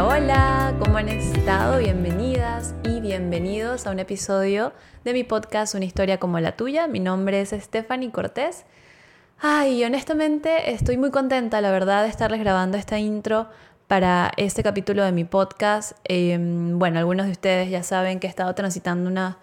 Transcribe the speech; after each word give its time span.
Hola, 0.00 0.06
hola, 0.06 0.76
¿cómo 0.78 0.96
han 0.98 1.08
estado? 1.08 1.78
Bienvenidas 1.78 2.72
y 2.84 3.00
bienvenidos 3.00 3.84
a 3.84 3.90
un 3.90 3.98
episodio 3.98 4.72
de 5.02 5.12
mi 5.12 5.24
podcast 5.24 5.74
Una 5.74 5.86
historia 5.86 6.20
como 6.20 6.38
la 6.38 6.52
tuya. 6.52 6.86
Mi 6.86 7.00
nombre 7.00 7.40
es 7.40 7.50
Stephanie 7.50 8.12
Cortés. 8.12 8.64
Ay, 9.40 9.82
honestamente 9.82 10.70
estoy 10.70 10.98
muy 10.98 11.10
contenta, 11.10 11.60
la 11.60 11.72
verdad, 11.72 12.04
de 12.04 12.10
estarles 12.10 12.38
grabando 12.38 12.78
esta 12.78 13.00
intro 13.00 13.48
para 13.88 14.30
este 14.36 14.62
capítulo 14.62 15.02
de 15.02 15.10
mi 15.10 15.24
podcast. 15.24 15.98
Em, 16.04 16.78
bueno, 16.78 17.00
algunos 17.00 17.26
de 17.26 17.32
ustedes 17.32 17.68
ya 17.68 17.82
saben 17.82 18.20
que 18.20 18.28
he 18.28 18.30
estado 18.30 18.54
transitando 18.54 19.10
una, 19.10 19.38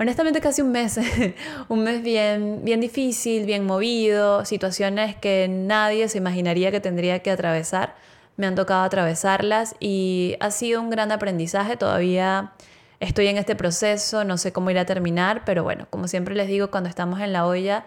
honestamente 0.00 0.40
casi 0.40 0.62
un 0.62 0.72
mes, 0.72 0.98
un 1.68 1.84
mes 1.84 2.02
bien, 2.02 2.62
bien 2.64 2.80
difícil, 2.80 3.46
bien 3.46 3.64
movido, 3.64 4.44
situaciones 4.46 5.14
que 5.14 5.46
nadie 5.48 6.08
se 6.08 6.18
imaginaría 6.18 6.72
que 6.72 6.80
tendría 6.80 7.20
que 7.20 7.30
atravesar. 7.30 7.94
Me 8.36 8.46
han 8.46 8.54
tocado 8.54 8.82
atravesarlas 8.82 9.74
y 9.80 10.36
ha 10.40 10.50
sido 10.50 10.80
un 10.80 10.90
gran 10.90 11.12
aprendizaje. 11.12 11.76
Todavía 11.76 12.52
estoy 13.00 13.26
en 13.26 13.36
este 13.36 13.56
proceso, 13.56 14.24
no 14.24 14.38
sé 14.38 14.52
cómo 14.52 14.70
irá 14.70 14.82
a 14.82 14.86
terminar, 14.86 15.42
pero 15.44 15.64
bueno, 15.64 15.86
como 15.90 16.08
siempre 16.08 16.34
les 16.34 16.48
digo, 16.48 16.70
cuando 16.70 16.88
estamos 16.88 17.20
en 17.20 17.32
la 17.32 17.46
olla, 17.46 17.84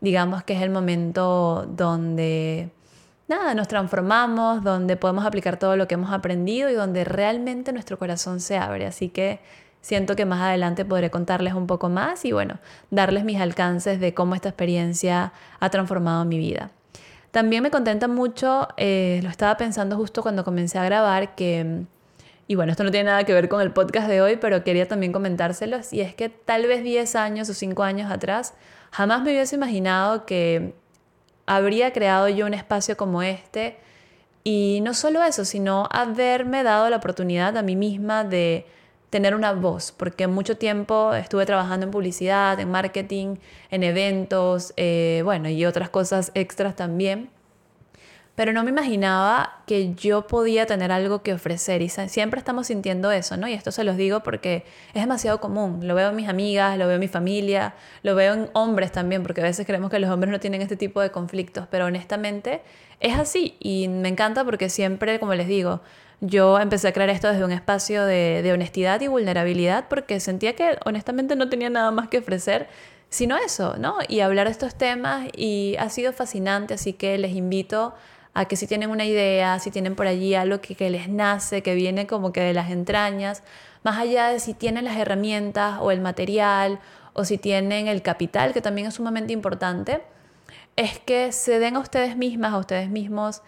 digamos 0.00 0.44
que 0.44 0.54
es 0.54 0.62
el 0.62 0.70
momento 0.70 1.66
donde 1.68 2.70
nada, 3.28 3.54
nos 3.54 3.68
transformamos, 3.68 4.62
donde 4.62 4.96
podemos 4.96 5.24
aplicar 5.24 5.56
todo 5.56 5.76
lo 5.76 5.88
que 5.88 5.94
hemos 5.94 6.12
aprendido 6.12 6.68
y 6.68 6.74
donde 6.74 7.04
realmente 7.04 7.72
nuestro 7.72 7.98
corazón 7.98 8.40
se 8.40 8.58
abre. 8.58 8.86
Así 8.86 9.08
que 9.08 9.40
siento 9.80 10.16
que 10.16 10.26
más 10.26 10.40
adelante 10.40 10.84
podré 10.84 11.10
contarles 11.10 11.54
un 11.54 11.66
poco 11.66 11.88
más 11.88 12.24
y 12.24 12.32
bueno, 12.32 12.58
darles 12.90 13.24
mis 13.24 13.40
alcances 13.40 14.00
de 14.00 14.14
cómo 14.14 14.34
esta 14.34 14.48
experiencia 14.48 15.32
ha 15.60 15.70
transformado 15.70 16.24
mi 16.24 16.38
vida. 16.38 16.70
También 17.30 17.62
me 17.62 17.70
contenta 17.70 18.08
mucho, 18.08 18.68
eh, 18.76 19.20
lo 19.22 19.28
estaba 19.28 19.56
pensando 19.56 19.96
justo 19.96 20.22
cuando 20.22 20.44
comencé 20.44 20.78
a 20.78 20.84
grabar, 20.84 21.34
que, 21.34 21.84
y 22.48 22.54
bueno, 22.56 22.72
esto 22.72 22.82
no 22.82 22.90
tiene 22.90 23.10
nada 23.10 23.24
que 23.24 23.32
ver 23.32 23.48
con 23.48 23.60
el 23.60 23.72
podcast 23.72 24.08
de 24.08 24.20
hoy, 24.20 24.36
pero 24.36 24.64
quería 24.64 24.88
también 24.88 25.12
comentárselos, 25.12 25.92
y 25.92 26.00
es 26.00 26.14
que 26.14 26.28
tal 26.28 26.66
vez 26.66 26.82
10 26.82 27.14
años 27.16 27.48
o 27.48 27.54
5 27.54 27.82
años 27.82 28.10
atrás, 28.10 28.54
jamás 28.90 29.22
me 29.22 29.30
hubiese 29.30 29.54
imaginado 29.54 30.26
que 30.26 30.74
habría 31.46 31.92
creado 31.92 32.28
yo 32.28 32.46
un 32.46 32.54
espacio 32.54 32.96
como 32.96 33.22
este. 33.22 33.76
Y 34.44 34.80
no 34.82 34.94
solo 34.94 35.22
eso, 35.22 35.44
sino 35.44 35.88
haberme 35.90 36.62
dado 36.62 36.88
la 36.88 36.96
oportunidad 36.96 37.56
a 37.56 37.62
mí 37.62 37.76
misma 37.76 38.24
de 38.24 38.66
tener 39.10 39.34
una 39.34 39.52
voz, 39.52 39.92
porque 39.92 40.26
mucho 40.26 40.56
tiempo 40.56 41.14
estuve 41.14 41.44
trabajando 41.46 41.86
en 41.86 41.92
publicidad, 41.92 42.58
en 42.60 42.70
marketing, 42.70 43.36
en 43.70 43.82
eventos, 43.82 44.72
eh, 44.76 45.22
bueno, 45.24 45.48
y 45.48 45.66
otras 45.66 45.90
cosas 45.90 46.30
extras 46.34 46.76
también 46.76 47.30
pero 48.40 48.54
no 48.54 48.64
me 48.64 48.70
imaginaba 48.70 49.60
que 49.66 49.92
yo 49.92 50.26
podía 50.26 50.64
tener 50.64 50.90
algo 50.92 51.22
que 51.22 51.34
ofrecer 51.34 51.82
y 51.82 51.90
siempre 51.90 52.38
estamos 52.38 52.68
sintiendo 52.68 53.12
eso, 53.12 53.36
¿no? 53.36 53.46
Y 53.46 53.52
esto 53.52 53.70
se 53.70 53.84
los 53.84 53.98
digo 53.98 54.20
porque 54.20 54.64
es 54.94 55.02
demasiado 55.02 55.42
común, 55.42 55.86
lo 55.86 55.94
veo 55.94 56.08
en 56.08 56.16
mis 56.16 56.26
amigas, 56.26 56.78
lo 56.78 56.86
veo 56.86 56.94
en 56.94 57.00
mi 57.00 57.08
familia, 57.08 57.74
lo 58.02 58.14
veo 58.14 58.32
en 58.32 58.48
hombres 58.54 58.92
también, 58.92 59.22
porque 59.22 59.42
a 59.42 59.44
veces 59.44 59.66
creemos 59.66 59.90
que 59.90 59.98
los 59.98 60.08
hombres 60.10 60.32
no 60.32 60.40
tienen 60.40 60.62
este 60.62 60.76
tipo 60.76 61.02
de 61.02 61.10
conflictos, 61.10 61.66
pero 61.70 61.84
honestamente 61.84 62.62
es 63.00 63.18
así 63.18 63.56
y 63.60 63.88
me 63.88 64.08
encanta 64.08 64.42
porque 64.42 64.70
siempre, 64.70 65.20
como 65.20 65.34
les 65.34 65.46
digo, 65.46 65.82
yo 66.20 66.58
empecé 66.58 66.88
a 66.88 66.92
crear 66.92 67.10
esto 67.10 67.28
desde 67.28 67.44
un 67.44 67.52
espacio 67.52 68.04
de, 68.04 68.48
honestidad 68.52 69.00
y 69.00 69.08
vulnerabilidad 69.08 69.86
porque 69.88 70.20
sentía 70.20 70.54
que 70.54 70.78
honestamente 70.84 71.36
no 71.36 71.48
tenía 71.48 71.70
nada 71.70 71.90
más 71.90 72.08
que 72.08 72.18
ofrecer 72.18 72.68
sino 73.08 73.36
eso, 73.36 73.74
¿no? 73.76 73.96
Y 74.08 74.20
hablar 74.20 74.46
de 74.46 74.52
estos 74.52 74.76
temas 74.76 75.26
y 75.36 75.74
ha 75.80 75.88
sido 75.88 76.12
fascinante, 76.12 76.74
así 76.74 76.92
que 76.92 77.18
les 77.18 77.32
invito 77.32 77.92
a 78.34 78.44
que 78.44 78.54
si 78.54 78.68
tienen 78.68 78.90
una 78.90 79.04
idea, 79.04 79.58
si 79.58 79.72
tienen 79.72 79.96
por 79.96 80.06
allí 80.06 80.36
algo 80.36 80.60
que, 80.60 80.76
que 80.76 80.90
les 80.90 81.08
nace, 81.08 81.62
que 81.62 81.74
viene 81.74 82.06
como 82.06 82.32
que 82.32 82.40
de 82.40 82.54
las 82.54 82.70
entrañas, 82.70 83.42
más 83.82 83.98
allá 83.98 84.28
de 84.28 84.38
si 84.38 84.54
tienen 84.54 84.84
las 84.84 84.96
herramientas 84.96 85.78
o 85.80 85.90
el 85.90 86.00
material 86.00 86.78
o 87.12 87.24
si 87.24 87.36
tienen 87.36 87.88
el 87.88 88.02
capital, 88.02 88.52
que 88.52 88.60
también 88.60 88.86
es 88.86 88.94
sumamente 88.94 89.32
importante, 89.32 90.02
es 90.76 91.00
que 91.00 91.32
se 91.32 91.58
den 91.58 91.76
a 91.76 91.80
ustedes 91.80 92.16
mismas, 92.16 92.52
a 92.52 92.58
ustedes 92.58 92.88
mismos, 92.90 93.42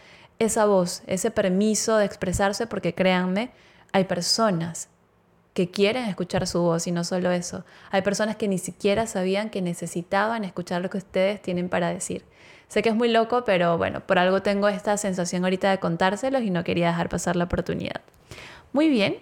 esa 0.44 0.66
voz, 0.66 1.02
ese 1.06 1.30
permiso 1.30 1.96
de 1.96 2.04
expresarse, 2.04 2.66
porque 2.66 2.94
créanme, 2.94 3.50
hay 3.92 4.04
personas 4.04 4.88
que 5.54 5.70
quieren 5.70 6.04
escuchar 6.04 6.46
su 6.46 6.62
voz 6.62 6.86
y 6.86 6.92
no 6.92 7.04
solo 7.04 7.30
eso. 7.30 7.64
Hay 7.90 8.02
personas 8.02 8.36
que 8.36 8.48
ni 8.48 8.58
siquiera 8.58 9.06
sabían 9.06 9.50
que 9.50 9.60
necesitaban 9.60 10.44
escuchar 10.44 10.82
lo 10.82 10.90
que 10.90 10.98
ustedes 10.98 11.42
tienen 11.42 11.68
para 11.68 11.92
decir. 11.92 12.24
Sé 12.68 12.82
que 12.82 12.88
es 12.88 12.94
muy 12.94 13.08
loco, 13.08 13.44
pero 13.44 13.76
bueno, 13.76 14.00
por 14.00 14.18
algo 14.18 14.40
tengo 14.40 14.68
esta 14.68 14.96
sensación 14.96 15.44
ahorita 15.44 15.70
de 15.70 15.78
contárselos 15.78 16.42
y 16.42 16.50
no 16.50 16.64
quería 16.64 16.86
dejar 16.86 17.10
pasar 17.10 17.36
la 17.36 17.44
oportunidad. 17.44 18.00
Muy 18.72 18.88
bien. 18.88 19.18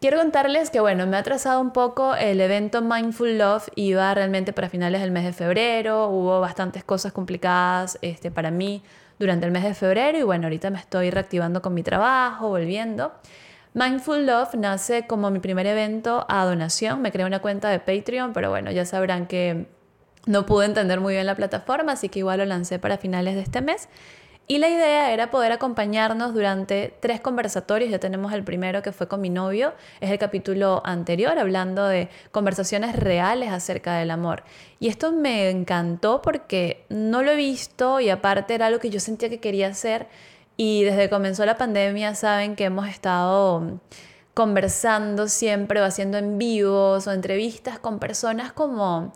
Quiero 0.00 0.18
contarles 0.18 0.70
que, 0.70 0.80
bueno, 0.80 1.06
me 1.06 1.16
ha 1.16 1.20
atrasado 1.20 1.60
un 1.60 1.72
poco 1.72 2.16
el 2.16 2.40
evento 2.40 2.82
Mindful 2.82 3.38
Love, 3.38 3.68
iba 3.76 4.12
realmente 4.12 4.52
para 4.52 4.68
finales 4.68 5.00
del 5.00 5.12
mes 5.12 5.24
de 5.24 5.32
febrero, 5.32 6.08
hubo 6.08 6.40
bastantes 6.40 6.82
cosas 6.82 7.12
complicadas 7.12 8.00
este, 8.02 8.32
para 8.32 8.50
mí 8.50 8.82
durante 9.18 9.46
el 9.46 9.52
mes 9.52 9.64
de 9.64 9.74
febrero 9.74 10.18
y 10.18 10.22
bueno, 10.22 10.46
ahorita 10.46 10.70
me 10.70 10.78
estoy 10.78 11.10
reactivando 11.10 11.62
con 11.62 11.74
mi 11.74 11.82
trabajo, 11.82 12.48
volviendo. 12.48 13.12
Mindful 13.74 14.26
Love 14.26 14.54
nace 14.54 15.06
como 15.06 15.30
mi 15.30 15.38
primer 15.38 15.66
evento 15.66 16.26
a 16.28 16.44
donación. 16.44 17.00
Me 17.00 17.10
creé 17.10 17.26
una 17.26 17.40
cuenta 17.40 17.70
de 17.70 17.78
Patreon, 17.78 18.32
pero 18.32 18.50
bueno, 18.50 18.70
ya 18.70 18.84
sabrán 18.84 19.26
que 19.26 19.66
no 20.26 20.46
pude 20.46 20.66
entender 20.66 21.00
muy 21.00 21.14
bien 21.14 21.26
la 21.26 21.34
plataforma, 21.34 21.92
así 21.92 22.08
que 22.08 22.20
igual 22.20 22.38
lo 22.38 22.44
lancé 22.44 22.78
para 22.78 22.98
finales 22.98 23.34
de 23.34 23.40
este 23.40 23.60
mes. 23.60 23.88
Y 24.48 24.58
la 24.58 24.68
idea 24.68 25.12
era 25.12 25.30
poder 25.30 25.52
acompañarnos 25.52 26.34
durante 26.34 26.94
tres 27.00 27.20
conversatorios. 27.20 27.90
Ya 27.90 28.00
tenemos 28.00 28.32
el 28.32 28.42
primero 28.42 28.82
que 28.82 28.92
fue 28.92 29.08
con 29.08 29.20
mi 29.20 29.30
novio, 29.30 29.72
es 30.00 30.10
el 30.10 30.18
capítulo 30.18 30.82
anterior, 30.84 31.38
hablando 31.38 31.86
de 31.86 32.08
conversaciones 32.32 32.96
reales 32.96 33.50
acerca 33.50 33.94
del 33.94 34.10
amor. 34.10 34.42
Y 34.80 34.88
esto 34.88 35.12
me 35.12 35.48
encantó 35.48 36.20
porque 36.22 36.84
no 36.88 37.22
lo 37.22 37.30
he 37.30 37.36
visto 37.36 38.00
y 38.00 38.10
aparte 38.10 38.54
era 38.54 38.66
algo 38.66 38.80
que 38.80 38.90
yo 38.90 39.00
sentía 39.00 39.30
que 39.30 39.40
quería 39.40 39.68
hacer 39.68 40.08
y 40.56 40.84
desde 40.84 41.02
que 41.02 41.10
comenzó 41.10 41.46
la 41.46 41.56
pandemia 41.56 42.14
saben 42.14 42.56
que 42.56 42.64
hemos 42.64 42.88
estado 42.88 43.80
conversando 44.34 45.28
siempre 45.28 45.80
o 45.80 45.84
haciendo 45.84 46.18
en 46.18 46.38
vivos 46.38 47.06
o 47.06 47.12
entrevistas 47.12 47.78
con 47.78 47.98
personas 47.98 48.52
como, 48.52 49.12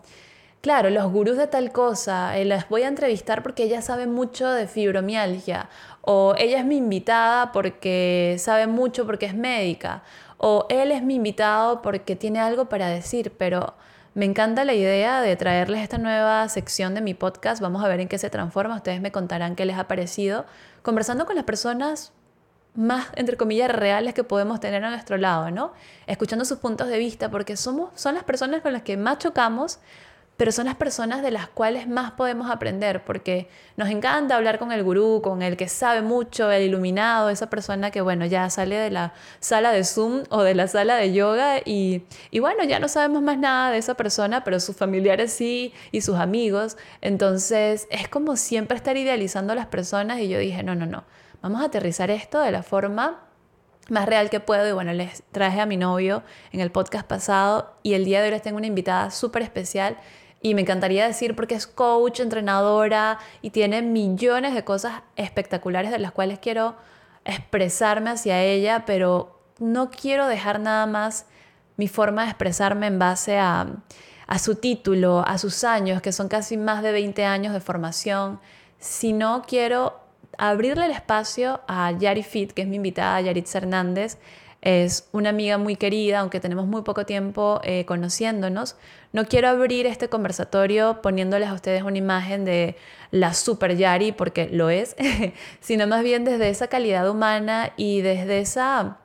claro, 0.67 0.89
los 0.89 1.09
gurús 1.13 1.37
de 1.37 1.47
tal 1.47 1.71
cosa, 1.71 2.37
eh, 2.37 2.43
las 2.43 2.67
voy 2.67 2.83
a 2.83 2.89
entrevistar 2.89 3.41
porque 3.41 3.63
ella 3.63 3.81
sabe 3.81 4.05
mucho 4.05 4.49
de 4.49 4.67
fibromialgia 4.67 5.69
o 6.01 6.35
ella 6.37 6.59
es 6.59 6.65
mi 6.65 6.75
invitada 6.75 7.53
porque 7.53 8.35
sabe 8.37 8.67
mucho 8.67 9.05
porque 9.05 9.27
es 9.27 9.33
médica 9.33 10.03
o 10.35 10.65
él 10.67 10.91
es 10.91 11.03
mi 11.03 11.15
invitado 11.15 11.81
porque 11.81 12.17
tiene 12.17 12.41
algo 12.41 12.67
para 12.67 12.89
decir, 12.89 13.31
pero 13.37 13.75
me 14.13 14.25
encanta 14.25 14.65
la 14.65 14.73
idea 14.73 15.21
de 15.21 15.37
traerles 15.37 15.83
esta 15.83 15.99
nueva 15.99 16.49
sección 16.49 16.93
de 16.93 16.99
mi 16.99 17.13
podcast. 17.13 17.61
Vamos 17.61 17.81
a 17.81 17.87
ver 17.87 18.01
en 18.01 18.09
qué 18.09 18.17
se 18.17 18.29
transforma. 18.29 18.75
Ustedes 18.75 18.99
me 18.99 19.13
contarán 19.13 19.55
qué 19.55 19.65
les 19.65 19.77
ha 19.77 19.87
parecido. 19.87 20.45
Conversando 20.81 21.25
con 21.25 21.37
las 21.37 21.45
personas 21.45 22.11
más, 22.77 23.07
entre 23.15 23.37
comillas, 23.37 23.71
reales 23.71 24.13
que 24.13 24.23
podemos 24.23 24.59
tener 24.59 24.83
a 24.83 24.91
nuestro 24.91 25.17
lado, 25.17 25.49
¿no? 25.49 25.73
Escuchando 26.05 26.45
sus 26.45 26.59
puntos 26.59 26.87
de 26.87 26.99
vista, 26.99 27.31
porque 27.31 27.57
somos, 27.57 27.89
son 27.95 28.13
las 28.13 28.23
personas 28.23 28.61
con 28.61 28.71
las 28.71 28.83
que 28.83 28.97
más 28.97 29.17
chocamos, 29.17 29.79
pero 30.37 30.51
son 30.51 30.65
las 30.65 30.75
personas 30.75 31.23
de 31.23 31.31
las 31.31 31.49
cuales 31.49 31.87
más 31.87 32.11
podemos 32.11 32.51
aprender, 32.51 33.03
porque 33.03 33.49
nos 33.75 33.89
encanta 33.89 34.35
hablar 34.35 34.59
con 34.59 34.71
el 34.71 34.83
gurú, 34.83 35.21
con 35.23 35.41
el 35.41 35.57
que 35.57 35.67
sabe 35.67 36.03
mucho, 36.03 36.51
el 36.51 36.61
iluminado, 36.61 37.29
esa 37.29 37.49
persona 37.49 37.89
que, 37.89 38.01
bueno, 38.01 38.25
ya 38.27 38.47
sale 38.51 38.75
de 38.75 38.91
la 38.91 39.13
sala 39.39 39.71
de 39.71 39.83
Zoom 39.83 40.23
o 40.29 40.43
de 40.43 40.53
la 40.53 40.67
sala 40.67 40.95
de 40.95 41.11
yoga 41.11 41.57
y, 41.65 42.03
y 42.29 42.39
bueno, 42.39 42.63
ya 42.63 42.79
no 42.79 42.87
sabemos 42.87 43.23
más 43.23 43.39
nada 43.39 43.71
de 43.71 43.79
esa 43.79 43.95
persona, 43.95 44.43
pero 44.43 44.59
sus 44.59 44.75
familiares 44.75 45.33
sí 45.33 45.73
y 45.91 46.01
sus 46.01 46.17
amigos. 46.17 46.77
Entonces, 47.01 47.87
es 47.89 48.07
como 48.07 48.35
siempre 48.35 48.77
estar 48.77 48.95
idealizando 48.95 49.53
a 49.53 49.55
las 49.55 49.67
personas 49.67 50.19
y 50.19 50.29
yo 50.29 50.37
dije, 50.37 50.61
no, 50.61 50.75
no, 50.75 50.85
no, 50.85 51.03
vamos 51.41 51.61
a 51.61 51.65
aterrizar 51.65 52.11
esto 52.11 52.39
de 52.41 52.51
la 52.51 52.61
forma 52.61 53.23
más 53.89 54.05
real 54.05 54.29
que 54.29 54.39
puedo 54.39 54.67
y 54.67 54.71
bueno, 54.71 54.93
les 54.93 55.23
traje 55.31 55.61
a 55.61 55.65
mi 55.65 55.77
novio 55.77 56.23
en 56.51 56.59
el 56.59 56.71
podcast 56.71 57.07
pasado 57.07 57.73
y 57.83 57.93
el 57.93 58.05
día 58.05 58.19
de 58.19 58.25
hoy 58.25 58.31
les 58.31 58.41
tengo 58.41 58.57
una 58.57 58.67
invitada 58.67 59.11
súper 59.11 59.41
especial 59.41 59.97
y 60.41 60.53
me 60.53 60.61
encantaría 60.61 61.07
decir 61.07 61.35
porque 61.35 61.55
es 61.55 61.67
coach, 61.67 62.19
entrenadora 62.19 63.19
y 63.41 63.49
tiene 63.49 63.81
millones 63.81 64.53
de 64.53 64.63
cosas 64.63 65.01
espectaculares 65.15 65.91
de 65.91 65.99
las 65.99 66.11
cuales 66.11 66.39
quiero 66.39 66.75
expresarme 67.25 68.11
hacia 68.11 68.43
ella, 68.43 68.85
pero 68.85 69.39
no 69.59 69.89
quiero 69.89 70.27
dejar 70.27 70.59
nada 70.59 70.85
más 70.85 71.25
mi 71.75 71.87
forma 71.87 72.23
de 72.23 72.29
expresarme 72.29 72.87
en 72.87 72.99
base 72.99 73.37
a, 73.37 73.67
a 74.27 74.39
su 74.39 74.55
título, 74.55 75.23
a 75.25 75.37
sus 75.37 75.63
años, 75.63 76.01
que 76.01 76.11
son 76.11 76.27
casi 76.27 76.57
más 76.57 76.83
de 76.83 76.91
20 76.91 77.25
años 77.25 77.53
de 77.53 77.59
formación, 77.59 78.39
sino 78.79 79.43
quiero 79.47 79.99
abrirle 80.37 80.85
el 80.85 80.91
espacio 80.91 81.61
a 81.67 81.91
Yari 81.91 82.23
Fit, 82.23 82.51
que 82.51 82.61
es 82.61 82.67
mi 82.67 82.75
invitada, 82.75 83.19
Yaritza 83.21 83.57
Hernández, 83.57 84.17
es 84.67 85.07
una 85.13 85.29
amiga 85.29 85.57
muy 85.57 85.77
querida, 85.77 86.19
aunque 86.19 86.41
tenemos 86.41 86.67
muy 86.67 86.81
poco 86.81 87.05
tiempo 87.05 87.61
eh, 87.63 87.85
conociéndonos. 87.85 88.75
No 89.13 89.23
quiero 89.23 89.47
abrir 89.47 89.85
este 89.85 90.09
conversatorio 90.09 91.01
poniéndoles 91.01 91.47
a 91.47 91.53
ustedes 91.53 91.83
una 91.83 91.97
imagen 91.97 92.43
de 92.43 92.75
la 93.11 93.33
super 93.33 93.77
Yari, 93.77 94.11
porque 94.11 94.49
lo 94.51 94.69
es, 94.69 94.97
sino 95.61 95.87
más 95.87 96.03
bien 96.03 96.25
desde 96.25 96.49
esa 96.49 96.67
calidad 96.67 97.09
humana 97.09 97.71
y 97.77 98.01
desde 98.01 98.39
esa, 98.41 98.97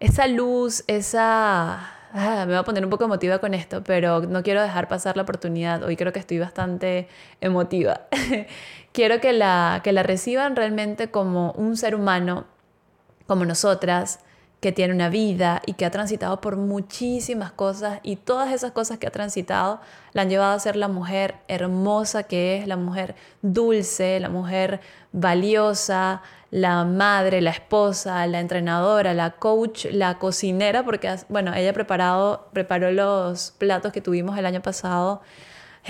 esa 0.00 0.26
luz, 0.26 0.84
esa... 0.86 1.94
Ah, 2.12 2.44
me 2.44 2.52
voy 2.52 2.56
a 2.56 2.62
poner 2.62 2.84
un 2.84 2.90
poco 2.90 3.04
emotiva 3.04 3.38
con 3.38 3.54
esto, 3.54 3.82
pero 3.82 4.20
no 4.20 4.42
quiero 4.42 4.60
dejar 4.60 4.86
pasar 4.86 5.16
la 5.16 5.22
oportunidad. 5.22 5.82
Hoy 5.82 5.96
creo 5.96 6.12
que 6.12 6.18
estoy 6.18 6.40
bastante 6.40 7.08
emotiva. 7.40 8.02
quiero 8.92 9.18
que 9.22 9.32
la, 9.32 9.80
que 9.82 9.92
la 9.92 10.02
reciban 10.02 10.56
realmente 10.56 11.10
como 11.10 11.52
un 11.52 11.78
ser 11.78 11.94
humano, 11.94 12.44
como 13.26 13.46
nosotras, 13.46 14.20
que 14.60 14.72
tiene 14.72 14.92
una 14.92 15.08
vida 15.08 15.62
y 15.66 15.74
que 15.74 15.84
ha 15.84 15.90
transitado 15.90 16.40
por 16.40 16.56
muchísimas 16.56 17.52
cosas 17.52 18.00
y 18.02 18.16
todas 18.16 18.52
esas 18.52 18.72
cosas 18.72 18.98
que 18.98 19.06
ha 19.06 19.10
transitado 19.10 19.80
la 20.12 20.22
han 20.22 20.30
llevado 20.30 20.52
a 20.52 20.58
ser 20.58 20.74
la 20.74 20.88
mujer 20.88 21.36
hermosa 21.46 22.24
que 22.24 22.58
es, 22.58 22.66
la 22.66 22.76
mujer 22.76 23.14
dulce, 23.40 24.18
la 24.18 24.28
mujer 24.28 24.80
valiosa, 25.12 26.22
la 26.50 26.84
madre, 26.84 27.40
la 27.40 27.50
esposa, 27.50 28.26
la 28.26 28.40
entrenadora, 28.40 29.14
la 29.14 29.32
coach, 29.32 29.86
la 29.92 30.18
cocinera, 30.18 30.84
porque 30.84 31.14
bueno, 31.28 31.54
ella 31.54 31.72
preparado, 31.72 32.48
preparó 32.52 32.90
los 32.90 33.52
platos 33.58 33.92
que 33.92 34.00
tuvimos 34.00 34.36
el 34.38 34.46
año 34.46 34.60
pasado 34.60 35.22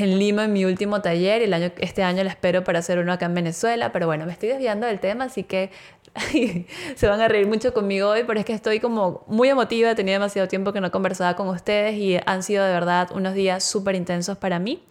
en 0.00 0.18
Lima 0.18 0.44
en 0.44 0.52
mi 0.52 0.64
último 0.64 1.00
taller 1.02 1.42
y 1.42 1.44
el 1.44 1.54
año, 1.54 1.70
este 1.78 2.02
año 2.02 2.22
la 2.24 2.30
espero 2.30 2.64
para 2.64 2.78
hacer 2.78 2.98
uno 2.98 3.12
acá 3.12 3.26
en 3.26 3.34
Venezuela, 3.34 3.92
pero 3.92 4.06
bueno, 4.06 4.26
me 4.26 4.32
estoy 4.32 4.50
desviando 4.50 4.86
del 4.86 5.00
tema, 5.00 5.24
así 5.24 5.44
que 5.44 5.70
se 6.94 7.06
van 7.06 7.20
a 7.20 7.28
reír 7.28 7.46
mucho 7.46 7.72
conmigo 7.72 8.08
hoy, 8.08 8.24
pero 8.26 8.38
es 8.38 8.46
que 8.46 8.52
estoy 8.52 8.80
como 8.80 9.24
muy 9.26 9.48
emotiva, 9.48 9.94
tenía 9.94 10.14
demasiado 10.14 10.48
tiempo 10.48 10.72
que 10.72 10.80
no 10.80 10.90
conversaba 10.90 11.36
con 11.36 11.48
ustedes 11.48 11.94
y 11.94 12.18
han 12.26 12.42
sido 12.42 12.64
de 12.64 12.72
verdad 12.72 13.10
unos 13.12 13.34
días 13.34 13.64
súper 13.64 13.94
intensos 13.94 14.38
para 14.38 14.58
mí. 14.58 14.82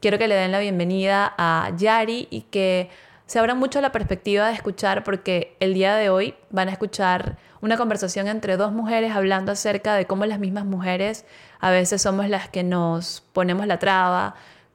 Quiero 0.00 0.18
que 0.18 0.28
le 0.28 0.34
den 0.34 0.52
la 0.52 0.60
bienvenida 0.60 1.34
a 1.38 1.70
Yari 1.76 2.28
y 2.30 2.42
que 2.42 2.90
se 3.26 3.38
abran 3.38 3.58
mucho 3.58 3.80
la 3.80 3.90
perspectiva 3.90 4.48
de 4.48 4.54
escuchar 4.54 5.02
porque 5.02 5.56
el 5.60 5.72
día 5.72 5.96
de 5.96 6.10
hoy 6.10 6.34
van 6.50 6.68
a 6.68 6.72
escuchar 6.72 7.38
una 7.62 7.78
conversación 7.78 8.28
entre 8.28 8.58
dos 8.58 8.72
mujeres 8.72 9.12
hablando 9.12 9.52
acerca 9.52 9.94
de 9.94 10.06
cómo 10.06 10.26
las 10.26 10.38
mismas 10.38 10.66
mujeres 10.66 11.24
a 11.60 11.70
veces 11.70 12.02
somos 12.02 12.28
las 12.28 12.50
que 12.50 12.62
nos 12.62 13.22
ponemos 13.32 13.66
la 13.66 13.78
traba, 13.78 14.34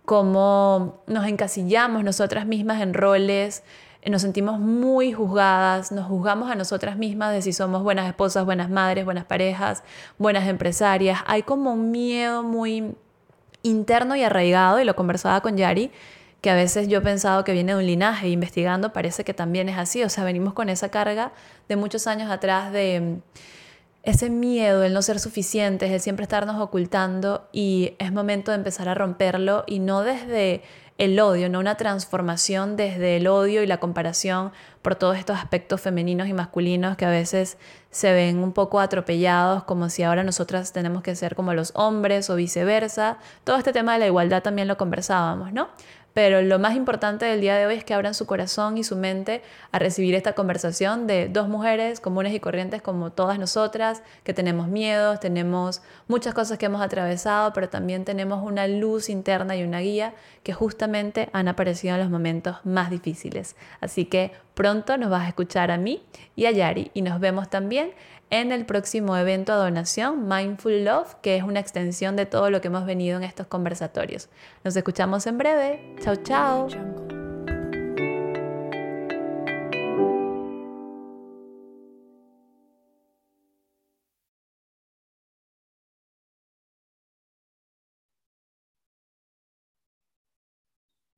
cómo 0.10 1.04
nos 1.06 1.28
encasillamos 1.28 2.04
nosotras 2.04 2.48
mismas 2.48 2.82
en 2.82 2.96
roles, 2.96 3.62
nos 4.04 4.24
sentimos 4.24 4.60
muy 4.60 5.14
juzgadas, 5.14 5.92
nos 5.92 6.08
juzgamos 6.08 6.50
a 6.50 6.56
nosotras 6.56 6.98
mismas 6.98 7.32
de 7.32 7.44
si 7.44 7.54
somos 7.54 7.84
buenas 7.84 8.08
esposas, 8.08 8.44
buenas 8.44 8.72
madres, 8.72 9.06
buenas 9.06 9.26
parejas, 9.26 9.84
buenas 10.18 10.48
empresarias. 10.48 11.20
Hay 11.28 11.44
como 11.44 11.74
un 11.74 11.92
miedo 11.92 12.42
muy 12.42 12.96
interno 13.62 14.16
y 14.16 14.24
arraigado, 14.24 14.80
y 14.80 14.84
lo 14.84 14.96
conversaba 14.96 15.42
con 15.42 15.58
Yari, 15.58 15.92
que 16.42 16.50
a 16.50 16.56
veces 16.56 16.88
yo 16.88 16.98
he 16.98 17.02
pensado 17.02 17.44
que 17.44 17.52
viene 17.52 17.74
de 17.74 17.78
un 17.78 17.86
linaje, 17.86 18.30
investigando 18.30 18.92
parece 18.92 19.24
que 19.24 19.36
también 19.36 19.70
es 19.70 19.78
así, 19.78 20.04
o 20.04 20.10
sea, 20.10 20.24
venimos 20.24 20.54
con 20.54 20.70
esa 20.70 20.90
carga 20.90 21.34
de 21.68 21.76
muchos 21.76 22.08
años 22.08 22.32
atrás 22.32 22.72
de 22.72 23.20
ese 24.04 24.30
miedo, 24.30 24.84
el 24.84 24.94
no 24.94 25.02
ser 25.02 25.20
suficientes, 25.20 25.92
el 25.92 26.00
siempre 26.00 26.24
estarnos 26.24 26.62
ocultando 26.62 27.48
y 27.52 27.96
es 28.00 28.12
momento 28.12 28.52
de 28.52 28.58
empezar 28.58 28.88
a 28.90 28.96
romperlo 28.96 29.64
y 29.68 29.80
no 29.80 30.04
desde 30.04 30.64
el 31.00 31.18
odio, 31.20 31.50
no 31.50 31.60
una 31.60 31.76
transformación 31.76 32.76
desde 32.76 33.16
el 33.16 33.28
odio 33.28 33.64
y 33.64 33.68
la 33.68 33.80
comparación 33.80 34.52
por 34.82 34.96
todos 34.96 35.18
estos 35.18 35.38
aspectos 35.38 35.80
femeninos 35.80 36.28
y 36.28 36.34
masculinos 36.34 36.98
que 36.98 37.06
a 37.06 37.10
veces 37.10 37.58
se 37.90 38.14
ven 38.14 38.40
un 38.40 38.52
poco 38.52 38.82
atropellados, 38.82 39.64
como 39.64 39.90
si 39.90 40.04
ahora 40.04 40.26
nosotras 40.26 40.74
tenemos 40.74 41.02
que 41.02 41.16
ser 41.16 41.36
como 41.36 41.54
los 41.54 41.72
hombres 41.76 42.30
o 42.30 42.36
viceversa. 42.36 43.18
Todo 43.46 43.58
este 43.58 43.72
tema 43.72 43.94
de 43.94 44.00
la 44.00 44.08
igualdad 44.08 44.44
también 44.44 44.68
lo 44.68 44.78
conversábamos, 44.78 45.54
¿no? 45.54 45.70
Pero 46.14 46.42
lo 46.42 46.60
más 46.60 46.76
importante 46.76 47.26
del 47.26 47.42
día 47.42 47.56
de 47.56 47.66
hoy 47.66 47.76
es 47.76 47.84
que 47.84 47.94
abran 47.94 48.14
su 48.14 48.26
corazón 48.26 48.78
y 48.78 48.84
su 48.84 48.96
mente 48.96 49.42
a 49.72 49.80
recibir 49.80 50.16
esta 50.16 50.34
conversación 50.34 51.08
de 51.08 51.30
dos 51.30 51.48
mujeres 51.48 52.00
comunes 52.00 52.34
y 52.34 52.40
corrientes 52.40 52.82
como 52.82 53.12
todas 53.12 53.40
nosotras, 53.40 54.02
que 54.24 54.34
tenemos 54.34 54.68
miedos, 54.68 55.20
tenemos 55.20 55.82
muchas 56.08 56.34
cosas 56.34 56.58
que 56.58 56.66
hemos 56.66 56.82
atravesado, 56.82 57.54
pero 57.54 57.70
también 57.70 58.06
tenemos 58.06 58.44
una 58.44 58.68
luz 58.68 59.10
interna 59.10 59.56
y 59.56 59.64
una 59.64 59.80
guía 59.80 60.14
que 60.44 60.54
justamente 60.54 61.30
han 61.34 61.48
aparecido 61.48 61.96
en 61.96 62.02
los 62.02 62.10
momentos 62.10 62.58
más 62.64 62.90
difíciles. 62.90 63.56
Así 63.82 64.06
que 64.06 64.32
pronto 64.54 64.98
nos 64.98 65.10
vas 65.10 65.26
a 65.26 65.30
escuchar 65.30 65.72
a 65.72 65.78
mí 65.78 66.04
y 66.36 66.46
a 66.46 66.52
Yari 66.52 66.92
y 66.94 67.02
nos 67.02 67.20
vemos 67.20 67.50
también 67.50 67.92
en 68.30 68.52
el 68.52 68.66
próximo 68.66 69.18
evento 69.18 69.54
a 69.54 69.56
donación, 69.58 70.28
Mindful 70.28 70.86
Love, 70.86 71.16
que 71.22 71.36
es 71.36 71.44
una 71.44 71.60
extensión 71.60 72.16
de 72.16 72.26
todo 72.26 72.50
lo 72.50 72.62
que 72.62 72.68
hemos 72.68 72.86
venido 72.86 73.18
en 73.18 73.24
estos 73.24 73.48
conversatorios. 73.48 74.30
Nos 74.64 74.76
escuchamos 74.76 75.26
en 75.28 75.38
breve. 75.38 75.96
Chao, 76.02 76.16
chao. 76.18 76.68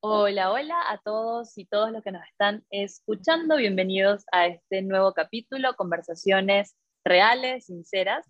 Hola, 0.04 0.52
hola 0.52 0.75
a 0.90 0.98
todos 1.04 1.58
y 1.58 1.66
todos 1.66 1.92
los 1.92 2.04
que 2.04 2.12
nos 2.12 2.24
están 2.28 2.66
escuchando. 2.72 3.58
Bienvenidos 3.58 4.24
a 4.31 4.48
este 4.48 4.81
nuevo 4.81 5.13
capítulo, 5.13 5.75
Conversaciones 5.75 6.75
reales, 7.03 7.65
sinceras. 7.65 8.27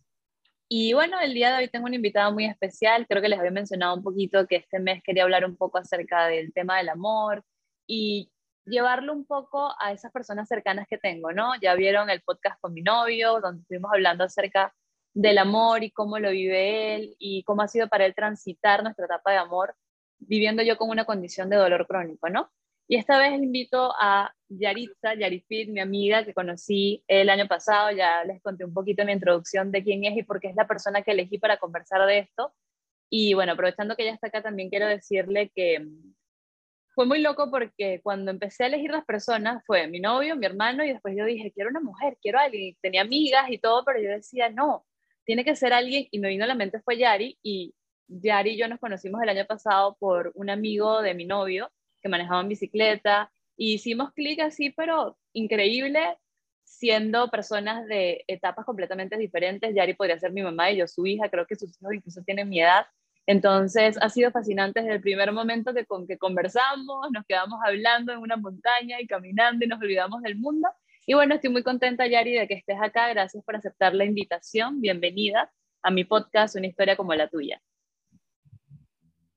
Y 0.69 0.93
bueno, 0.93 1.19
el 1.19 1.33
día 1.33 1.51
de 1.51 1.63
hoy 1.63 1.69
tengo 1.69 1.87
una 1.87 1.95
invitada 1.95 2.31
muy 2.31 2.45
especial. 2.45 3.05
Creo 3.07 3.21
que 3.21 3.29
les 3.29 3.39
había 3.39 3.51
mencionado 3.51 3.95
un 3.95 4.03
poquito 4.03 4.47
que 4.47 4.57
este 4.57 4.79
mes 4.79 5.03
quería 5.03 5.23
hablar 5.23 5.45
un 5.45 5.57
poco 5.57 5.77
acerca 5.77 6.27
del 6.27 6.53
tema 6.53 6.77
del 6.77 6.89
amor 6.89 7.43
y 7.87 8.31
llevarlo 8.65 9.13
un 9.13 9.25
poco 9.25 9.73
a 9.79 9.91
esas 9.91 10.11
personas 10.11 10.47
cercanas 10.47 10.87
que 10.87 10.97
tengo, 10.97 11.31
¿no? 11.33 11.53
Ya 11.61 11.75
vieron 11.75 12.09
el 12.09 12.21
podcast 12.21 12.59
con 12.61 12.73
mi 12.73 12.81
novio, 12.81 13.39
donde 13.41 13.61
estuvimos 13.61 13.91
hablando 13.93 14.23
acerca 14.23 14.73
del 15.13 15.39
amor 15.39 15.83
y 15.83 15.91
cómo 15.91 16.19
lo 16.19 16.31
vive 16.31 16.95
él 16.95 17.15
y 17.19 17.43
cómo 17.43 17.63
ha 17.63 17.67
sido 17.67 17.87
para 17.89 18.05
él 18.05 18.15
transitar 18.15 18.83
nuestra 18.83 19.05
etapa 19.05 19.31
de 19.31 19.37
amor, 19.37 19.75
viviendo 20.19 20.63
yo 20.63 20.77
con 20.77 20.89
una 20.89 21.05
condición 21.05 21.49
de 21.49 21.57
dolor 21.57 21.85
crónico, 21.87 22.29
¿no? 22.29 22.49
Y 22.91 22.97
esta 22.97 23.17
vez 23.17 23.31
invito 23.41 23.93
a 23.97 24.35
Yaritza, 24.49 25.13
Yarifit, 25.13 25.69
mi 25.69 25.79
amiga 25.79 26.25
que 26.25 26.33
conocí 26.33 27.01
el 27.07 27.29
año 27.29 27.47
pasado, 27.47 27.89
ya 27.91 28.25
les 28.25 28.41
conté 28.41 28.65
un 28.65 28.73
poquito 28.73 29.01
en 29.01 29.07
la 29.07 29.13
introducción 29.13 29.71
de 29.71 29.81
quién 29.81 30.03
es 30.03 30.17
y 30.17 30.23
por 30.23 30.41
qué 30.41 30.49
es 30.49 30.57
la 30.57 30.67
persona 30.67 31.01
que 31.01 31.11
elegí 31.11 31.37
para 31.37 31.55
conversar 31.55 32.05
de 32.05 32.19
esto. 32.19 32.53
Y 33.09 33.33
bueno, 33.33 33.53
aprovechando 33.53 33.95
que 33.95 34.03
ella 34.03 34.13
está 34.13 34.27
acá, 34.27 34.43
también 34.43 34.69
quiero 34.69 34.87
decirle 34.87 35.53
que 35.55 35.79
mm, 35.79 36.13
fue 36.93 37.05
muy 37.05 37.21
loco 37.21 37.49
porque 37.49 38.01
cuando 38.03 38.29
empecé 38.29 38.65
a 38.65 38.67
elegir 38.67 38.91
las 38.91 39.05
personas 39.05 39.63
fue 39.65 39.87
mi 39.87 40.01
novio, 40.01 40.35
mi 40.35 40.45
hermano, 40.45 40.83
y 40.83 40.91
después 40.91 41.15
yo 41.17 41.23
dije, 41.23 41.53
quiero 41.53 41.69
una 41.69 41.79
mujer, 41.79 42.17
quiero 42.21 42.39
a 42.39 42.43
alguien. 42.43 42.75
Tenía 42.81 43.03
amigas 43.03 43.49
y 43.49 43.57
todo, 43.57 43.85
pero 43.85 44.01
yo 44.01 44.09
decía, 44.09 44.49
no, 44.49 44.85
tiene 45.23 45.45
que 45.45 45.55
ser 45.55 45.71
alguien, 45.71 46.09
y 46.11 46.19
me 46.19 46.27
vino 46.27 46.43
a 46.43 46.47
la 46.47 46.55
mente 46.55 46.81
fue 46.81 46.97
Yari, 46.97 47.39
y 47.41 47.73
Yari 48.07 48.51
y 48.51 48.57
yo 48.57 48.67
nos 48.67 48.81
conocimos 48.81 49.21
el 49.23 49.29
año 49.29 49.45
pasado 49.45 49.95
por 49.97 50.33
un 50.35 50.49
amigo 50.49 51.01
de 51.01 51.13
mi 51.13 51.23
novio, 51.23 51.71
que 52.01 52.09
manejaban 52.09 52.49
bicicleta, 52.49 53.31
y 53.57 53.75
hicimos 53.75 54.11
clic 54.13 54.39
así, 54.39 54.71
pero 54.71 55.17
increíble, 55.33 56.17
siendo 56.63 57.29
personas 57.29 57.85
de 57.87 58.23
etapas 58.27 58.65
completamente 58.65 59.17
diferentes. 59.17 59.75
Yari 59.75 59.93
podría 59.93 60.19
ser 60.19 60.31
mi 60.31 60.41
mamá 60.41 60.71
y 60.71 60.77
yo 60.77 60.87
su 60.87 61.05
hija, 61.05 61.29
creo 61.29 61.45
que 61.45 61.55
sus 61.55 61.69
hijos 61.79 61.93
incluso 61.93 62.23
tienen 62.23 62.49
mi 62.49 62.61
edad. 62.61 62.85
Entonces 63.27 63.97
ha 64.01 64.09
sido 64.09 64.31
fascinante 64.31 64.81
desde 64.81 64.95
el 64.95 65.01
primer 65.01 65.31
momento 65.31 65.73
que 65.73 65.85
con 65.85 66.07
que 66.07 66.17
conversamos, 66.17 67.11
nos 67.11 67.25
quedamos 67.25 67.59
hablando 67.63 68.13
en 68.13 68.19
una 68.19 68.35
montaña 68.35 68.99
y 68.99 69.05
caminando 69.05 69.63
y 69.63 69.67
nos 69.67 69.79
olvidamos 69.79 70.21
del 70.23 70.37
mundo. 70.37 70.69
Y 71.05 71.13
bueno, 71.13 71.35
estoy 71.35 71.51
muy 71.51 71.63
contenta, 71.63 72.07
Yari, 72.07 72.33
de 72.33 72.47
que 72.47 72.55
estés 72.55 72.77
acá. 72.81 73.09
Gracias 73.09 73.43
por 73.43 73.55
aceptar 73.55 73.93
la 73.93 74.05
invitación. 74.05 74.81
Bienvenida 74.81 75.51
a 75.83 75.91
mi 75.91 76.03
podcast, 76.03 76.55
Una 76.55 76.67
historia 76.67 76.95
como 76.95 77.13
la 77.13 77.27
tuya. 77.27 77.61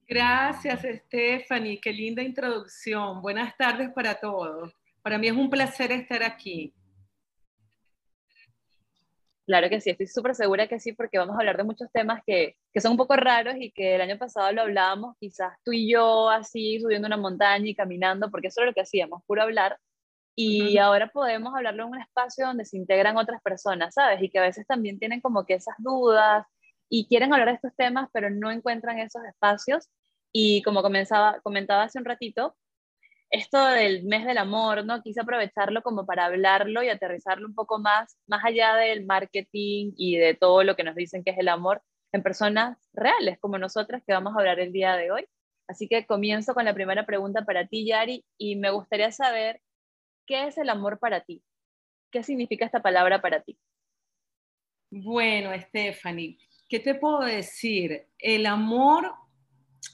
Gracias, 0.07 0.83
Stephanie. 1.07 1.81
Qué 1.81 1.93
linda 1.93 2.23
introducción. 2.23 3.23
Buenas 3.23 3.57
tardes 3.57 3.91
para 3.91 4.15
todos. 4.15 4.71
Para 5.03 5.17
mí 5.17 5.29
es 5.29 5.33
un 5.33 5.49
placer 5.49 5.93
estar 5.93 6.23
aquí. 6.23 6.75
Claro 9.47 9.69
que 9.69 9.81
sí, 9.81 9.91
estoy 9.91 10.07
súper 10.07 10.35
segura 10.35 10.67
que 10.67 10.81
sí, 10.81 10.93
porque 10.93 11.19
vamos 11.19 11.37
a 11.37 11.41
hablar 11.41 11.57
de 11.59 11.65
muchos 11.65 11.91
temas 11.93 12.23
que, 12.27 12.57
que, 12.73 12.81
son 12.81 12.93
un 12.93 12.97
poco 12.97 13.15
raros 13.15 13.57
y 13.59 13.73
que 13.73 13.95
el 13.95 14.01
año 14.01 14.17
pasado 14.19 14.51
lo 14.53 14.63
hablábamos, 14.63 15.17
quizás 15.21 15.53
tú 15.63 15.73
y 15.73 15.91
yo 15.91 16.31
así, 16.31 16.81
subiendo 16.81 17.07
una 17.07 17.19
montaña 17.19 17.69
y 17.69 17.75
caminando, 17.75 18.31
porque 18.31 18.49
eso 18.49 18.63
es 18.63 18.69
lo 18.69 18.73
que 18.73 18.81
hacíamos, 18.81 19.23
puro 19.27 19.43
hablar. 19.43 19.79
Y 20.37 20.79
ahora 20.79 21.09
podemos 21.09 21.55
hablarlo 21.55 21.85
en 21.85 21.91
un 21.91 22.01
espacio 22.01 22.47
donde 22.47 22.65
se 22.65 22.77
integran 22.77 23.17
otras 23.17 23.41
personas, 23.41 23.95
¿sabes? 23.95 24.21
Y 24.23 24.31
que 24.31 24.39
a 24.39 24.43
veces 24.43 24.67
también 24.67 24.99
tienen 24.99 25.21
como 25.21 25.45
que 25.47 25.55
esas 25.55 25.77
dudas, 25.79 26.45
y 26.97 27.09
quieren 27.09 27.33
hablar 27.33 27.49
de 27.49 27.55
estos 27.55 27.75
temas, 27.75 28.09
pero 28.13 28.31
no 28.31 28.53
encuentran 28.53 29.01
esos 29.01 29.25
espacios. 29.25 29.91
Y 30.33 30.63
como 30.63 30.81
comenzaba, 30.81 31.41
comentaba 31.43 31.83
hace 31.83 31.99
un 31.99 32.05
ratito, 32.05 32.57
esto 33.31 33.67
del 33.67 34.05
mes 34.05 34.25
del 34.25 34.39
amor, 34.39 34.85
¿no? 34.85 35.03
Quise 35.03 35.21
aprovecharlo 35.21 35.83
como 35.83 36.07
para 36.07 36.27
hablarlo 36.27 36.85
y 36.85 36.91
aterrizarlo 36.91 37.49
un 37.49 37.55
poco 37.57 37.81
más, 37.81 38.17
más 38.29 38.45
allá 38.45 38.77
del 38.77 39.05
marketing 39.07 39.93
y 39.97 40.19
de 40.19 40.35
todo 40.35 40.63
lo 40.63 40.77
que 40.77 40.85
nos 40.85 40.95
dicen 40.95 41.25
que 41.25 41.33
es 41.33 41.39
el 41.39 41.49
amor, 41.49 41.83
en 42.13 42.23
personas 42.23 42.79
reales 42.93 43.41
como 43.41 43.59
nosotras 43.59 44.05
que 44.07 44.13
vamos 44.13 44.37
a 44.37 44.39
hablar 44.39 44.61
el 44.61 44.71
día 44.71 44.95
de 44.95 45.11
hoy. 45.11 45.27
Así 45.67 45.89
que 45.89 46.07
comienzo 46.07 46.55
con 46.55 46.65
la 46.65 46.75
primera 46.75 47.05
pregunta 47.07 47.45
para 47.45 47.67
ti, 47.67 47.85
Yari, 47.89 48.25
y 48.39 48.55
me 48.55 48.71
gustaría 48.71 49.11
saber, 49.11 49.61
¿qué 50.29 50.47
es 50.47 50.59
el 50.59 50.71
amor 50.71 51.01
para 51.01 51.23
ti? 51.23 51.43
¿Qué 52.13 52.23
significa 52.23 52.65
esta 52.65 52.83
palabra 52.83 53.21
para 53.21 53.43
ti? 53.43 53.59
Bueno, 54.91 55.51
Stephanie, 55.61 56.39
¿qué 56.75 56.81
te 56.81 56.97
puedo 56.97 57.21
decir? 57.21 58.09
El 58.19 58.47
amor 58.47 59.15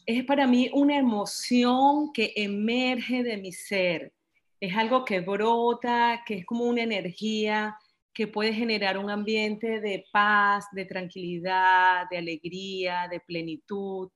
es 0.07 0.25
para 0.25 0.47
mí 0.47 0.71
una 0.73 0.97
emoción 0.97 2.11
que 2.11 2.33
emerge 2.37 3.23
de 3.23 3.37
mi 3.37 3.53
ser. 3.53 4.15
Es 4.61 4.75
algo 4.75 5.05
que 5.05 5.21
brota, 5.21 6.23
que 6.25 6.39
es 6.39 6.47
como 6.47 6.65
una 6.65 6.83
energía 6.83 7.77
que 8.15 8.29
puede 8.29 8.55
generar 8.55 8.97
un 8.97 9.11
ambiente 9.11 9.83
de 9.83 10.07
paz, 10.11 10.69
de 10.73 10.87
tranquilidad, 10.87 12.09
de 12.11 12.17
alegría, 12.17 13.09
de 13.11 13.21
plenitud. 13.21 14.09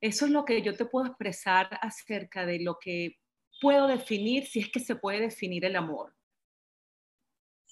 Eso 0.00 0.24
es 0.24 0.32
lo 0.32 0.44
que 0.44 0.62
yo 0.62 0.74
te 0.76 0.86
puedo 0.86 1.06
expresar 1.06 1.68
acerca 1.82 2.44
de 2.44 2.64
lo 2.64 2.78
que 2.80 3.14
puedo 3.60 3.86
definir, 3.86 4.44
si 4.48 4.58
es 4.58 4.70
que 4.70 4.80
se 4.80 4.96
puede 4.96 5.20
definir 5.20 5.64
el 5.64 5.76
amor. 5.76 6.15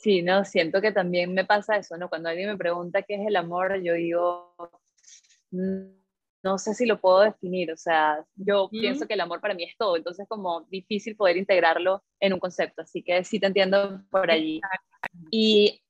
Sí, 0.04 0.20
no, 0.20 0.44
siento 0.44 0.82
que 0.82 0.92
también 0.92 1.32
me 1.32 1.46
pasa 1.46 1.78
eso, 1.78 1.96
¿no? 1.96 2.10
Cuando 2.10 2.28
alguien 2.28 2.50
me 2.50 2.58
pregunta 2.58 3.00
qué 3.00 3.14
es 3.14 3.26
el 3.26 3.36
amor, 3.36 3.80
yo 3.80 3.94
digo, 3.94 4.54
mm, 5.50 5.80
no 6.42 6.58
sé 6.58 6.74
si 6.74 6.84
lo 6.84 7.00
puedo 7.00 7.20
definir, 7.20 7.72
o 7.72 7.76
sea, 7.78 8.22
yo 8.34 8.68
pienso 8.68 9.06
que 9.08 9.14
el 9.14 9.22
amor 9.22 9.40
para 9.40 9.54
mí 9.54 9.64
es 9.64 9.74
todo, 9.78 9.96
entonces 9.96 10.24
es 10.24 10.28
como 10.28 10.60
difícil 10.68 11.16
poder 11.16 11.38
integrarlo 11.38 12.04
en 12.20 12.34
un 12.34 12.38
concepto, 12.38 12.82
así 12.82 13.02
que 13.02 13.24
sí 13.24 13.40
te 13.40 13.46
entiendo 13.46 14.02
por 14.10 14.30
allí. 14.30 14.60
Y 15.30 15.82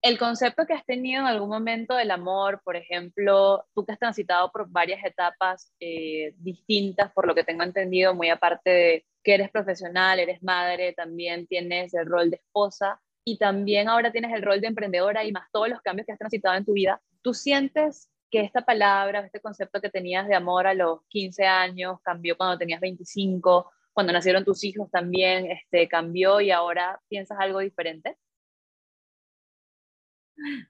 el 0.00 0.16
concepto 0.16 0.64
que 0.64 0.72
has 0.72 0.86
tenido 0.86 1.20
en 1.20 1.26
algún 1.26 1.50
momento 1.50 1.94
del 1.94 2.10
amor, 2.10 2.62
por 2.64 2.74
ejemplo, 2.74 3.66
tú 3.74 3.84
que 3.84 3.92
has 3.92 3.98
transitado 3.98 4.50
por 4.50 4.70
varias 4.70 5.04
etapas 5.04 5.74
eh, 5.78 6.32
distintas, 6.38 7.12
por 7.12 7.26
lo 7.26 7.34
que 7.34 7.44
tengo 7.44 7.64
entendido, 7.64 8.14
muy 8.14 8.30
aparte 8.30 8.70
de 8.70 9.06
que 9.22 9.34
eres 9.34 9.50
profesional, 9.50 10.20
eres 10.20 10.42
madre, 10.42 10.94
también 10.94 11.46
tienes 11.46 11.92
el 11.92 12.06
rol 12.06 12.30
de 12.30 12.36
esposa 12.36 12.98
y 13.30 13.36
también 13.36 13.88
ahora 13.88 14.10
tienes 14.10 14.32
el 14.32 14.42
rol 14.42 14.60
de 14.60 14.68
emprendedora 14.68 15.22
y 15.22 15.32
más 15.32 15.50
todos 15.52 15.68
los 15.68 15.82
cambios 15.82 16.06
que 16.06 16.12
has 16.12 16.18
transitado 16.18 16.56
en 16.56 16.64
tu 16.64 16.72
vida, 16.72 17.00
¿tú 17.20 17.34
sientes 17.34 18.10
que 18.30 18.40
esta 18.40 18.62
palabra, 18.64 19.20
este 19.20 19.40
concepto 19.40 19.82
que 19.82 19.90
tenías 19.90 20.26
de 20.28 20.34
amor 20.34 20.66
a 20.66 20.72
los 20.72 21.00
15 21.08 21.46
años 21.46 22.00
cambió 22.02 22.36
cuando 22.38 22.56
tenías 22.56 22.80
25, 22.80 23.70
cuando 23.92 24.12
nacieron 24.14 24.44
tus 24.44 24.64
hijos 24.64 24.90
también 24.90 25.50
este, 25.50 25.88
cambió 25.88 26.40
y 26.40 26.50
ahora 26.50 27.00
piensas 27.08 27.38
algo 27.38 27.58
diferente? 27.58 28.16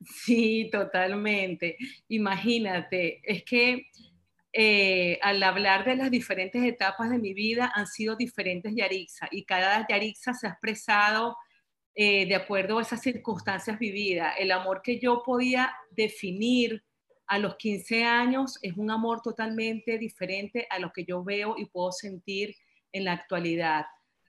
Sí, 0.04 0.68
totalmente. 0.72 1.76
Imagínate, 2.08 3.20
es 3.22 3.44
que 3.44 3.86
eh, 4.52 5.18
al 5.22 5.40
hablar 5.42 5.84
de 5.84 5.94
las 5.94 6.10
diferentes 6.10 6.64
etapas 6.64 7.10
de 7.10 7.18
mi 7.18 7.34
vida 7.34 7.70
han 7.72 7.86
sido 7.86 8.16
diferentes 8.16 8.74
Yarixa 8.74 9.28
y 9.30 9.44
cada 9.44 9.86
Yarixa 9.86 10.32
se 10.34 10.46
ha 10.46 10.50
expresado 10.50 11.36
eh, 11.94 12.26
de 12.26 12.34
acuerdo 12.34 12.78
a 12.78 12.82
esas 12.82 13.02
circunstancias 13.02 13.78
vividas. 13.78 14.34
El 14.38 14.52
amor 14.52 14.82
que 14.82 14.98
yo 14.98 15.22
podía 15.24 15.74
definir 15.90 16.84
a 17.26 17.38
los 17.38 17.56
15 17.56 18.04
años 18.04 18.58
es 18.62 18.76
un 18.76 18.90
amor 18.90 19.20
totalmente 19.22 19.98
diferente 19.98 20.66
a 20.70 20.78
lo 20.78 20.92
que 20.92 21.04
yo 21.04 21.22
veo 21.22 21.56
y 21.58 21.66
puedo 21.66 21.92
sentir 21.92 22.54
en 22.92 23.04
la 23.04 23.12
actualidad. 23.12 23.86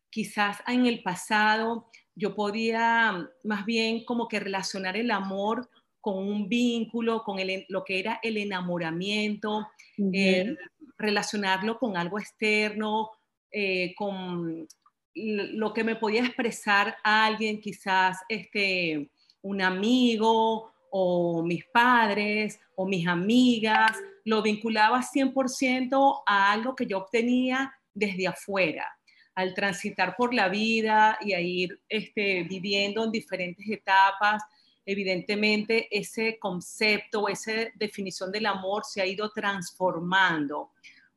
Quizás 0.10 0.62
en 0.68 0.86
el 0.86 1.02
pasado 1.02 1.90
yo 2.16 2.36
podía 2.36 3.30
más 3.44 3.66
bien 3.66 4.04
como 4.04 4.28
que 4.28 4.40
relacionar 4.40 4.98
el 4.98 5.12
amor 5.12 5.70
con 6.02 6.18
un 6.18 6.50
vínculo, 6.50 7.24
con 7.24 7.38
lo 7.70 7.84
que 7.84 8.00
era 8.00 8.20
el 8.24 8.38
enamoramiento, 8.38 9.68
eh, 10.14 10.56
relacionarlo 10.98 11.78
con 11.78 11.98
algo 11.98 12.20
externo, 12.20 13.12
eh, 13.52 13.94
con 13.96 14.68
lo 15.16 15.74
que 15.74 15.84
me 15.84 15.96
podía 15.96 16.22
expresar 16.26 16.98
a 17.04 17.26
alguien, 17.26 17.60
quizás 17.60 18.20
este, 18.30 19.10
un 19.42 19.62
amigo 19.62 20.72
o 20.92 21.44
mis 21.44 21.66
padres 21.66 22.60
o 22.76 22.88
mis 22.88 23.08
amigas, 23.08 23.92
lo 24.26 24.42
vinculaba 24.42 25.02
100% 25.02 26.24
a 26.26 26.52
algo 26.52 26.76
que 26.76 26.86
yo 26.86 27.00
obtenía 27.00 27.74
desde 27.94 28.28
afuera, 28.28 28.88
al 29.36 29.54
transitar 29.54 30.16
por 30.16 30.34
la 30.34 30.50
vida 30.50 31.18
y 31.22 31.34
a 31.34 31.42
ir 31.42 31.80
este, 31.88 32.44
viviendo 32.44 33.04
en 33.04 33.12
diferentes 33.12 33.68
etapas. 33.70 34.44
Evidentemente, 34.86 35.88
ese 35.92 36.40
concepto, 36.40 37.28
esa 37.28 37.52
definición 37.76 38.32
del 38.32 38.46
amor 38.48 38.84
se 38.86 39.02
ha 39.02 39.06
ido 39.06 39.30
transformando 39.32 40.72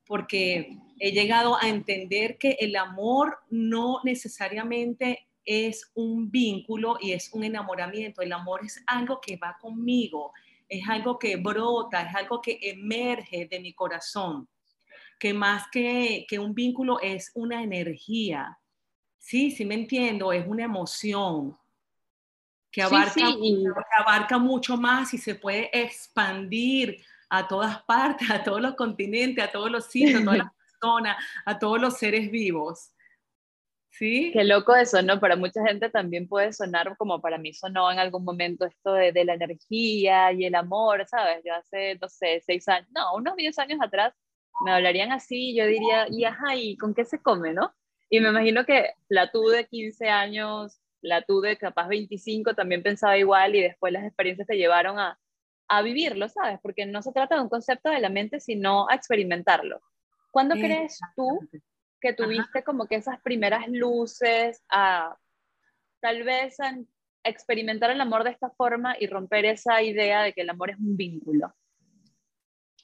porque 0.06 0.76
he 0.98 1.12
llegado 1.12 1.56
a 1.60 1.68
entender 1.68 2.38
que 2.38 2.56
el 2.60 2.76
amor 2.76 3.38
no 3.50 4.00
necesariamente 4.04 5.26
es 5.44 5.90
un 5.94 6.30
vínculo 6.30 6.98
y 7.00 7.12
es 7.12 7.32
un 7.32 7.44
enamoramiento. 7.44 8.22
El 8.22 8.32
amor 8.32 8.64
es 8.64 8.82
algo 8.86 9.20
que 9.20 9.36
va 9.36 9.56
conmigo, 9.60 10.32
es 10.68 10.88
algo 10.88 11.18
que 11.18 11.36
brota, 11.36 12.02
es 12.02 12.14
algo 12.14 12.40
que 12.40 12.58
emerge 12.62 13.46
de 13.46 13.60
mi 13.60 13.72
corazón, 13.74 14.48
que 15.18 15.34
más 15.34 15.64
que, 15.70 16.26
un 16.38 16.54
vínculo 16.54 17.00
es 17.00 17.30
una 17.34 17.62
energía. 17.62 18.58
Sí, 19.18 19.50
sí 19.50 19.64
me 19.64 19.74
entiendo, 19.74 20.32
es 20.32 20.46
una 20.46 20.64
emoción 20.64 21.56
que 22.70 22.82
abarca, 22.82 23.14
que 23.14 23.64
abarca 23.98 24.38
mucho 24.38 24.76
más 24.76 25.12
y 25.14 25.18
se 25.18 25.34
puede 25.34 25.70
expandir 25.72 27.04
a 27.32 27.48
todas 27.48 27.82
partes, 27.84 28.30
a 28.30 28.44
todos 28.44 28.60
los 28.60 28.74
continentes, 28.74 29.42
a 29.42 29.50
todos 29.50 29.70
los 29.70 29.86
sitios, 29.86 30.20
a 30.20 30.24
todas 30.24 30.38
las 30.38 30.52
personas, 30.70 31.16
a 31.46 31.58
todos 31.58 31.80
los 31.80 31.96
seres 31.96 32.30
vivos. 32.30 32.92
¿Sí? 33.90 34.30
Qué 34.34 34.44
loco 34.44 34.76
eso, 34.76 35.00
¿no? 35.00 35.18
Para 35.18 35.36
mucha 35.36 35.66
gente 35.66 35.88
también 35.88 36.28
puede 36.28 36.52
sonar 36.52 36.94
como 36.98 37.22
para 37.22 37.38
mí 37.38 37.54
sonó 37.54 37.90
en 37.90 37.98
algún 37.98 38.24
momento 38.24 38.66
esto 38.66 38.92
de, 38.92 39.12
de 39.12 39.24
la 39.24 39.34
energía 39.34 40.30
y 40.32 40.44
el 40.44 40.54
amor, 40.54 41.06
¿sabes? 41.08 41.42
Yo 41.42 41.54
hace, 41.54 41.98
no 42.00 42.08
sé, 42.08 42.42
seis 42.44 42.68
años, 42.68 42.88
no, 42.94 43.14
unos 43.14 43.34
diez 43.36 43.58
años 43.58 43.80
atrás 43.82 44.14
me 44.64 44.72
hablarían 44.72 45.10
así, 45.12 45.54
yo 45.54 45.66
diría, 45.66 46.06
y 46.10 46.24
ajá, 46.24 46.54
¿y 46.54 46.76
con 46.76 46.94
qué 46.94 47.04
se 47.06 47.20
come, 47.20 47.54
no? 47.54 47.74
Y 48.10 48.20
me 48.20 48.28
imagino 48.28 48.66
que 48.66 48.90
la 49.08 49.30
tú 49.30 49.48
de 49.48 49.66
15 49.66 50.08
años, 50.08 50.80
la 51.00 51.22
tú 51.22 51.40
de 51.40 51.56
capaz 51.56 51.88
25 51.88 52.54
también 52.54 52.82
pensaba 52.82 53.16
igual 53.16 53.56
y 53.56 53.62
después 53.62 53.92
las 53.92 54.04
experiencias 54.04 54.46
te 54.46 54.56
llevaron 54.56 54.98
a, 54.98 55.18
a 55.72 55.80
vivirlo, 55.80 56.28
¿sabes? 56.28 56.58
Porque 56.62 56.84
no 56.84 57.00
se 57.00 57.12
trata 57.12 57.36
de 57.36 57.40
un 57.40 57.48
concepto 57.48 57.88
de 57.88 57.98
la 57.98 58.10
mente, 58.10 58.40
sino 58.40 58.90
a 58.90 58.94
experimentarlo. 58.94 59.80
¿Cuándo 60.30 60.54
crees 60.54 61.00
tú 61.16 61.40
que 61.98 62.12
tuviste 62.12 62.62
como 62.62 62.86
que 62.86 62.96
esas 62.96 63.18
primeras 63.22 63.66
luces 63.68 64.62
a 64.68 65.16
tal 66.00 66.24
vez 66.24 66.60
a 66.60 66.76
experimentar 67.24 67.90
el 67.90 68.02
amor 68.02 68.22
de 68.22 68.32
esta 68.32 68.50
forma 68.50 68.96
y 69.00 69.06
romper 69.06 69.46
esa 69.46 69.82
idea 69.82 70.22
de 70.22 70.34
que 70.34 70.42
el 70.42 70.50
amor 70.50 70.70
es 70.70 70.78
un 70.78 70.94
vínculo? 70.94 71.54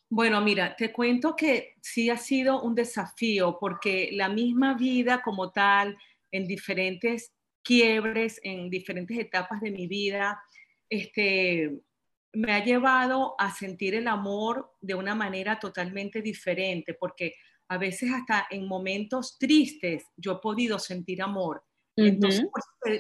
Bueno, 0.09 0.41
mira, 0.41 0.75
te 0.75 0.91
cuento 0.91 1.37
que 1.37 1.75
sí 1.83 2.09
ha 2.09 2.17
sido 2.17 2.63
un 2.63 2.75
desafío 2.75 3.59
porque 3.61 4.09
la 4.13 4.31
misma 4.31 4.79
vida 4.79 5.21
como 5.23 5.53
tal, 5.53 5.99
en 6.31 6.47
diferentes 6.47 7.35
quiebres, 7.63 8.41
en 8.43 8.71
diferentes 8.71 9.19
etapas 9.19 9.61
de 9.61 9.73
mi 9.73 9.87
vida, 9.87 10.43
este, 10.89 11.83
me 12.33 12.53
ha 12.53 12.65
llevado 12.65 13.35
a 13.39 13.55
sentir 13.55 13.95
el 13.95 14.07
amor 14.07 14.73
de 14.81 14.95
una 14.95 15.15
manera 15.15 15.59
totalmente 15.59 16.23
diferente, 16.23 16.95
porque 16.95 17.35
a 17.69 17.79
veces 17.79 18.11
hasta 18.13 18.47
en 18.51 18.67
momentos 18.67 19.39
tristes 19.39 20.05
yo 20.17 20.33
he 20.33 20.39
podido 20.39 20.79
sentir 20.79 21.23
amor. 21.23 21.63
Entonces, 21.97 22.47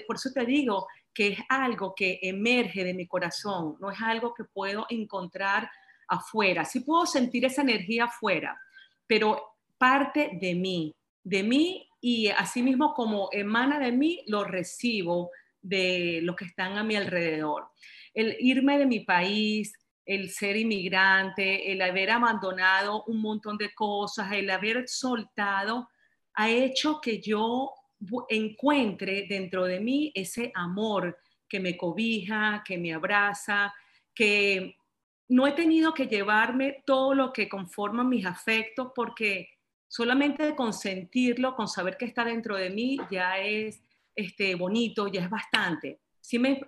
por 0.04 0.16
eso, 0.16 0.30
te, 0.34 0.44
digo 0.44 0.88
que 1.14 1.28
es 1.28 1.38
algo 1.48 1.94
que 1.94 2.18
emerge 2.20 2.82
de 2.82 2.94
mi 2.94 3.06
corazón, 3.06 3.76
no 3.80 3.92
es 3.92 4.00
algo 4.02 4.34
que 4.34 4.42
puedo 4.42 4.86
encontrar 4.88 5.70
afuera. 6.08 6.64
Sí 6.64 6.80
puedo 6.80 7.06
sentir 7.06 7.44
esa 7.44 7.62
energía 7.62 8.06
afuera, 8.06 8.58
pero 9.06 9.40
parte 9.78 10.32
de 10.40 10.56
mí, 10.56 10.96
de 11.22 11.44
mí 11.44 11.88
y 12.00 12.26
así 12.28 12.60
mismo 12.60 12.92
como 12.92 13.28
emana 13.30 13.78
de 13.78 13.92
mí, 13.92 14.24
lo 14.26 14.42
recibo 14.42 15.30
de 15.62 16.18
los 16.24 16.34
que 16.34 16.46
están 16.46 16.76
a 16.76 16.82
mi 16.82 16.96
alrededor 16.96 17.68
el 18.18 18.36
irme 18.40 18.78
de 18.78 18.86
mi 18.86 19.00
país, 19.00 19.72
el 20.04 20.30
ser 20.30 20.56
inmigrante, 20.56 21.70
el 21.72 21.82
haber 21.82 22.10
abandonado 22.10 23.04
un 23.04 23.20
montón 23.20 23.56
de 23.58 23.74
cosas, 23.74 24.32
el 24.32 24.48
haber 24.50 24.88
soltado, 24.88 25.88
ha 26.34 26.48
hecho 26.48 27.00
que 27.00 27.20
yo 27.20 27.72
encuentre 28.28 29.26
dentro 29.28 29.64
de 29.64 29.80
mí 29.80 30.12
ese 30.14 30.50
amor 30.54 31.18
que 31.48 31.60
me 31.60 31.76
cobija, 31.76 32.62
que 32.64 32.78
me 32.78 32.94
abraza, 32.94 33.74
que 34.14 34.76
no 35.28 35.46
he 35.46 35.52
tenido 35.52 35.92
que 35.92 36.06
llevarme 36.06 36.82
todo 36.86 37.14
lo 37.14 37.32
que 37.32 37.48
conforma 37.48 38.04
mis 38.04 38.24
afectos 38.24 38.92
porque 38.94 39.48
Solamente 39.88 40.54
con 40.54 40.74
sentirlo, 40.74 41.56
con 41.56 41.66
saber 41.66 41.96
que 41.96 42.04
está 42.04 42.22
dentro 42.22 42.56
de 42.56 42.68
mí, 42.68 42.98
ya 43.10 43.38
es 43.38 43.82
este, 44.14 44.54
bonito, 44.54 45.08
ya 45.08 45.22
es 45.22 45.30
bastante. 45.30 46.00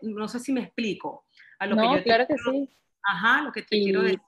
No 0.01 0.27
sé 0.27 0.41
si 0.41 0.55
me 0.55 0.63
explico. 0.63 1.27
A 1.61 1.67
lo 1.67 1.77
no, 1.77 1.93
que 1.93 1.99
yo 1.99 2.05
claro 2.05 2.27
que 2.27 2.37
sí. 2.39 2.69
Ajá, 3.03 3.43
lo 3.43 3.53
que 3.53 3.63
te 3.63 3.69
quiero 3.69 4.03
decir. 4.03 4.21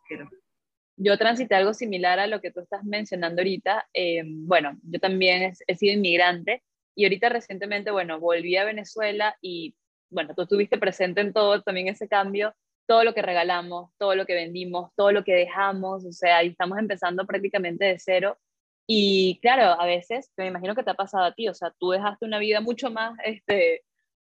Yo 0.96 1.16
transité 1.16 1.54
algo 1.54 1.72
similar 1.72 2.20
a 2.20 2.26
lo 2.26 2.40
que 2.40 2.50
tú 2.50 2.60
estás 2.60 2.84
mencionando 2.84 3.40
ahorita. 3.40 3.88
Eh, 3.94 4.22
bueno, 4.24 4.78
yo 4.82 5.00
también 5.00 5.54
he, 5.66 5.74
sido 5.74 5.94
inmigrante 5.94 6.62
y 6.94 7.04
ahorita 7.04 7.30
recientemente, 7.30 7.90
bueno, 7.90 8.20
volví 8.20 8.56
a 8.56 8.64
Venezuela 8.64 9.36
y, 9.40 9.74
bueno, 10.10 10.34
tú 10.34 10.42
estuviste 10.42 10.76
presente 10.76 11.22
en 11.22 11.32
todo 11.32 11.62
también 11.62 11.88
ese 11.88 12.06
cambio, 12.06 12.54
todo 12.86 13.02
lo 13.02 13.14
que 13.14 13.22
regalamos, 13.22 13.90
todo 13.98 14.14
lo 14.14 14.26
que 14.26 14.34
vendimos, 14.34 14.90
todo 14.94 15.10
lo 15.10 15.24
que 15.24 15.32
dejamos, 15.32 16.04
o 16.04 16.12
sea, 16.12 16.38
ahí 16.38 16.48
estamos 16.48 16.78
empezando 16.78 17.26
prácticamente 17.26 17.86
de 17.86 17.98
cero. 17.98 18.38
Y 18.86 19.38
claro, 19.40 19.80
a 19.80 19.86
veces, 19.86 20.30
me 20.36 20.48
imagino 20.48 20.74
que 20.74 20.82
te 20.82 20.90
ha 20.90 20.94
pasado 20.94 21.24
a 21.24 21.32
ti, 21.32 21.48
o 21.48 21.54
sea, 21.54 21.72
tú 21.78 21.90
dejaste 21.90 22.26
una 22.26 22.38
vida 22.38 22.60
mucho 22.60 22.90
más, 22.90 23.16
este, 23.24 23.82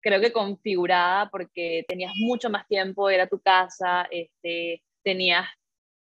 creo 0.08 0.22
que 0.22 0.32
configurada 0.32 1.30
porque 1.30 1.84
tenías 1.88 2.14
mucho 2.16 2.50
más 2.50 2.66
tiempo, 2.68 3.10
era 3.10 3.28
tu 3.28 3.42
casa, 3.42 4.08
este, 4.10 4.82
tenías 5.04 5.46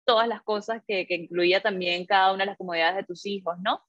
todas 0.06 0.28
las 0.28 0.44
cosas 0.44 0.84
que, 0.88 1.08
que, 1.08 1.16
incluía 1.16 1.60
también 1.60 2.06
cada 2.06 2.32
una 2.32 2.44
de 2.44 2.52
las 2.52 2.58
comodidades 2.58 2.98
de 2.98 3.04
tus 3.04 3.26
hijos, 3.26 3.56
¿no? 3.62 3.82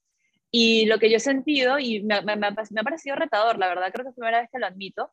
Y 0.50 0.86
lo 0.86 0.98
que 0.98 1.10
yo 1.10 1.18
he 1.18 1.20
sentido, 1.20 1.78
y 1.78 2.02
me, 2.02 2.22
me, 2.22 2.36
me, 2.36 2.46
ha 2.46 2.82
parecido 2.82 3.14
retador, 3.16 3.58
la 3.58 3.68
verdad 3.68 3.92
creo 3.92 4.04
que 4.04 4.10
es 4.10 4.16
la 4.16 4.20
primera 4.20 4.40
vez 4.40 4.48
que 4.50 4.58
lo 4.58 4.66
admito, 4.66 5.12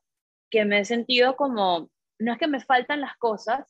que 0.50 0.64
me 0.64 0.80
he 0.80 0.86
sentido 0.86 1.36
como, 1.36 1.90
no 2.20 2.32
es 2.32 2.40
que 2.40 2.48
me 2.48 2.62
faltan 2.62 3.02
las 3.02 3.18
cosas, 3.18 3.66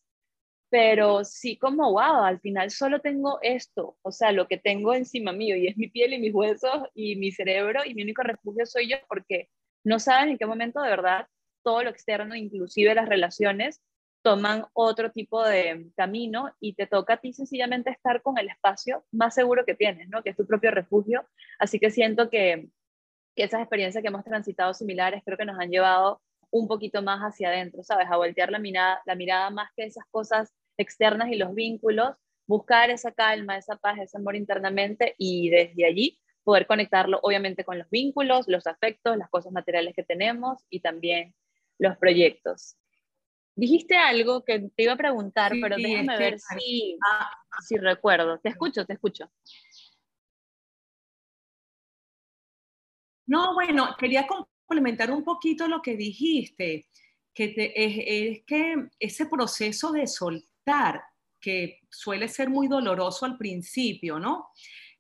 pero 0.70 1.24
sí 1.24 1.58
como, 1.58 1.94
wow, 1.94 2.26
al 2.26 2.40
final 2.42 2.70
solo 2.70 3.00
tengo 3.02 3.40
esto, 3.42 3.98
o 4.04 4.12
sea, 4.12 4.32
lo 4.32 4.48
que 4.48 4.58
tengo 4.58 4.94
encima 4.94 5.32
mío, 5.32 5.56
y 5.56 5.68
es 5.68 5.78
mi 5.78 5.88
piel 5.90 6.14
y 6.14 6.20
mis 6.20 6.34
huesos 6.34 6.84
y 6.94 7.16
mi 7.16 7.32
cerebro, 7.32 7.82
y 7.86 7.96
mi 7.96 8.04
único 8.04 8.22
refugio 8.22 8.68
soy 8.68 8.90
yo, 8.90 8.98
porque 9.08 9.50
no 9.84 10.00
saben 10.00 10.30
en 10.30 10.38
qué 10.38 10.46
momento 10.46 10.82
de 10.82 10.90
verdad 10.90 11.28
todo 11.64 11.84
lo 11.84 11.90
externo, 11.90 12.36
inclusive 12.36 12.94
las 12.96 13.08
relaciones, 13.08 13.82
toman 14.22 14.66
otro 14.74 15.12
tipo 15.12 15.44
de 15.44 15.92
camino 15.96 16.52
y 16.60 16.74
te 16.74 16.88
toca 16.88 17.16
a 17.16 17.18
ti 17.18 17.34
sencillamente 17.34 17.90
estar 17.90 18.22
con 18.22 18.38
el 18.38 18.50
espacio 18.50 19.06
más 19.12 19.36
seguro 19.36 19.66
que 19.66 19.76
tienes, 19.76 20.08
¿no? 20.10 20.24
Que 20.24 20.30
es 20.30 20.38
tu 20.38 20.48
propio 20.48 20.72
refugio. 20.72 21.28
Así 21.60 21.80
que 21.80 21.92
siento 21.92 22.30
que, 22.30 22.70
que 23.36 23.44
esas 23.44 23.60
experiencias 23.62 24.02
que 24.02 24.08
hemos 24.08 24.24
transitado 24.24 24.74
similares 24.74 25.24
creo 25.26 25.38
que 25.38 25.46
nos 25.46 25.60
han 25.60 25.70
llevado 25.70 26.22
un 26.52 26.68
poquito 26.68 27.02
más 27.02 27.20
hacia 27.22 27.50
adentro, 27.50 27.84
¿sabes? 27.84 28.08
A 28.10 28.18
voltear 28.18 28.50
la 28.50 28.60
mirada, 28.60 29.02
la 29.06 29.16
mirada 29.16 29.50
más 29.50 29.70
que 29.76 29.84
esas 29.84 30.06
cosas 30.10 30.54
externas 30.78 31.30
y 31.30 31.36
los 31.36 31.54
vínculos, 31.54 32.16
buscar 32.48 32.92
esa 32.92 33.12
calma, 33.12 33.58
esa 33.58 33.76
paz, 33.76 34.00
ese 34.00 34.18
amor 34.18 34.36
internamente 34.36 35.16
y 35.18 35.50
desde 35.50 35.86
allí 35.86 36.20
poder 36.44 36.68
conectarlo 36.68 37.20
obviamente 37.24 37.64
con 37.64 37.80
los 37.80 37.90
vínculos, 37.90 38.48
los 38.48 38.68
afectos, 38.68 39.18
las 39.18 39.30
cosas 39.30 39.52
materiales 39.52 39.94
que 39.96 40.04
tenemos 40.04 40.64
y 40.70 40.80
también 40.82 41.34
los 41.80 41.98
proyectos. 41.98 42.76
Dijiste 43.56 43.96
algo 43.96 44.44
que 44.44 44.72
te 44.76 44.84
iba 44.84 44.94
a 44.94 44.98
preguntar, 44.98 45.54
pero 45.62 45.76
déjame 45.76 46.18
ver 46.18 46.40
si, 46.40 46.98
ah, 47.06 47.30
si 47.62 47.78
recuerdo. 47.78 48.40
Te 48.40 48.50
escucho, 48.50 48.86
te 48.86 48.94
escucho. 48.94 49.30
No, 53.28 53.54
bueno, 53.54 53.96
quería 53.98 54.26
complementar 54.28 55.12
un 55.12 55.24
poquito 55.24 55.68
lo 55.68 55.82
que 55.82 55.96
dijiste, 55.96 56.88
que 57.34 57.46
es, 57.76 57.94
es, 58.38 58.46
que 58.46 58.90
ese 59.00 59.28
proceso 59.28 59.92
de 59.92 60.08
soltar, 60.08 61.04
que 61.40 61.80
suele 61.90 62.28
ser 62.28 62.50
muy 62.50 62.68
doloroso 62.68 63.26
al 63.26 63.38
principio, 63.38 64.20
¿no? 64.20 64.50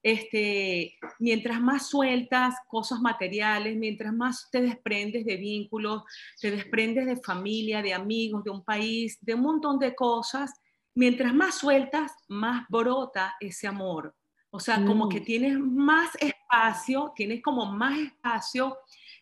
Este, 0.03 0.97
mientras 1.19 1.61
más 1.61 1.87
sueltas 1.87 2.55
cosas 2.67 2.99
materiales, 2.99 3.77
mientras 3.77 4.13
más 4.13 4.49
te 4.51 4.61
desprendes 4.61 5.25
de 5.25 5.37
vínculos, 5.37 6.03
te 6.41 6.51
desprendes 6.51 7.05
de 7.05 7.15
familia, 7.17 7.81
de 7.81 7.93
amigos, 7.93 8.43
de 8.43 8.51
un 8.51 8.65
país, 8.65 9.17
de 9.21 9.33
un 9.33 9.41
montón 9.41 9.79
de 9.79 9.95
cosas, 9.95 10.51
mientras 10.93 11.33
más 11.33 11.55
sueltas, 11.55 12.11
más 12.27 12.65
brota 12.67 13.35
ese 13.39 13.65
amor. 13.65 14.13
O 14.51 14.59
sea, 14.59 14.83
como 14.85 15.09
que 15.09 15.21
mm. 15.21 15.23
tienes 15.23 15.57
más 15.57 16.11
espacio, 16.19 17.13
tienes 17.15 17.41
como 17.41 17.65
más 17.65 17.97
espacio 17.97 18.77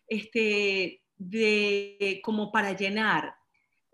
este, 0.08 1.04
de, 1.16 2.20
como 2.24 2.52
para 2.52 2.74
llenar. 2.74 3.36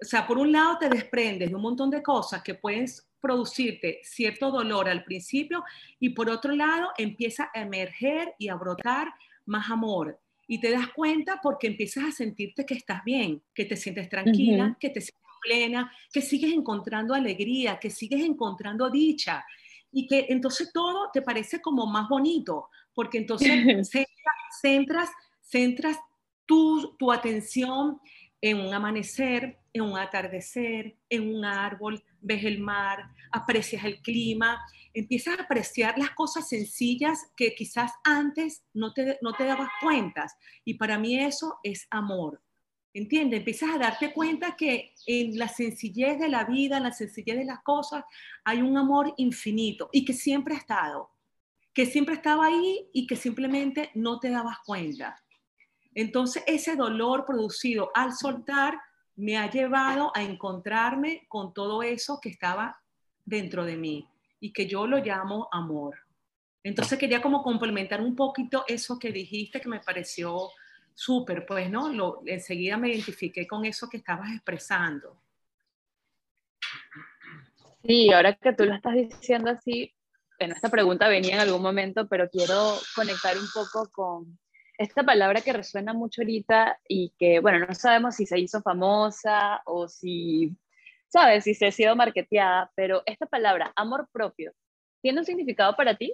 O 0.02 0.06
sea, 0.06 0.26
por 0.26 0.38
un 0.38 0.52
lado 0.52 0.78
te 0.80 0.90
desprendes 0.90 1.50
de 1.50 1.56
un 1.56 1.62
montón 1.62 1.90
de 1.90 2.02
cosas 2.02 2.42
que 2.42 2.56
puedes 2.56 3.07
producirte 3.22 4.00
cierto 4.04 4.52
dolor 4.52 4.90
al 4.90 5.04
principio 5.04 5.64
y 6.00 6.10
por 6.10 6.30
otro 6.30 6.56
lado 6.56 6.90
empieza 6.98 7.50
a 7.54 7.62
emerger 7.62 8.34
y 8.38 8.50
a 8.50 8.56
brotar 8.56 9.14
más 9.46 9.70
amor. 9.70 10.20
Y 10.48 10.60
te 10.60 10.72
das 10.72 10.88
cuenta 10.90 11.40
porque 11.42 11.68
empiezas 11.68 12.06
a 12.06 12.12
sentirte 12.12 12.66
que 12.66 12.76
estás 12.76 13.04
bien, 13.04 13.42
que 13.54 13.66
te 13.66 13.76
sientes 13.76 14.10
tranquila, 14.10 14.78
que 14.80 14.90
te 14.90 15.02
sientes 15.02 15.28
plena, 15.42 15.92
que 16.12 16.22
sigues 16.22 16.54
encontrando 16.54 17.14
alegría, 17.14 17.80
que 17.80 17.90
sigues 17.90 18.24
encontrando 18.24 18.90
dicha 18.90 19.46
y 19.92 20.08
que 20.08 20.28
entonces 20.30 20.72
todo 20.74 21.10
te 21.12 21.22
parece 21.22 21.62
como 21.62 21.86
más 21.86 22.08
bonito, 22.10 22.70
porque 22.94 23.18
entonces 23.18 23.50
centras, 24.62 25.10
centras, 25.42 25.98
tu, 26.46 26.96
tu 26.98 27.12
atención 27.12 28.00
en 28.42 28.60
un 28.60 28.74
amanecer, 28.74 29.58
en 29.78 29.92
un 29.92 29.98
atardecer, 29.98 30.98
en 31.10 31.36
un 31.36 31.46
árbol, 31.46 32.04
ves 32.22 32.44
el 32.44 32.60
mar, 32.60 33.10
aprecias 33.32 33.84
el 33.84 34.02
clima, 34.02 34.60
empiezas 34.94 35.40
a 35.40 35.44
apreciar 35.44 35.98
las 35.98 36.12
cosas 36.12 36.50
sencillas 36.50 37.32
que 37.36 37.54
quizás 37.56 37.92
antes 38.04 38.64
no 38.74 38.94
te, 38.94 39.18
no 39.22 39.34
te 39.34 39.46
dabas 39.46 39.70
cuenta. 39.82 40.28
Y 40.66 40.76
para 40.76 40.98
mí 40.98 41.20
eso 41.20 41.60
es 41.64 41.88
amor. 41.90 42.42
¿Entiendes? 42.94 43.40
Empiezas 43.40 43.76
a 43.76 43.78
darte 43.78 44.12
cuenta 44.12 44.56
que 44.56 44.94
en 45.06 45.38
la 45.38 45.48
sencillez 45.48 46.18
de 46.18 46.30
la 46.30 46.46
vida, 46.46 46.78
en 46.78 46.84
la 46.84 46.92
sencillez 46.92 47.38
de 47.38 47.46
las 47.46 47.62
cosas, 47.62 48.04
hay 48.44 48.62
un 48.62 48.76
amor 48.76 49.14
infinito 49.18 49.90
y 49.92 50.04
que 50.04 50.14
siempre 50.14 50.56
ha 50.56 50.58
estado, 50.58 51.12
que 51.76 51.86
siempre 51.86 52.16
estaba 52.16 52.48
ahí 52.48 52.90
y 52.94 53.06
que 53.06 53.16
simplemente 53.16 53.92
no 53.94 54.20
te 54.20 54.32
dabas 54.32 54.58
cuenta. 54.66 55.24
Entonces, 55.94 56.44
ese 56.48 56.76
dolor 56.76 57.24
producido 57.26 57.92
al 57.94 58.14
soltar 58.14 58.80
me 59.18 59.38
ha 59.38 59.50
llevado 59.50 60.12
a 60.16 60.22
encontrarme 60.22 61.26
con 61.28 61.54
todo 61.54 61.84
eso 61.84 62.20
que 62.22 62.30
estaba 62.30 62.80
dentro 63.26 63.66
de 63.66 63.76
mí 63.76 64.08
y 64.40 64.54
que 64.54 64.68
yo 64.68 64.88
lo 64.88 64.98
llamo 64.98 65.50
amor. 65.52 65.98
Entonces 66.64 67.00
quería 67.00 67.22
como 67.22 67.44
complementar 67.44 68.00
un 68.00 68.16
poquito 68.16 68.64
eso 68.68 69.00
que 69.00 69.12
dijiste 69.12 69.60
que 69.60 69.70
me 69.70 69.80
pareció 69.80 70.50
súper, 70.94 71.46
pues, 71.46 71.70
¿no? 71.70 71.90
Lo, 71.90 72.22
enseguida 72.26 72.78
me 72.78 72.90
identifiqué 72.90 73.48
con 73.48 73.66
eso 73.66 73.90
que 73.90 73.98
estabas 73.98 74.32
expresando. 74.32 75.20
Sí, 77.84 78.12
ahora 78.12 78.34
que 78.34 78.54
tú 78.54 78.66
lo 78.66 78.76
estás 78.76 78.94
diciendo 78.96 79.50
así, 79.50 79.94
bueno, 80.40 80.54
esta 80.54 80.70
pregunta 80.70 81.08
venía 81.08 81.36
en 81.36 81.42
algún 81.42 81.62
momento, 81.62 82.08
pero 82.08 82.30
quiero 82.30 82.76
conectar 82.96 83.36
un 83.38 83.48
poco 83.54 83.90
con, 83.92 84.38
esta 84.78 85.04
palabra 85.04 85.42
que 85.42 85.54
resuena 85.54 85.94
mucho 85.94 86.22
ahorita 86.22 86.80
y 86.88 87.14
que, 87.18 87.40
bueno, 87.40 87.66
no 87.66 87.74
sabemos 87.74 88.16
si 88.16 88.26
se 88.26 88.40
hizo 88.40 88.62
famosa 88.62 89.62
o 89.66 89.88
si, 89.88 90.56
¿sabes? 91.08 91.44
Si 91.44 91.54
se 91.54 91.68
ha 91.68 91.72
sido 91.72 91.96
marketeada, 91.96 92.72
pero 92.76 93.02
esta 93.06 93.26
palabra, 93.26 93.74
amor 93.76 94.08
propio, 94.12 94.54
¿tiene 95.02 95.20
un 95.20 95.26
significado 95.26 95.76
para 95.76 95.98
ti? 95.98 96.14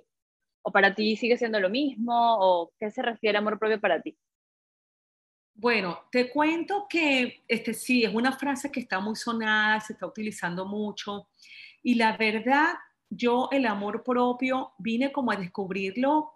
¿O 0.62 0.72
para 0.72 0.96
ti 0.96 1.18
sigue 1.18 1.38
siendo 1.38 1.60
lo 1.60 1.70
mismo? 1.70 2.14
¿O 2.40 2.72
qué 2.80 2.90
se 2.90 3.02
refiere 3.02 3.38
a 3.38 3.42
amor 3.42 3.60
propio 3.60 3.82
para 3.82 4.02
ti? 4.02 4.18
Bueno, 5.56 6.00
te 6.12 6.30
cuento 6.30 6.88
que 6.90 7.44
este 7.48 7.74
sí, 7.74 8.04
es 8.04 8.14
una 8.14 8.32
frase 8.32 8.72
que 8.72 8.80
está 8.80 9.00
muy 9.00 9.16
sonada, 9.16 9.80
se 9.82 9.94
está 9.94 10.08
utilizando 10.08 10.66
mucho. 10.66 11.28
Y 11.84 11.96
la 11.96 12.18
verdad, 12.18 12.74
yo 13.10 13.50
el 13.52 13.66
amor 13.66 14.04
propio 14.04 14.74
vine 14.80 15.12
como 15.12 15.32
a 15.32 15.36
descubrirlo 15.36 16.33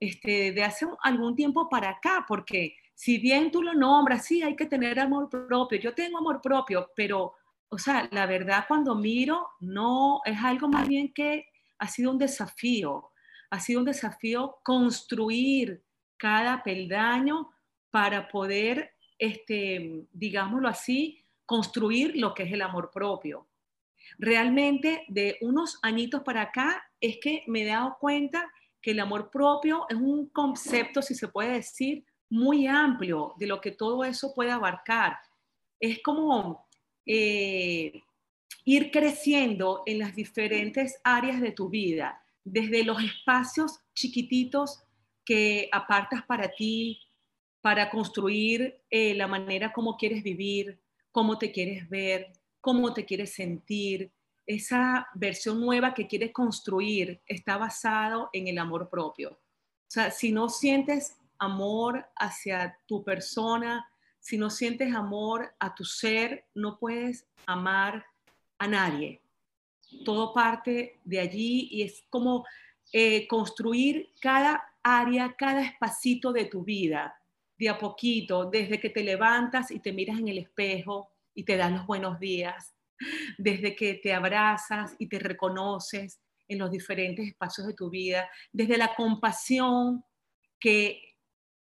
este, 0.00 0.52
de 0.52 0.64
hace 0.64 0.86
algún 1.02 1.36
tiempo 1.36 1.68
para 1.68 1.90
acá, 1.90 2.24
porque 2.26 2.74
si 2.94 3.18
bien 3.18 3.50
tú 3.50 3.62
lo 3.62 3.74
nombras, 3.74 4.24
sí, 4.24 4.42
hay 4.42 4.56
que 4.56 4.66
tener 4.66 4.98
amor 4.98 5.28
propio, 5.28 5.78
yo 5.78 5.94
tengo 5.94 6.18
amor 6.18 6.40
propio, 6.40 6.90
pero, 6.96 7.34
o 7.68 7.78
sea, 7.78 8.08
la 8.10 8.26
verdad 8.26 8.64
cuando 8.66 8.94
miro, 8.94 9.46
no, 9.60 10.20
es 10.24 10.38
algo 10.42 10.68
más 10.68 10.88
bien 10.88 11.12
que 11.12 11.46
ha 11.78 11.86
sido 11.86 12.10
un 12.10 12.18
desafío, 12.18 13.10
ha 13.50 13.60
sido 13.60 13.80
un 13.80 13.86
desafío 13.86 14.58
construir 14.64 15.82
cada 16.16 16.62
peldaño 16.62 17.50
para 17.90 18.28
poder, 18.28 18.94
este, 19.18 20.06
digámoslo 20.12 20.68
así, 20.68 21.24
construir 21.44 22.16
lo 22.16 22.32
que 22.32 22.44
es 22.44 22.52
el 22.52 22.62
amor 22.62 22.90
propio. 22.90 23.48
Realmente 24.18 25.04
de 25.08 25.36
unos 25.40 25.78
añitos 25.82 26.22
para 26.22 26.42
acá 26.42 26.82
es 27.00 27.18
que 27.20 27.44
me 27.46 27.62
he 27.62 27.66
dado 27.66 27.96
cuenta 27.98 28.50
que 28.82 28.92
el 28.92 29.00
amor 29.00 29.30
propio 29.30 29.86
es 29.88 29.96
un 29.96 30.28
concepto, 30.28 31.02
si 31.02 31.14
se 31.14 31.28
puede 31.28 31.52
decir, 31.52 32.04
muy 32.30 32.66
amplio 32.66 33.34
de 33.38 33.46
lo 33.46 33.60
que 33.60 33.72
todo 33.72 34.04
eso 34.04 34.32
puede 34.34 34.50
abarcar. 34.50 35.18
Es 35.78 36.00
como 36.02 36.66
eh, 37.04 38.02
ir 38.64 38.90
creciendo 38.90 39.82
en 39.86 39.98
las 39.98 40.14
diferentes 40.14 41.00
áreas 41.02 41.40
de 41.40 41.52
tu 41.52 41.68
vida, 41.68 42.22
desde 42.44 42.84
los 42.84 43.02
espacios 43.02 43.80
chiquititos 43.94 44.82
que 45.24 45.68
apartas 45.72 46.24
para 46.24 46.50
ti, 46.50 47.00
para 47.60 47.90
construir 47.90 48.80
eh, 48.90 49.14
la 49.14 49.26
manera 49.26 49.72
como 49.72 49.96
quieres 49.96 50.22
vivir, 50.22 50.80
cómo 51.12 51.38
te 51.38 51.52
quieres 51.52 51.88
ver, 51.88 52.32
cómo 52.60 52.94
te 52.94 53.04
quieres 53.04 53.32
sentir. 53.34 54.10
Esa 54.50 55.06
versión 55.14 55.60
nueva 55.60 55.94
que 55.94 56.08
quieres 56.08 56.32
construir 56.32 57.22
está 57.24 57.56
basado 57.56 58.30
en 58.32 58.48
el 58.48 58.58
amor 58.58 58.90
propio. 58.90 59.30
O 59.30 59.86
sea, 59.86 60.10
si 60.10 60.32
no 60.32 60.48
sientes 60.48 61.16
amor 61.38 62.04
hacia 62.16 62.76
tu 62.84 63.04
persona, 63.04 63.88
si 64.18 64.36
no 64.36 64.50
sientes 64.50 64.92
amor 64.92 65.54
a 65.60 65.72
tu 65.72 65.84
ser, 65.84 66.46
no 66.52 66.80
puedes 66.80 67.28
amar 67.46 68.04
a 68.58 68.66
nadie. 68.66 69.22
Todo 70.04 70.34
parte 70.34 70.98
de 71.04 71.20
allí 71.20 71.68
y 71.70 71.82
es 71.82 72.02
como 72.10 72.44
eh, 72.92 73.28
construir 73.28 74.12
cada 74.20 74.74
área, 74.82 75.32
cada 75.38 75.62
espacito 75.62 76.32
de 76.32 76.46
tu 76.46 76.64
vida, 76.64 77.14
de 77.56 77.68
a 77.68 77.78
poquito, 77.78 78.50
desde 78.50 78.80
que 78.80 78.90
te 78.90 79.04
levantas 79.04 79.70
y 79.70 79.78
te 79.78 79.92
miras 79.92 80.18
en 80.18 80.26
el 80.26 80.38
espejo 80.38 81.12
y 81.36 81.44
te 81.44 81.56
das 81.56 81.70
los 81.70 81.86
buenos 81.86 82.18
días, 82.18 82.74
desde 83.38 83.74
que 83.74 83.94
te 83.94 84.12
abrazas 84.12 84.94
y 84.98 85.06
te 85.08 85.18
reconoces 85.18 86.20
en 86.48 86.58
los 86.58 86.70
diferentes 86.70 87.26
espacios 87.28 87.66
de 87.66 87.74
tu 87.74 87.90
vida, 87.90 88.28
desde 88.52 88.76
la 88.76 88.94
compasión 88.94 90.04
que 90.58 91.16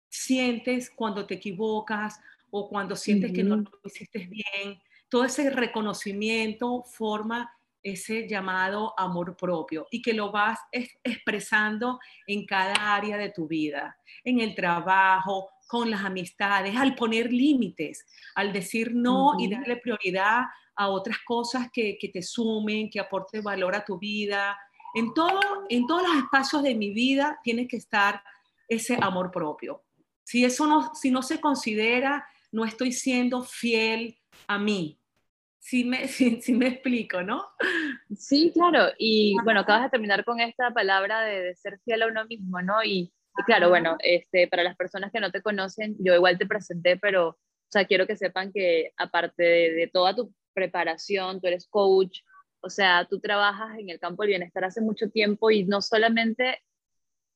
sientes 0.09 0.89
cuando 0.89 1.25
te 1.25 1.35
equivocas 1.35 2.19
o 2.51 2.69
cuando 2.69 2.95
sientes 2.95 3.33
que 3.33 3.43
no 3.43 3.57
lo 3.57 3.71
hiciste 3.83 4.27
bien, 4.27 4.81
todo 5.09 5.25
ese 5.25 5.49
reconocimiento 5.49 6.83
forma 6.83 7.51
ese 7.83 8.27
llamado 8.27 8.93
amor 8.97 9.37
propio 9.37 9.87
y 9.91 10.01
que 10.01 10.13
lo 10.13 10.31
vas 10.31 10.59
expresando 11.03 11.99
en 12.25 12.45
cada 12.45 12.95
área 12.95 13.17
de 13.17 13.29
tu 13.29 13.47
vida, 13.47 13.97
en 14.23 14.39
el 14.39 14.55
trabajo, 14.55 15.49
con 15.67 15.89
las 15.89 16.03
amistades, 16.03 16.75
al 16.75 16.95
poner 16.95 17.31
límites, 17.31 18.05
al 18.35 18.53
decir 18.53 18.93
no 18.93 19.33
y 19.39 19.49
darle 19.49 19.77
prioridad 19.77 20.43
a 20.75 20.89
otras 20.89 21.17
cosas 21.25 21.69
que, 21.71 21.97
que, 21.99 22.09
te 22.09 22.21
sumen, 22.21 22.89
que 22.89 22.99
aporten 22.99 23.43
valor 23.43 23.75
a 23.75 23.85
tu 23.85 23.97
vida. 23.97 24.57
En, 24.93 25.13
todo, 25.13 25.39
en 25.69 25.85
todos 25.87 26.03
los 26.03 26.17
espacios 26.17 26.63
de 26.63 26.75
mi 26.75 26.91
vida 26.91 27.39
tiene 27.43 27.67
que 27.67 27.77
estar 27.77 28.21
ese 28.67 28.97
amor 29.01 29.31
propio. 29.31 29.83
Si 30.23 30.43
eso 30.43 30.67
no, 30.67 30.93
si 30.95 31.11
no 31.11 31.21
se 31.21 31.39
considera, 31.39 32.27
no 32.51 32.65
estoy 32.65 32.91
siendo 32.91 33.43
fiel 33.43 34.17
a 34.47 34.57
mí, 34.57 34.99
sí 35.65 35.83
me, 35.83 36.07
sí, 36.07 36.53
me 36.53 36.67
explico, 36.67 37.23
¿no? 37.23 37.43
Sí, 38.15 38.51
claro. 38.53 38.93
Y 38.99 39.35
bueno, 39.43 39.61
acabas 39.61 39.83
de 39.83 39.89
terminar 39.89 40.23
con 40.23 40.39
esta 40.39 40.71
palabra 40.71 41.21
de, 41.21 41.55
ser 41.55 41.79
fiel 41.83 42.03
a 42.03 42.07
uno 42.07 42.25
mismo, 42.25 42.61
¿no? 42.61 42.83
Y, 42.83 43.11
claro, 43.47 43.69
bueno, 43.69 43.97
este, 43.99 44.47
para 44.47 44.63
las 44.63 44.77
personas 44.77 45.11
que 45.11 45.19
no 45.19 45.31
te 45.31 45.41
conocen, 45.41 45.95
yo 45.99 46.13
igual 46.13 46.37
te 46.37 46.45
presenté, 46.45 46.97
pero, 46.97 47.29
o 47.29 47.37
sea, 47.69 47.85
quiero 47.85 48.05
que 48.05 48.15
sepan 48.15 48.51
que 48.53 48.91
aparte 48.97 49.43
de, 49.43 49.89
toda 49.91 50.15
tu 50.15 50.31
preparación, 50.55 51.39
tú 51.39 51.47
eres 51.47 51.67
coach, 51.67 52.21
o 52.61 52.69
sea, 52.71 53.05
tú 53.07 53.19
trabajas 53.19 53.77
en 53.77 53.91
el 53.91 53.99
campo 53.99 54.23
del 54.23 54.29
bienestar 54.29 54.63
hace 54.65 54.81
mucho 54.81 55.11
tiempo 55.11 55.51
y 55.51 55.65
no 55.65 55.83
solamente 55.83 56.63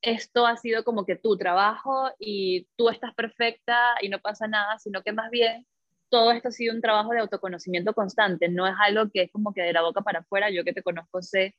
esto 0.01 0.47
ha 0.47 0.57
sido 0.57 0.83
como 0.83 1.05
que 1.05 1.15
tu 1.17 1.37
trabajo 1.37 2.09
y 2.17 2.67
tú 2.75 2.89
estás 2.89 3.13
perfecta 3.13 3.95
y 4.01 4.09
no 4.09 4.19
pasa 4.19 4.47
nada, 4.47 4.79
sino 4.79 5.03
que 5.03 5.11
más 5.11 5.29
bien 5.29 5.67
todo 6.09 6.31
esto 6.31 6.47
ha 6.47 6.51
sido 6.51 6.73
un 6.73 6.81
trabajo 6.81 7.11
de 7.11 7.19
autoconocimiento 7.19 7.93
constante, 7.93 8.49
no 8.49 8.65
es 8.65 8.73
algo 8.79 9.11
que 9.11 9.23
es 9.23 9.31
como 9.31 9.53
que 9.53 9.61
de 9.61 9.73
la 9.73 9.83
boca 9.83 10.01
para 10.01 10.19
afuera, 10.21 10.49
yo 10.49 10.63
que 10.63 10.73
te 10.73 10.81
conozco 10.81 11.21
sé, 11.21 11.55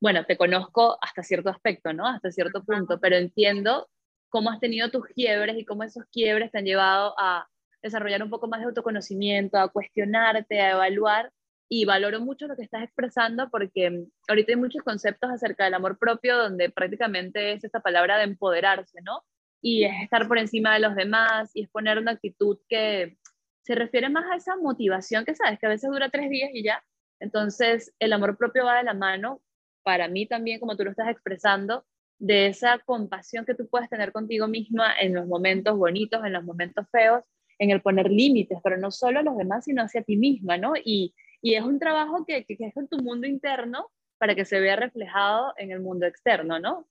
bueno, 0.00 0.24
te 0.24 0.36
conozco 0.36 0.98
hasta 1.02 1.22
cierto 1.22 1.50
aspecto, 1.50 1.92
¿no? 1.92 2.06
Hasta 2.06 2.30
cierto 2.30 2.64
punto, 2.64 3.00
pero 3.00 3.16
entiendo 3.16 3.88
cómo 4.28 4.50
has 4.50 4.60
tenido 4.60 4.90
tus 4.90 5.06
quiebres 5.06 5.58
y 5.58 5.64
cómo 5.64 5.82
esos 5.82 6.04
quiebres 6.12 6.50
te 6.52 6.58
han 6.58 6.64
llevado 6.64 7.14
a 7.18 7.48
desarrollar 7.82 8.22
un 8.22 8.30
poco 8.30 8.48
más 8.48 8.60
de 8.60 8.66
autoconocimiento, 8.66 9.58
a 9.58 9.68
cuestionarte, 9.68 10.60
a 10.60 10.72
evaluar 10.72 11.32
y 11.68 11.84
valoro 11.84 12.20
mucho 12.20 12.46
lo 12.46 12.56
que 12.56 12.62
estás 12.62 12.82
expresando 12.82 13.50
porque 13.50 14.06
ahorita 14.28 14.52
hay 14.52 14.56
muchos 14.56 14.82
conceptos 14.82 15.30
acerca 15.30 15.64
del 15.64 15.74
amor 15.74 15.98
propio 15.98 16.36
donde 16.36 16.70
prácticamente 16.70 17.52
es 17.52 17.64
esta 17.64 17.80
palabra 17.80 18.18
de 18.18 18.24
empoderarse, 18.24 19.00
¿no? 19.02 19.24
Y 19.60 19.84
es 19.84 20.02
estar 20.02 20.28
por 20.28 20.38
encima 20.38 20.74
de 20.74 20.80
los 20.80 20.94
demás 20.94 21.50
y 21.54 21.62
es 21.64 21.68
poner 21.70 21.98
una 21.98 22.12
actitud 22.12 22.58
que 22.68 23.18
se 23.62 23.74
refiere 23.74 24.08
más 24.08 24.30
a 24.30 24.36
esa 24.36 24.56
motivación 24.56 25.24
que 25.24 25.34
sabes, 25.34 25.58
que 25.58 25.66
a 25.66 25.70
veces 25.70 25.90
dura 25.90 26.08
tres 26.08 26.30
días 26.30 26.50
y 26.52 26.62
ya. 26.62 26.84
Entonces, 27.18 27.92
el 27.98 28.12
amor 28.12 28.36
propio 28.36 28.64
va 28.64 28.76
de 28.76 28.84
la 28.84 28.94
mano, 28.94 29.42
para 29.82 30.06
mí 30.06 30.26
también, 30.26 30.60
como 30.60 30.76
tú 30.76 30.84
lo 30.84 30.90
estás 30.90 31.08
expresando, 31.08 31.84
de 32.18 32.46
esa 32.46 32.78
compasión 32.78 33.44
que 33.44 33.54
tú 33.54 33.68
puedes 33.68 33.90
tener 33.90 34.12
contigo 34.12 34.46
misma 34.46 34.96
en 34.98 35.14
los 35.14 35.26
momentos 35.26 35.76
bonitos, 35.76 36.24
en 36.24 36.32
los 36.32 36.44
momentos 36.44 36.86
feos, 36.90 37.24
en 37.58 37.70
el 37.70 37.82
poner 37.82 38.10
límites, 38.10 38.58
pero 38.62 38.76
no 38.76 38.90
solo 38.90 39.20
a 39.20 39.22
los 39.22 39.36
demás, 39.36 39.64
sino 39.64 39.82
hacia 39.82 40.02
ti 40.02 40.16
misma, 40.16 40.56
¿no? 40.56 40.74
Y, 40.76 41.14
y 41.40 41.54
es 41.54 41.62
un 41.62 41.78
trabajo 41.78 42.24
que, 42.26 42.44
que, 42.44 42.56
es 42.58 42.76
en 42.76 42.88
tu 42.88 42.98
mundo 42.98 43.26
interno 43.26 43.90
para 44.18 44.34
que 44.34 44.44
se 44.44 44.60
vea 44.60 44.76
reflejado 44.76 45.54
en 45.56 45.70
el 45.70 45.80
mundo 45.80 46.06
externo, 46.06 46.58
¿no? 46.58 46.88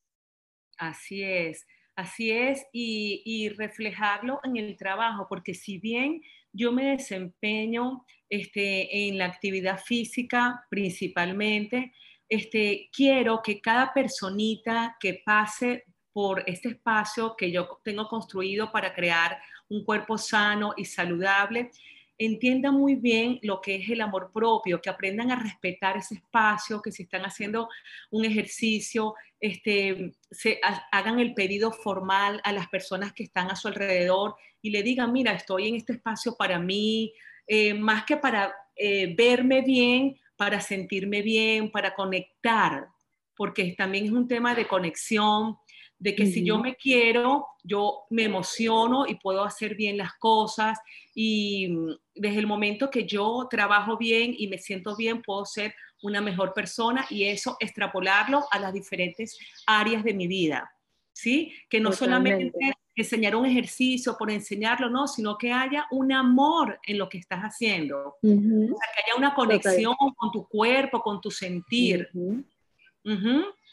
Así 0.77 1.23
es, 1.23 1.65
así 1.95 2.31
es, 2.31 2.65
y, 2.73 3.21
y 3.25 3.49
reflejarlo 3.49 4.39
en 4.43 4.57
el 4.57 4.77
trabajo, 4.77 5.27
porque 5.29 5.53
si 5.53 5.79
bien 5.79 6.21
yo 6.55 6.71
me 6.71 6.91
desempeño 6.91 8.05
este, 8.29 9.07
en 9.07 9.17
la 9.17 9.25
actividad 9.25 9.79
física 9.79 10.65
principalmente. 10.69 11.93
Este, 12.27 12.89
quiero 12.91 13.41
que 13.43 13.61
cada 13.61 13.93
personita 13.93 14.97
que 14.99 15.21
pase 15.25 15.83
por 16.11 16.43
este 16.47 16.69
espacio 16.69 17.35
que 17.37 17.51
yo 17.51 17.79
tengo 17.83 18.07
construido 18.07 18.71
para 18.71 18.93
crear 18.93 19.37
un 19.69 19.83
cuerpo 19.83 20.17
sano 20.17 20.73
y 20.77 20.85
saludable, 20.85 21.71
entienda 22.17 22.71
muy 22.71 22.95
bien 22.95 23.39
lo 23.41 23.61
que 23.61 23.75
es 23.75 23.89
el 23.89 24.01
amor 24.01 24.31
propio, 24.33 24.81
que 24.81 24.89
aprendan 24.89 25.31
a 25.31 25.35
respetar 25.35 25.97
ese 25.97 26.15
espacio, 26.15 26.81
que 26.81 26.91
si 26.91 27.03
están 27.03 27.23
haciendo 27.23 27.69
un 28.11 28.25
ejercicio, 28.25 29.15
este, 29.39 30.13
se, 30.31 30.59
hagan 30.91 31.19
el 31.19 31.33
pedido 31.33 31.71
formal 31.71 32.41
a 32.43 32.51
las 32.51 32.67
personas 32.69 33.13
que 33.13 33.23
están 33.23 33.51
a 33.51 33.55
su 33.55 33.67
alrededor 33.67 34.35
y 34.61 34.69
le 34.69 34.81
digan, 34.81 35.11
mira, 35.11 35.33
estoy 35.33 35.67
en 35.67 35.75
este 35.75 35.93
espacio 35.93 36.35
para 36.35 36.57
mí, 36.57 37.13
eh, 37.47 37.73
más 37.73 38.05
que 38.05 38.17
para 38.17 38.53
eh, 38.75 39.13
verme 39.15 39.61
bien, 39.61 40.17
para 40.37 40.61
sentirme 40.61 41.21
bien, 41.21 41.71
para 41.71 41.93
conectar, 41.93 42.87
porque 43.35 43.75
también 43.77 44.05
es 44.05 44.11
un 44.11 44.27
tema 44.27 44.55
de 44.55 44.67
conexión, 44.67 45.57
de 45.97 46.15
que 46.15 46.27
si 46.27 46.43
yo 46.43 46.59
me 46.59 46.75
quiero, 46.75 47.47
yo 47.63 48.03
me 48.09 48.23
emociono 48.23 49.05
y 49.07 49.15
puedo 49.15 49.43
hacer 49.43 49.75
bien 49.75 49.97
las 49.97 50.13
cosas 50.19 50.77
y 51.13 51.69
mm, 51.69 51.89
desde 52.15 52.39
el 52.39 52.47
momento 52.47 52.89
que 52.89 53.05
yo 53.05 53.47
trabajo 53.49 53.97
bien 53.97 54.35
y 54.37 54.47
me 54.47 54.57
siento 54.57 54.95
bien, 54.95 55.21
puedo 55.21 55.45
ser 55.45 55.73
una 56.01 56.21
mejor 56.21 56.53
persona 56.53 57.05
y 57.09 57.23
eso 57.23 57.57
extrapolarlo 57.59 58.45
a 58.51 58.59
las 58.59 58.73
diferentes 58.73 59.37
áreas 59.65 60.03
de 60.03 60.13
mi 60.13 60.27
vida, 60.27 60.69
¿sí? 61.13 61.53
Que 61.69 61.79
no 61.79 61.91
solamente 61.91 62.51
enseñar 62.95 63.35
un 63.35 63.45
ejercicio 63.45 64.15
por 64.17 64.31
enseñarlo, 64.31 64.89
no, 64.89 65.07
sino 65.07 65.37
que 65.37 65.51
haya 65.51 65.85
un 65.91 66.11
amor 66.11 66.79
en 66.85 66.97
lo 66.97 67.09
que 67.09 67.17
estás 67.17 67.41
haciendo, 67.41 67.97
o 67.97 68.17
sea, 68.21 68.29
que 68.29 69.01
haya 69.03 69.17
una 69.17 69.33
conexión 69.33 69.95
con 70.15 70.31
tu 70.31 70.47
cuerpo, 70.47 71.01
con 71.01 71.19
tu 71.19 71.31
sentir. 71.31 72.09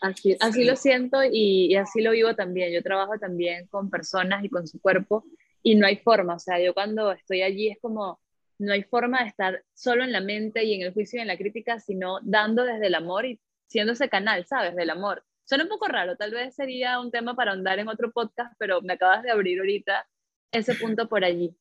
Así, 0.00 0.36
así 0.40 0.64
lo 0.64 0.74
siento 0.76 1.18
y, 1.24 1.74
así 1.76 2.02
lo 2.02 2.10
vivo 2.10 2.34
también. 2.34 2.72
Yo 2.72 2.82
trabajo 2.82 3.18
también 3.18 3.66
con 3.68 3.88
personas 3.88 4.44
y 4.44 4.48
con 4.48 4.66
su 4.66 4.80
cuerpo 4.80 5.24
y 5.62 5.76
no 5.76 5.86
hay 5.86 5.96
forma. 5.96 6.34
O 6.34 6.38
sea, 6.38 6.60
yo 6.60 6.74
cuando 6.74 7.12
estoy 7.12 7.42
allí 7.42 7.68
es 7.68 7.78
como, 7.80 8.20
no 8.58 8.72
hay 8.72 8.82
forma 8.82 9.22
de 9.22 9.28
estar 9.28 9.62
solo 9.74 10.02
en 10.02 10.12
la 10.12 10.20
mente 10.20 10.64
y 10.64 10.74
en 10.74 10.82
el 10.82 10.92
juicio 10.92 11.18
y 11.18 11.22
en 11.22 11.28
la 11.28 11.36
crítica, 11.36 11.78
sino 11.78 12.18
dando 12.22 12.64
desde 12.64 12.88
el 12.88 12.94
amor 12.94 13.26
y 13.26 13.40
siendo 13.68 13.92
ese 13.92 14.08
canal, 14.08 14.44
¿sabes? 14.44 14.74
Del 14.74 14.90
amor. 14.90 15.24
Suena 15.44 15.64
un 15.64 15.70
poco 15.70 15.86
raro, 15.86 16.16
tal 16.16 16.32
vez 16.32 16.54
sería 16.54 17.00
un 17.00 17.10
tema 17.10 17.34
para 17.34 17.52
andar 17.52 17.78
en 17.78 17.88
otro 17.88 18.12
podcast, 18.12 18.54
pero 18.58 18.80
me 18.82 18.94
acabas 18.94 19.22
de 19.22 19.30
abrir 19.30 19.58
ahorita 19.58 20.06
ese 20.50 20.74
punto 20.74 21.08
por 21.08 21.24
allí. 21.24 21.56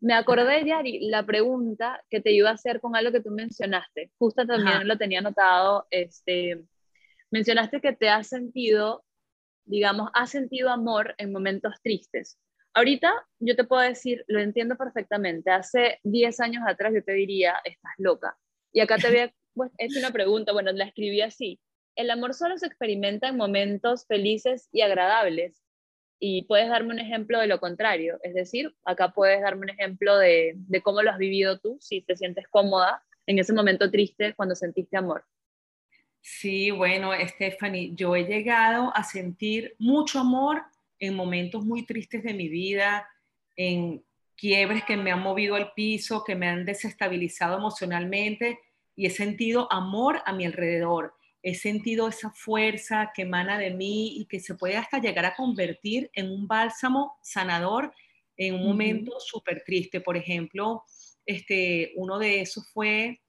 Me 0.00 0.14
acordé, 0.14 0.64
Yari, 0.66 1.08
la 1.08 1.24
pregunta 1.24 2.02
que 2.10 2.20
te 2.20 2.32
iba 2.32 2.50
a 2.50 2.54
hacer 2.54 2.80
con 2.80 2.96
algo 2.96 3.12
que 3.12 3.20
tú 3.20 3.30
mencionaste. 3.30 4.10
Justo 4.18 4.44
también 4.44 4.88
lo 4.88 4.98
tenía 4.98 5.20
anotado, 5.20 5.86
este, 5.90 6.64
mencionaste 7.32 7.80
que 7.80 7.92
te 7.92 8.08
has 8.08 8.28
sentido, 8.28 9.04
digamos, 9.64 10.10
has 10.14 10.30
sentido 10.30 10.70
amor 10.70 11.14
en 11.18 11.32
momentos 11.32 11.74
tristes. 11.82 12.38
Ahorita 12.74 13.12
yo 13.40 13.56
te 13.56 13.64
puedo 13.64 13.82
decir, 13.82 14.24
lo 14.28 14.40
entiendo 14.40 14.76
perfectamente. 14.76 15.50
Hace 15.50 15.98
10 16.04 16.40
años 16.40 16.62
atrás 16.66 16.92
yo 16.94 17.02
te 17.02 17.12
diría, 17.12 17.56
estás 17.64 17.92
loca. 17.98 18.38
Y 18.72 18.80
acá 18.80 18.98
te 18.98 19.08
había 19.08 19.34
pues, 19.54 19.70
hecho 19.78 19.98
una 19.98 20.10
pregunta, 20.10 20.52
bueno, 20.52 20.72
la 20.72 20.84
escribí 20.84 21.20
así. 21.22 21.58
El 21.96 22.10
amor 22.10 22.34
solo 22.34 22.56
se 22.56 22.66
experimenta 22.66 23.28
en 23.28 23.36
momentos 23.36 24.06
felices 24.06 24.68
y 24.70 24.82
agradables. 24.82 25.62
Y 26.18 26.44
puedes 26.44 26.68
darme 26.68 26.94
un 26.94 27.00
ejemplo 27.00 27.40
de 27.40 27.48
lo 27.48 27.60
contrario. 27.60 28.18
Es 28.22 28.34
decir, 28.34 28.74
acá 28.84 29.12
puedes 29.12 29.40
darme 29.40 29.62
un 29.62 29.70
ejemplo 29.70 30.16
de, 30.18 30.54
de 30.54 30.82
cómo 30.82 31.02
lo 31.02 31.10
has 31.10 31.18
vivido 31.18 31.58
tú, 31.58 31.78
si 31.80 32.02
te 32.02 32.16
sientes 32.16 32.46
cómoda 32.48 33.02
en 33.26 33.38
ese 33.38 33.52
momento 33.52 33.90
triste 33.90 34.34
cuando 34.34 34.54
sentiste 34.54 34.96
amor. 34.96 35.24
Sí, 36.22 36.70
bueno, 36.70 37.10
Stephanie, 37.12 37.94
yo 37.94 38.14
he 38.14 38.24
llegado 38.24 38.96
a 38.96 39.02
sentir 39.02 39.74
mucho 39.80 40.20
amor 40.20 40.62
en 41.00 41.16
momentos 41.16 41.64
muy 41.64 41.84
tristes 41.84 42.22
de 42.22 42.32
mi 42.32 42.48
vida, 42.48 43.08
en 43.56 44.04
quiebres 44.36 44.84
que 44.84 44.96
me 44.96 45.10
han 45.10 45.20
movido 45.20 45.56
al 45.56 45.72
piso, 45.72 46.22
que 46.22 46.36
me 46.36 46.48
han 46.48 46.64
desestabilizado 46.64 47.58
emocionalmente 47.58 48.60
y 48.94 49.06
he 49.06 49.10
sentido 49.10 49.70
amor 49.72 50.22
a 50.24 50.32
mi 50.32 50.46
alrededor. 50.46 51.12
He 51.42 51.56
sentido 51.56 52.06
esa 52.06 52.30
fuerza 52.30 53.10
que 53.12 53.22
emana 53.22 53.58
de 53.58 53.70
mí 53.70 54.16
y 54.16 54.26
que 54.26 54.38
se 54.38 54.54
puede 54.54 54.76
hasta 54.76 55.00
llegar 55.00 55.24
a 55.24 55.34
convertir 55.34 56.08
en 56.14 56.30
un 56.30 56.46
bálsamo 56.46 57.18
sanador 57.20 57.92
en 58.36 58.54
un 58.54 58.64
momento 58.64 59.18
súper 59.18 59.64
triste. 59.64 60.00
Por 60.00 60.16
ejemplo, 60.16 60.84
este, 61.26 61.92
uno 61.96 62.20
de 62.20 62.42
esos 62.42 62.70
fue 62.70 63.20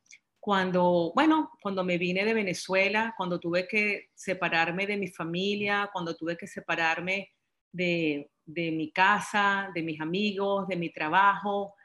cuando, 0.43 1.13
bueno, 1.15 1.51
cuando 1.61 1.85
me 1.85 1.97
vine 1.97 2.25
de 2.25 2.33
Venezuela, 2.33 3.13
cuando 3.15 3.39
tuve 3.39 3.65
que 3.65 4.09
separarme 4.13 4.85
de 4.85 4.97
mi 4.97 5.07
familia, 5.07 5.89
cuando 5.93 6.17
tuve 6.17 6.35
que 6.35 6.47
separarme 6.47 7.31
de, 7.71 8.29
mi 8.45 8.91
casa, 8.91 9.71
de 9.73 9.81
mis 9.81 10.01
amigos, 10.01 10.67
de 10.67 10.75
mi 10.75 10.89
trabajo, 10.89 11.75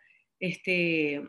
este, 0.41 1.23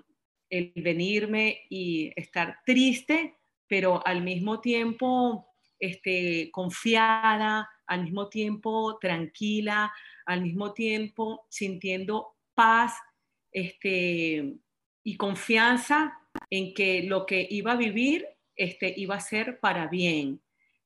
el 0.50 0.74
venirme 0.78 1.68
y 1.70 2.12
estar 2.16 2.62
triste, 2.66 3.38
pero 3.68 4.02
al 4.08 4.24
mismo 4.24 4.60
tiempo 4.60 5.54
este, 5.78 6.50
confiada, 6.50 7.70
al 7.86 8.06
mismo 8.06 8.28
tiempo 8.28 8.98
tranquila, 9.00 9.94
al 10.26 10.42
mismo 10.42 10.74
tiempo 10.74 11.46
sintiendo 11.48 12.38
paz 12.56 12.96
este, 13.52 14.56
y 15.04 15.16
confianza 15.16 16.19
en 16.50 16.74
que 16.74 17.04
lo 17.04 17.26
que 17.26 17.48
iba 17.50 17.74
a 17.74 17.78
vivir 17.78 18.28
este, 18.56 18.94
iba 18.98 19.16
a 19.16 19.20
ser 19.20 19.60
para 19.60 19.88
bien. 19.88 20.42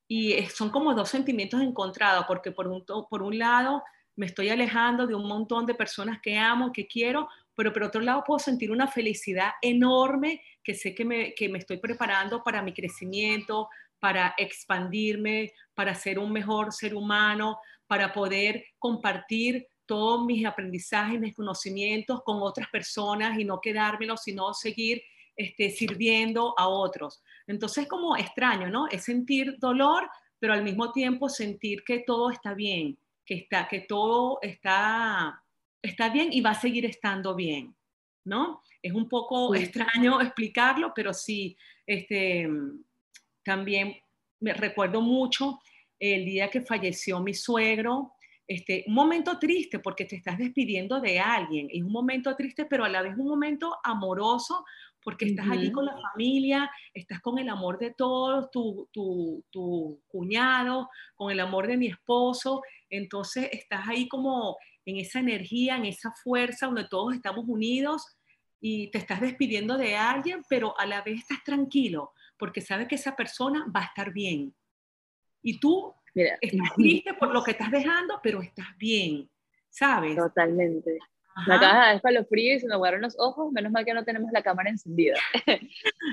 Y 0.08 0.34
son 0.54 0.70
como 0.70 0.94
dos 0.94 1.10
sentimientos 1.10 1.62
encontrados, 1.62 2.26
porque 2.28 2.52
por 2.52 2.68
un, 2.68 2.86
por 2.86 3.24
un 3.24 3.40
lado 3.40 3.84
me 4.16 4.26
estoy 4.28 4.50
alejando 4.50 5.08
de 5.08 5.16
un 5.16 5.28
montón 5.28 5.66
de 5.66 5.74
personas 5.74 6.20
que 6.22 6.38
amo, 6.38 6.72
que 6.72 6.86
quiero, 6.86 7.30
pero 7.56 7.74
por 7.74 7.84
otro 7.84 8.02
lado 8.02 8.24
puedo 8.26 8.40
sentir 8.40 8.72
una 8.72 8.88
felicidad 8.88 9.52
enorme 9.62 10.42
que 10.64 10.76
sé 10.76 10.94
que 10.94 11.06
me, 11.06 11.34
que 11.34 11.50
me 11.50 11.60
estoy 11.60 11.78
preparando 11.78 12.44
para 12.44 12.62
mi 12.62 12.74
crecimiento, 12.74 13.70
para 14.00 14.36
expandirme, 14.38 15.54
para 15.74 15.96
ser 15.96 16.20
un 16.20 16.32
mejor 16.32 16.74
ser 16.74 16.94
humano, 16.94 17.58
para 17.88 18.12
poder 18.12 18.66
compartir 18.78 19.68
todos 19.86 20.26
mis 20.26 20.46
aprendizajes, 20.46 21.20
mis 21.20 21.36
conocimientos 21.36 22.22
con 22.24 22.42
otras 22.42 22.70
personas 22.70 23.38
y 23.40 23.46
no 23.46 23.60
quedármelos, 23.62 24.22
sino 24.24 24.54
seguir 24.54 25.02
este, 25.36 25.70
sirviendo 25.72 26.54
a 26.58 26.68
otros. 26.68 27.24
Entonces, 27.48 27.88
como 27.88 28.16
extraño, 28.16 28.70
¿no? 28.70 28.88
Es 28.88 29.04
sentir 29.04 29.58
dolor, 29.60 30.10
pero 30.40 30.54
al 30.54 30.64
mismo 30.64 30.92
tiempo 30.92 31.30
sentir 31.30 31.84
que 31.84 32.00
todo 32.00 32.30
está 32.30 32.54
bien, 32.54 32.98
que, 33.26 33.36
está, 33.36 33.68
que 33.68 33.82
todo 33.82 34.40
está, 34.42 35.42
está 35.82 36.10
bien 36.10 36.30
y 36.32 36.42
va 36.42 36.52
a 36.52 36.62
seguir 36.62 36.86
estando 36.86 37.36
bien, 37.36 37.76
¿no? 38.26 38.62
Es 38.82 38.94
un 38.94 39.08
poco 39.08 39.56
extraño 39.56 40.22
explicarlo, 40.22 40.92
pero 40.94 41.14
sí, 41.14 41.58
este, 41.88 42.48
también 43.44 43.96
me 44.40 44.54
recuerdo 44.54 45.02
mucho 45.02 45.60
el 46.00 46.26
día 46.26 46.50
que 46.50 46.62
falleció 46.62 47.20
mi 47.22 47.34
suegro, 47.34 48.14
este, 48.46 48.84
un 48.88 48.94
momento 48.94 49.40
triste 49.40 49.80
porque 49.80 50.04
te 50.04 50.18
estás 50.18 50.38
despidiendo 50.38 51.00
de 51.00 51.20
alguien, 51.20 51.70
es 51.72 51.82
un 51.82 51.92
momento 51.92 52.36
triste, 52.36 52.66
pero 52.66 52.84
a 52.84 52.90
la 52.90 53.02
vez 53.02 53.18
un 53.18 53.28
momento 53.28 53.78
amoroso 53.84 54.66
porque 55.04 55.26
estás 55.26 55.48
allí 55.50 55.72
con 55.72 55.86
la 55.86 55.96
familia, 56.12 56.70
estás 56.94 57.20
con 57.22 57.38
el 57.40 57.50
amor 57.50 57.78
de 57.80 57.92
todos, 57.92 58.50
tu, 58.52 58.88
tu, 58.92 59.44
tu, 59.52 60.02
cuñado, 60.08 60.90
con 61.16 61.32
el 61.32 61.40
amor 61.40 61.68
de 61.68 61.78
mi 61.78 61.88
esposo, 61.88 62.62
entonces 62.90 63.50
estás 63.52 63.88
ahí 63.88 64.08
como 64.08 64.58
en 64.86 64.98
esa 64.98 65.20
energía, 65.20 65.78
en 65.78 65.86
esa 65.86 66.12
fuerza 66.12 66.68
donde 66.68 66.88
todos 66.88 67.14
estamos 67.16 67.46
unidos 67.48 68.06
y 68.60 68.90
te 68.92 68.98
estás 68.98 69.20
despidiendo 69.22 69.78
de 69.78 69.96
alguien, 69.96 70.42
pero 70.50 70.78
a 70.80 70.86
la 70.86 71.02
vez 71.02 71.20
estás 71.20 71.44
tranquilo, 71.44 72.14
porque 72.38 72.62
sabes 72.62 72.88
que 72.88 72.96
esa 72.96 73.16
persona 73.16 73.66
va 73.76 73.82
a 73.82 73.86
estar 73.86 74.14
bien. 74.14 74.54
Y 75.42 75.60
tú 75.60 75.94
estás 76.14 76.74
triste 76.76 77.14
por 77.16 77.34
lo 77.34 77.44
que 77.44 77.52
estás 77.52 77.72
dejando, 77.72 78.20
pero 78.24 78.42
estás 78.42 78.78
bien, 78.78 79.30
¿sabes? 79.70 80.16
Totalmente. 80.16 80.98
Me 81.48 81.56
acabas 81.56 82.02
de 82.02 82.14
dar 82.14 82.26
frío 82.26 82.56
y 82.56 82.60
se 82.60 82.68
me 82.68 82.76
guardaron 82.76 83.02
los 83.02 83.16
ojos, 83.20 83.52
menos 83.52 83.72
mal 83.72 83.86
que 83.86 83.94
no 83.94 84.04
tenemos 84.04 84.32
la 84.32 84.44
cámara 84.44 84.70
encendida. 84.70 85.18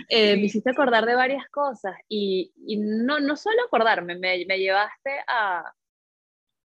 eh, 0.09 0.37
me 0.37 0.42
hiciste 0.42 0.70
acordar 0.70 1.04
de 1.06 1.14
varias 1.14 1.48
cosas 1.50 1.94
y, 2.09 2.52
y 2.66 2.78
no, 2.78 3.20
no 3.20 3.37
solo 3.37 3.62
acordarme, 3.64 4.16
me, 4.16 4.44
me 4.46 4.59
llevaste 4.59 5.11
a, 5.26 5.72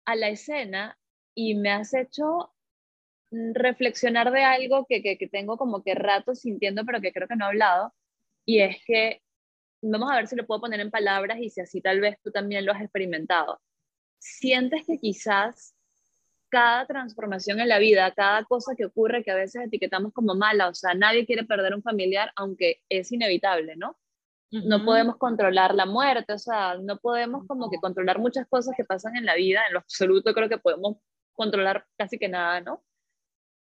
a 0.04 0.16
la 0.16 0.28
escena 0.28 0.96
y 1.34 1.54
me 1.54 1.70
has 1.70 1.92
hecho 1.94 2.52
reflexionar 3.30 4.30
de 4.30 4.44
algo 4.44 4.86
que, 4.88 5.02
que, 5.02 5.18
que, 5.18 5.28
tengo 5.28 5.56
como 5.56 5.82
que 5.82 5.94
rato 5.94 6.34
sintiendo, 6.34 6.84
pero 6.84 7.00
que 7.00 7.12
creo 7.12 7.28
que 7.28 7.36
no 7.36 7.46
he 7.46 7.48
hablado, 7.48 7.92
y 8.46 8.60
es 8.60 8.76
que 8.86 9.22
vamos 9.82 10.10
a 10.10 10.16
ver 10.16 10.26
si 10.26 10.36
lo 10.36 10.46
puedo 10.46 10.60
poner 10.60 10.80
en 10.80 10.90
palabras 10.90 11.38
y 11.40 11.50
si 11.50 11.60
así 11.60 11.80
tal 11.80 12.00
vez 12.00 12.16
tú 12.22 12.30
también 12.30 12.64
lo 12.64 12.72
has 12.72 12.80
experimentado. 12.80 13.60
Sientes 14.18 14.86
que 14.86 14.98
quizás 14.98 15.75
cada 16.48 16.86
transformación 16.86 17.60
en 17.60 17.68
la 17.68 17.78
vida, 17.78 18.12
cada 18.12 18.44
cosa 18.44 18.74
que 18.76 18.86
ocurre 18.86 19.24
que 19.24 19.30
a 19.30 19.34
veces 19.34 19.66
etiquetamos 19.66 20.12
como 20.12 20.34
mala, 20.34 20.68
o 20.68 20.74
sea, 20.74 20.94
nadie 20.94 21.26
quiere 21.26 21.44
perder 21.44 21.74
un 21.74 21.82
familiar, 21.82 22.32
aunque 22.36 22.82
es 22.88 23.12
inevitable, 23.12 23.76
¿no? 23.76 23.98
No 24.50 24.84
podemos 24.84 25.16
controlar 25.16 25.74
la 25.74 25.86
muerte, 25.86 26.32
o 26.32 26.38
sea, 26.38 26.76
no 26.76 26.98
podemos 26.98 27.46
como 27.46 27.68
que 27.68 27.78
controlar 27.78 28.18
muchas 28.18 28.46
cosas 28.46 28.74
que 28.76 28.84
pasan 28.84 29.16
en 29.16 29.26
la 29.26 29.34
vida, 29.34 29.66
en 29.66 29.74
lo 29.74 29.80
absoluto 29.80 30.32
creo 30.32 30.48
que 30.48 30.56
podemos 30.56 30.98
controlar 31.34 31.84
casi 31.98 32.18
que 32.18 32.28
nada, 32.28 32.60
¿no? 32.60 32.82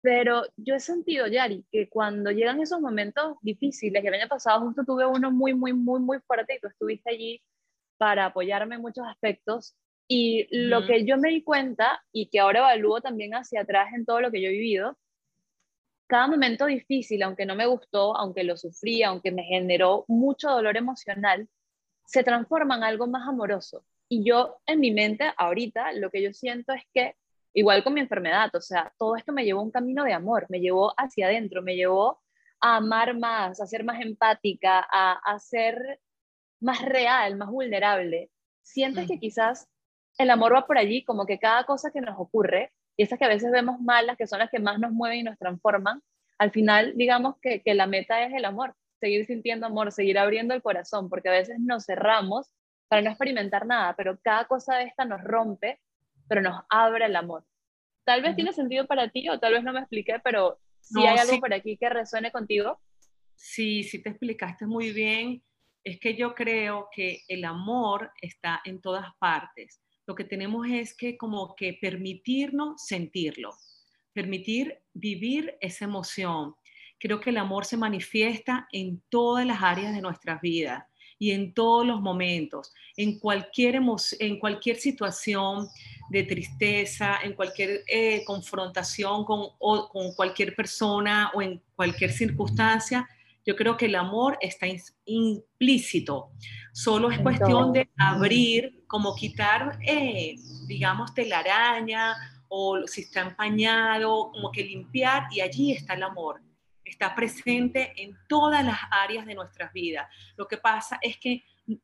Pero 0.01 0.43
yo 0.55 0.75
he 0.75 0.79
sentido, 0.79 1.27
Yari, 1.27 1.65
que 1.71 1.89
cuando 1.89 2.31
llegan 2.31 2.61
esos 2.61 2.79
momentos 2.79 3.37
difíciles, 3.41 4.03
el 4.03 4.13
año 4.13 4.27
pasado 4.29 4.61
justo 4.61 4.83
tuve 4.85 5.05
uno 5.05 5.29
muy, 5.31 5.53
muy, 5.53 5.73
muy, 5.73 5.99
muy 5.99 6.19
fuerte 6.21 6.55
y 6.55 6.59
tú 6.59 6.67
estuviste 6.67 7.11
allí 7.11 7.43
para 7.97 8.27
apoyarme 8.27 8.75
en 8.75 8.81
muchos 8.81 9.05
aspectos, 9.05 9.75
y 10.11 10.47
lo 10.49 10.87
que 10.87 11.05
yo 11.05 11.17
me 11.17 11.29
di 11.29 11.43
cuenta 11.43 12.03
y 12.11 12.29
que 12.29 12.39
ahora 12.39 12.61
evalúo 12.61 12.99
también 12.99 13.35
hacia 13.35 13.61
atrás 13.61 13.93
en 13.93 14.05
todo 14.05 14.21
lo 14.21 14.31
que 14.31 14.41
yo 14.41 14.49
he 14.49 14.53
vivido, 14.53 14.97
cada 16.07 16.25
momento 16.27 16.65
difícil, 16.65 17.21
aunque 17.21 17.45
no 17.45 17.55
me 17.55 17.67
gustó, 17.67 18.17
aunque 18.17 18.43
lo 18.43 18.57
sufrí, 18.57 19.03
aunque 19.03 19.31
me 19.31 19.43
generó 19.43 20.05
mucho 20.07 20.49
dolor 20.49 20.77
emocional, 20.77 21.47
se 22.05 22.23
transforma 22.23 22.75
en 22.77 22.83
algo 22.83 23.05
más 23.05 23.27
amoroso. 23.27 23.85
Y 24.07 24.23
yo 24.27 24.57
en 24.65 24.79
mi 24.79 24.89
mente 24.91 25.31
ahorita 25.37 25.93
lo 25.93 26.09
que 26.09 26.23
yo 26.23 26.33
siento 26.33 26.73
es 26.73 26.81
que, 26.91 27.15
igual 27.53 27.83
con 27.83 27.93
mi 27.93 28.01
enfermedad, 28.01 28.49
o 28.55 28.61
sea, 28.61 28.91
todo 28.97 29.15
esto 29.15 29.31
me 29.31 29.45
llevó 29.45 29.59
a 29.59 29.65
un 29.65 29.71
camino 29.71 30.03
de 30.03 30.13
amor, 30.13 30.47
me 30.49 30.59
llevó 30.59 30.91
hacia 30.97 31.27
adentro, 31.27 31.61
me 31.61 31.75
llevó 31.75 32.19
a 32.59 32.77
amar 32.77 33.15
más, 33.15 33.61
a 33.61 33.67
ser 33.67 33.83
más 33.83 34.01
empática, 34.01 34.79
a, 34.91 35.19
a 35.23 35.37
ser 35.37 35.99
más 36.59 36.81
real, 36.81 37.37
más 37.37 37.51
vulnerable. 37.51 38.31
Sientes 38.63 39.07
que 39.07 39.19
quizás 39.19 39.69
el 40.19 40.29
amor 40.29 40.53
va 40.53 40.67
por 40.67 40.77
allí, 40.77 41.03
como 41.03 41.25
que 41.25 41.39
cada 41.39 41.63
cosa 41.63 41.91
que 41.91 42.01
nos 42.01 42.19
ocurre, 42.19 42.73
y 42.97 43.03
esas 43.03 43.17
que 43.17 43.25
a 43.25 43.29
veces 43.29 43.51
vemos 43.51 43.79
malas, 43.79 44.17
que 44.17 44.27
son 44.27 44.39
las 44.39 44.51
que 44.51 44.59
más 44.59 44.77
nos 44.77 44.91
mueven 44.91 45.19
y 45.19 45.23
nos 45.23 45.37
transforman, 45.37 46.03
al 46.37 46.51
final 46.51 46.93
digamos 46.97 47.35
que, 47.41 47.61
que 47.61 47.73
la 47.73 47.87
meta 47.87 48.23
es 48.25 48.33
el 48.33 48.43
amor, 48.43 48.75
seguir 48.99 49.25
sintiendo 49.25 49.65
amor, 49.65 49.93
seguir 49.93 50.19
abriendo 50.19 50.53
el 50.53 50.61
corazón, 50.61 51.09
porque 51.09 51.29
a 51.29 51.31
veces 51.31 51.57
nos 51.59 51.85
cerramos 51.85 52.51
para 52.89 53.01
no 53.01 53.09
experimentar 53.09 53.65
nada, 53.65 53.95
pero 53.95 54.19
cada 54.21 54.45
cosa 54.45 54.75
de 54.75 54.83
esta 54.85 55.05
nos 55.05 55.23
rompe, 55.23 55.79
pero 56.27 56.41
nos 56.41 56.63
abre 56.69 57.05
el 57.05 57.15
amor. 57.15 57.45
Tal 58.03 58.21
vez 58.21 58.35
tiene 58.35 58.51
sentido 58.51 58.87
para 58.87 59.09
ti 59.09 59.29
o 59.29 59.39
tal 59.39 59.53
vez 59.53 59.63
no 59.63 59.71
me 59.71 59.79
expliqué, 59.79 60.19
pero 60.21 60.59
si 60.81 61.05
hay 61.05 61.17
algo 61.17 61.39
por 61.39 61.53
aquí 61.53 61.77
que 61.77 61.87
resuene 61.87 62.31
contigo. 62.31 62.81
Sí, 63.35 63.83
sí 63.83 64.03
te 64.03 64.09
explicaste 64.09 64.65
muy 64.65 64.91
bien. 64.91 65.41
Es 65.81 65.97
que 65.99 66.17
yo 66.17 66.35
creo 66.35 66.89
que 66.91 67.21
el 67.29 67.45
amor 67.45 68.11
está 68.21 68.61
en 68.65 68.81
todas 68.81 69.05
partes 69.17 69.81
lo 70.09 70.15
que 70.15 70.23
tenemos 70.23 70.65
es 70.67 70.95
que 70.95 71.19
como 71.19 71.55
que 71.55 71.77
permitirnos 71.79 72.83
sentirlo, 72.83 73.51
permitir 74.11 74.79
vivir 74.91 75.55
esa 75.61 75.85
emoción. 75.85 76.55
Creo 76.97 77.19
que 77.19 77.29
el 77.29 77.37
amor 77.37 77.63
se 77.63 77.77
manifiesta 77.77 78.67
en 78.71 79.03
todas 79.09 79.45
las 79.45 79.61
áreas 79.61 79.93
de 79.93 80.01
nuestras 80.01 80.41
vidas 80.41 80.83
y 81.19 81.29
en 81.29 81.53
todos 81.53 81.85
los 81.85 82.01
momentos, 82.01 82.73
en 82.97 83.19
cualquier, 83.19 83.81
en 84.19 84.39
cualquier 84.39 84.77
situación 84.77 85.67
de 86.09 86.23
tristeza, 86.23 87.19
en 87.23 87.33
cualquier 87.33 87.83
eh, 87.85 88.23
confrontación 88.25 89.23
con, 89.25 89.49
con 89.59 90.15
cualquier 90.15 90.55
persona 90.55 91.29
o 91.35 91.41
en 91.43 91.61
cualquier 91.75 92.11
circunstancia, 92.11 93.07
yo 93.45 93.55
creo 93.55 93.77
que 93.77 93.85
el 93.85 93.95
amor 93.95 94.39
está 94.41 94.65
implícito. 95.05 96.31
Solo 96.73 97.11
es 97.11 97.19
cuestión 97.19 97.73
de 97.73 97.89
abrir, 97.97 98.78
como 98.89 99.15
quitar, 99.15 99.77
eh, 99.85 100.35
digamos, 100.65 101.13
telaraña 101.13 102.15
o 102.47 102.87
si 102.87 103.01
está 103.01 103.21
empañado, 103.21 104.31
como 104.31 104.51
que 104.51 104.63
limpiar 104.63 105.27
y 105.29 105.41
allí 105.41 105.73
está 105.73 105.93
el 105.93 106.01
amor. 106.01 106.41
Está 106.83 107.13
presente 107.13 107.93
en 107.95 108.17
todas 108.27 108.65
las 108.65 108.79
áreas 108.89 109.27
de 109.27 109.35
nuestras 109.35 109.71
vidas. 109.71 110.07
Lo 110.35 110.47
que 110.47 110.57
pasa 110.57 110.97
es 111.03 111.17
que 111.17 111.43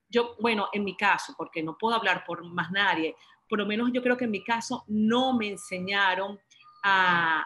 yo, 0.09 0.35
bueno, 0.39 0.67
en 0.73 0.83
mi 0.83 0.97
caso, 0.97 1.35
porque 1.37 1.61
no 1.61 1.77
puedo 1.77 1.95
hablar 1.95 2.23
por 2.25 2.43
más 2.43 2.71
nadie, 2.71 3.15
por 3.47 3.59
lo 3.59 3.67
menos 3.67 3.91
yo 3.93 4.01
creo 4.01 4.17
que 4.17 4.25
en 4.25 4.31
mi 4.31 4.43
caso 4.43 4.83
no 4.87 5.37
me 5.37 5.49
enseñaron 5.49 6.39
a, 6.83 7.45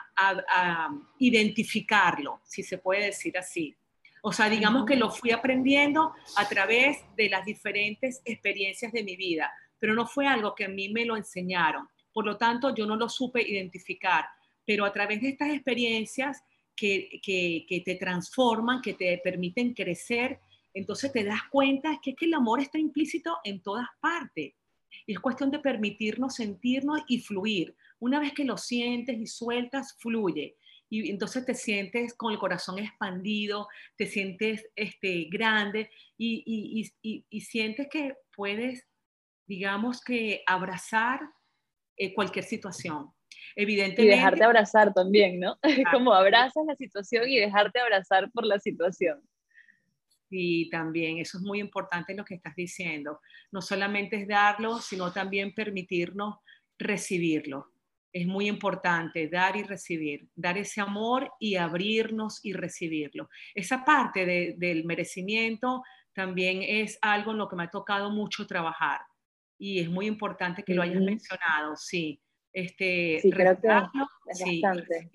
identificarlo, 1.18 2.40
si 2.46 2.64
se 2.64 2.78
puede 2.78 3.08
decir 3.08 3.38
así. 3.38 3.76
O 4.22 4.32
sea, 4.34 4.50
digamos 4.50 4.86
que 4.86 4.96
lo 4.96 5.10
fui 5.10 5.32
aprendiendo 5.32 6.14
a 6.36 6.48
través 6.48 6.98
de 7.16 7.30
las 7.30 7.46
diferentes 7.46 8.22
experiencias 8.26 8.92
de 8.92 9.04
mi 9.04 9.16
vida, 9.16 9.52
pero 9.80 9.94
no 9.94 10.06
fue 10.06 10.28
algo 10.28 10.56
que 10.56 10.66
a 10.66 10.70
mí 10.70 10.90
me 10.90 11.06
lo 11.06 11.16
enseñaron. 11.16 11.88
Por 12.12 12.26
lo 12.26 12.38
tanto, 12.38 12.76
yo 12.76 12.86
no 12.86 12.96
lo 12.96 13.08
supe 13.08 13.42
identificar, 13.42 14.26
pero 14.66 14.86
a 14.86 14.92
través 14.92 15.22
de 15.22 15.30
estas 15.30 15.50
experiencias 15.50 16.44
que, 16.76 17.20
que, 17.24 17.82
te 17.86 17.96
transforman, 17.96 18.82
que 18.82 18.94
te 18.94 19.18
permiten 19.24 19.74
crecer, 19.74 20.40
entonces 20.74 21.12
te 21.12 21.24
das 21.24 21.42
cuenta 21.50 22.00
que, 22.02 22.16
que 22.16 22.26
el 22.26 22.34
amor 22.34 22.62
está 22.62 22.78
implícito 22.78 23.38
en 23.44 23.62
todas 23.62 23.88
partes. 24.00 24.54
Y 25.06 25.14
es 25.14 25.20
cuestión 25.20 25.52
de 25.52 25.60
permitirnos 25.60 26.36
sentirnos 26.36 27.02
y 27.08 27.20
fluir. 27.20 27.76
Una 28.00 28.20
vez 28.20 28.34
que 28.34 28.46
lo 28.46 28.58
sientes 28.58 29.18
y 29.18 29.28
sueltas, 29.28 29.96
fluye. 29.98 30.56
Y 30.90 31.12
entonces 31.12 31.46
te 31.46 31.54
sientes 31.54 32.16
con 32.16 32.34
el 32.34 32.40
corazón 32.40 32.80
expandido, 32.80 33.68
te 33.96 34.08
sientes 34.08 34.68
este, 34.76 35.28
grande 35.32 35.92
y, 36.18 36.44
y, 36.46 36.92
y, 37.02 37.26
y 37.30 37.42
sientes 37.42 37.88
que 37.92 38.16
puedes, 38.36 38.88
digamos 39.46 40.02
que, 40.02 40.42
abrazar 40.48 41.22
eh, 41.96 42.14
cualquier 42.14 42.46
situación. 42.46 43.12
Evidentemente. 43.56 44.04
Y 44.04 44.08
dejarte 44.08 44.44
abrazar 44.44 44.94
también, 44.94 45.40
¿no? 45.40 45.60
Como 45.92 46.14
abrazas 46.14 46.64
la 46.66 46.76
situación 46.76 47.28
y 47.28 47.38
dejarte 47.38 47.80
abrazar 47.80 48.32
por 48.32 48.46
la 48.46 48.58
situación. 48.60 49.22
Y 50.30 50.70
también 50.70 51.18
eso 51.18 51.38
es 51.38 51.44
muy 51.44 51.60
importante 51.60 52.14
lo 52.14 52.24
que 52.24 52.36
estás 52.36 52.56
diciendo. 52.56 53.20
No 53.52 53.62
solamente 53.62 54.16
es 54.16 54.28
darlo, 54.28 54.80
sino 54.80 55.12
también 55.12 55.54
permitirnos 55.54 56.36
recibirlo. 56.78 57.74
Es 58.12 58.26
muy 58.26 58.48
importante 58.48 59.28
dar 59.28 59.56
y 59.56 59.64
recibir, 59.64 60.28
dar 60.36 60.58
ese 60.58 60.82
amor 60.82 61.32
y 61.40 61.56
abrirnos 61.56 62.44
y 62.44 62.54
recibirlo. 62.54 63.30
Esa 63.54 63.86
parte 63.86 64.56
del 64.58 64.84
merecimiento 64.86 65.84
también 66.14 66.64
es 66.64 66.98
algo 67.02 67.32
en 67.32 67.38
lo 67.38 67.48
que 67.48 67.56
me 67.56 67.64
ha 67.64 67.70
tocado 67.70 68.10
mucho 68.10 68.48
trabajar 68.48 69.02
y 69.60 69.80
es 69.80 69.90
muy 69.90 70.08
importante 70.08 70.64
que 70.64 70.74
lo 70.74 70.82
hayas 70.82 71.02
mencionado, 71.02 71.76
sí. 71.76 72.22
Este, 72.52 73.20
sí, 73.22 73.30
creo 73.30 73.60
que 73.60 73.68
es 73.68 74.38
sí, 74.38 74.62
bastante. 74.62 75.12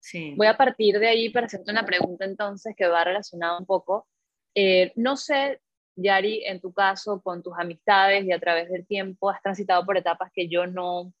Sí. 0.00 0.34
Voy 0.36 0.46
a 0.46 0.56
partir 0.56 0.98
de 0.98 1.08
ahí 1.08 1.30
para 1.30 1.46
hacerte 1.46 1.70
una 1.70 1.84
pregunta 1.84 2.24
entonces 2.24 2.74
que 2.76 2.88
va 2.88 3.04
relacionada 3.04 3.58
un 3.58 3.66
poco. 3.66 4.08
Eh, 4.54 4.92
no 4.96 5.16
sé, 5.16 5.60
Yari, 5.96 6.44
en 6.44 6.60
tu 6.60 6.72
caso, 6.72 7.20
con 7.22 7.42
tus 7.42 7.54
amistades 7.58 8.24
y 8.24 8.32
a 8.32 8.38
través 8.38 8.70
del 8.70 8.86
tiempo, 8.86 9.30
has 9.30 9.42
transitado 9.42 9.84
por 9.84 9.96
etapas 9.96 10.30
que 10.32 10.48
yo 10.48 10.66
no, 10.66 11.12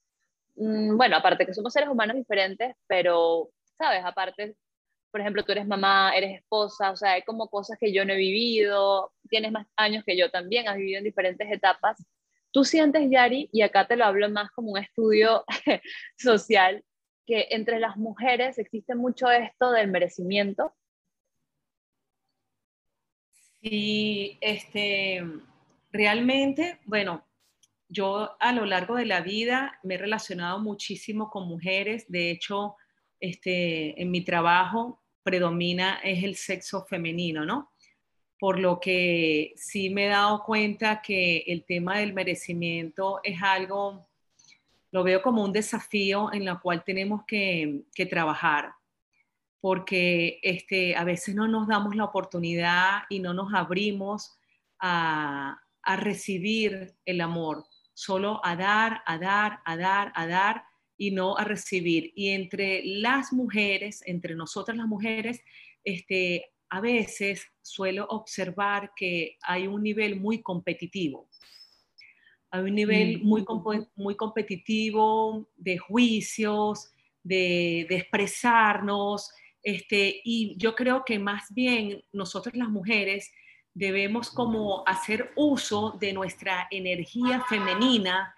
mm, 0.56 0.96
bueno, 0.96 1.16
aparte 1.16 1.46
que 1.46 1.54
somos 1.54 1.72
seres 1.72 1.88
humanos 1.88 2.16
diferentes, 2.16 2.76
pero, 2.86 3.50
sabes, 3.78 4.04
aparte, 4.04 4.56
por 5.10 5.20
ejemplo, 5.22 5.44
tú 5.44 5.52
eres 5.52 5.66
mamá, 5.66 6.12
eres 6.14 6.40
esposa, 6.40 6.90
o 6.90 6.96
sea, 6.96 7.12
hay 7.12 7.22
como 7.22 7.48
cosas 7.48 7.78
que 7.80 7.92
yo 7.92 8.04
no 8.04 8.12
he 8.12 8.16
vivido, 8.16 9.12
tienes 9.30 9.50
más 9.50 9.66
años 9.76 10.04
que 10.04 10.16
yo 10.16 10.30
también, 10.30 10.68
has 10.68 10.76
vivido 10.76 10.98
en 10.98 11.04
diferentes 11.04 11.50
etapas. 11.50 11.96
Tú 12.52 12.64
sientes, 12.64 13.08
Yari, 13.10 13.48
y 13.50 13.62
acá 13.62 13.86
te 13.86 13.96
lo 13.96 14.04
hablo 14.04 14.28
más 14.28 14.50
como 14.50 14.72
un 14.72 14.78
estudio 14.78 15.44
social, 16.18 16.84
que 17.26 17.48
entre 17.50 17.80
las 17.80 17.96
mujeres 17.96 18.58
existe 18.58 18.94
mucho 18.94 19.30
esto 19.30 19.72
del 19.72 19.88
merecimiento. 19.90 20.75
Sí, 23.68 24.38
este, 24.40 25.24
realmente, 25.90 26.78
bueno, 26.84 27.26
yo 27.88 28.36
a 28.38 28.52
lo 28.52 28.64
largo 28.64 28.94
de 28.94 29.06
la 29.06 29.22
vida 29.22 29.80
me 29.82 29.94
he 29.94 29.98
relacionado 29.98 30.60
muchísimo 30.60 31.28
con 31.30 31.48
mujeres, 31.48 32.04
de 32.08 32.30
hecho, 32.30 32.76
este, 33.18 34.00
en 34.00 34.12
mi 34.12 34.20
trabajo 34.20 35.02
predomina 35.24 35.98
es 36.04 36.22
el 36.22 36.36
sexo 36.36 36.84
femenino, 36.84 37.44
¿no? 37.44 37.72
Por 38.38 38.60
lo 38.60 38.78
que 38.78 39.52
sí 39.56 39.90
me 39.90 40.06
he 40.06 40.10
dado 40.10 40.44
cuenta 40.44 41.02
que 41.02 41.38
el 41.48 41.64
tema 41.64 41.98
del 41.98 42.12
merecimiento 42.12 43.18
es 43.24 43.42
algo 43.42 44.06
lo 44.92 45.02
veo 45.02 45.20
como 45.20 45.44
un 45.44 45.52
desafío 45.52 46.32
en 46.32 46.46
el 46.46 46.58
cual 46.60 46.84
tenemos 46.84 47.22
que, 47.26 47.84
trabajar, 48.08 48.72
porque 49.66 50.38
este, 50.44 50.94
a 50.94 51.02
veces 51.02 51.34
no 51.34 51.48
nos 51.48 51.66
damos 51.66 51.96
la 51.96 52.04
oportunidad 52.04 53.00
y 53.10 53.18
no 53.18 53.34
nos 53.34 53.52
abrimos 53.52 54.38
a, 54.78 55.60
recibir 55.96 56.94
el 57.04 57.20
amor, 57.20 57.64
solo 57.92 58.40
a 58.44 58.54
dar, 58.54 59.02
a 59.06 59.18
dar, 59.18 59.58
a 59.64 59.76
dar, 59.76 60.12
a 60.14 60.28
dar 60.28 60.62
y 60.96 61.10
no 61.10 61.36
a 61.36 61.42
recibir. 61.42 62.12
Y 62.14 62.28
entre 62.28 62.80
las 62.84 63.32
mujeres, 63.32 64.04
entre 64.06 64.36
nosotras 64.36 64.76
las 64.76 64.86
mujeres, 64.86 65.40
este, 65.82 66.52
a 66.68 66.80
veces 66.80 67.44
suelo 67.60 68.06
observar 68.08 68.92
que 68.94 69.36
hay 69.42 69.66
un 69.66 69.82
nivel 69.82 70.20
muy 70.20 70.42
competitivo 70.42 71.28
hay 72.52 72.62
un 72.62 72.74
nivel 72.76 73.20
muy, 73.20 73.44
muy 73.96 74.14
competitivo 74.14 75.48
de 75.56 75.76
juicios, 75.76 76.92
de, 77.26 77.80
expresarnos, 77.90 79.32
este, 79.66 80.20
y 80.22 80.56
yo 80.58 80.76
creo 80.76 81.04
que 81.04 81.18
más 81.18 81.52
bien 81.52 82.00
nosotros 82.12 82.54
las 82.54 82.68
mujeres 82.68 83.32
debemos 83.74 84.30
como 84.30 84.86
hacer 84.86 85.32
uso 85.34 85.96
de 85.98 86.12
nuestra 86.12 86.68
energía 86.70 87.44
femenina 87.48 88.32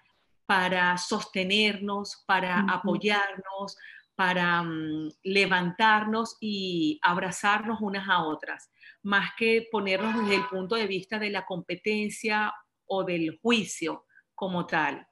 para 0.47 0.97
sostenernos, 0.97 2.23
para 2.25 2.61
apoyarnos, 2.61 3.77
para 4.15 4.63
mm, 4.63 5.11
levantarnos 5.21 6.35
y 6.41 6.99
abrazarnos 7.03 7.79
unas 7.79 8.09
a 8.09 8.23
otras, 8.23 8.71
más 9.03 9.29
que 9.37 9.67
ponernos 9.71 10.19
desde 10.21 10.37
el 10.37 10.47
punto 10.47 10.77
de 10.77 10.87
vista 10.87 11.19
de 11.19 11.29
la 11.29 11.45
competencia 11.45 12.51
o 12.87 13.03
del 13.03 13.37
juicio 13.39 14.07
como 14.33 14.65
tal. 14.65 15.07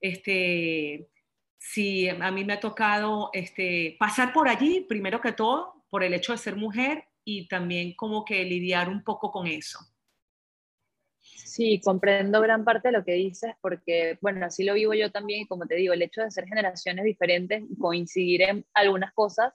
Este, 0.00 1.08
si 1.58 2.08
a 2.08 2.30
mí 2.30 2.44
me 2.44 2.54
ha 2.54 2.60
tocado 2.60 3.30
este, 3.32 3.96
pasar 3.98 4.32
por 4.32 4.48
allí, 4.48 4.86
primero 4.88 5.20
que 5.20 5.32
todo, 5.32 5.84
por 5.90 6.02
el 6.02 6.14
hecho 6.14 6.32
de 6.32 6.38
ser 6.38 6.56
mujer 6.56 7.04
y 7.24 7.48
también 7.48 7.94
como 7.94 8.24
que 8.24 8.44
lidiar 8.44 8.88
un 8.88 9.02
poco 9.02 9.30
con 9.30 9.46
eso. 9.46 9.78
Sí, 11.20 11.80
comprendo 11.80 12.40
gran 12.40 12.64
parte 12.64 12.88
de 12.88 12.92
lo 12.92 13.04
que 13.04 13.12
dices 13.12 13.52
porque, 13.60 14.18
bueno, 14.20 14.46
así 14.46 14.64
lo 14.64 14.74
vivo 14.74 14.94
yo 14.94 15.10
también 15.10 15.42
y 15.42 15.46
como 15.46 15.66
te 15.66 15.74
digo, 15.74 15.92
el 15.92 16.02
hecho 16.02 16.22
de 16.22 16.30
ser 16.30 16.46
generaciones 16.46 17.04
diferentes 17.04 17.62
y 17.68 17.76
coincidir 17.76 18.42
en 18.42 18.66
algunas 18.74 19.12
cosas 19.12 19.52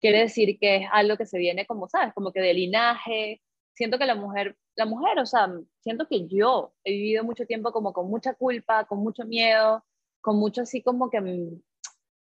quiere 0.00 0.20
decir 0.20 0.58
que 0.58 0.76
es 0.76 0.88
algo 0.92 1.16
que 1.16 1.26
se 1.26 1.38
viene 1.38 1.66
como, 1.66 1.88
¿sabes? 1.88 2.12
Como 2.14 2.32
que 2.32 2.40
de 2.40 2.54
linaje, 2.54 3.42
siento 3.74 3.98
que 3.98 4.06
la 4.06 4.14
mujer, 4.14 4.56
la 4.76 4.86
mujer, 4.86 5.18
o 5.18 5.26
sea, 5.26 5.50
siento 5.80 6.06
que 6.08 6.26
yo 6.28 6.74
he 6.84 6.92
vivido 6.92 7.24
mucho 7.24 7.46
tiempo 7.46 7.72
como 7.72 7.92
con 7.92 8.08
mucha 8.08 8.34
culpa, 8.34 8.84
con 8.84 8.98
mucho 8.98 9.24
miedo, 9.24 9.84
con 10.24 10.36
mucho 10.36 10.62
así 10.62 10.82
como 10.82 11.10
que 11.10 11.20
mm, 11.20 11.60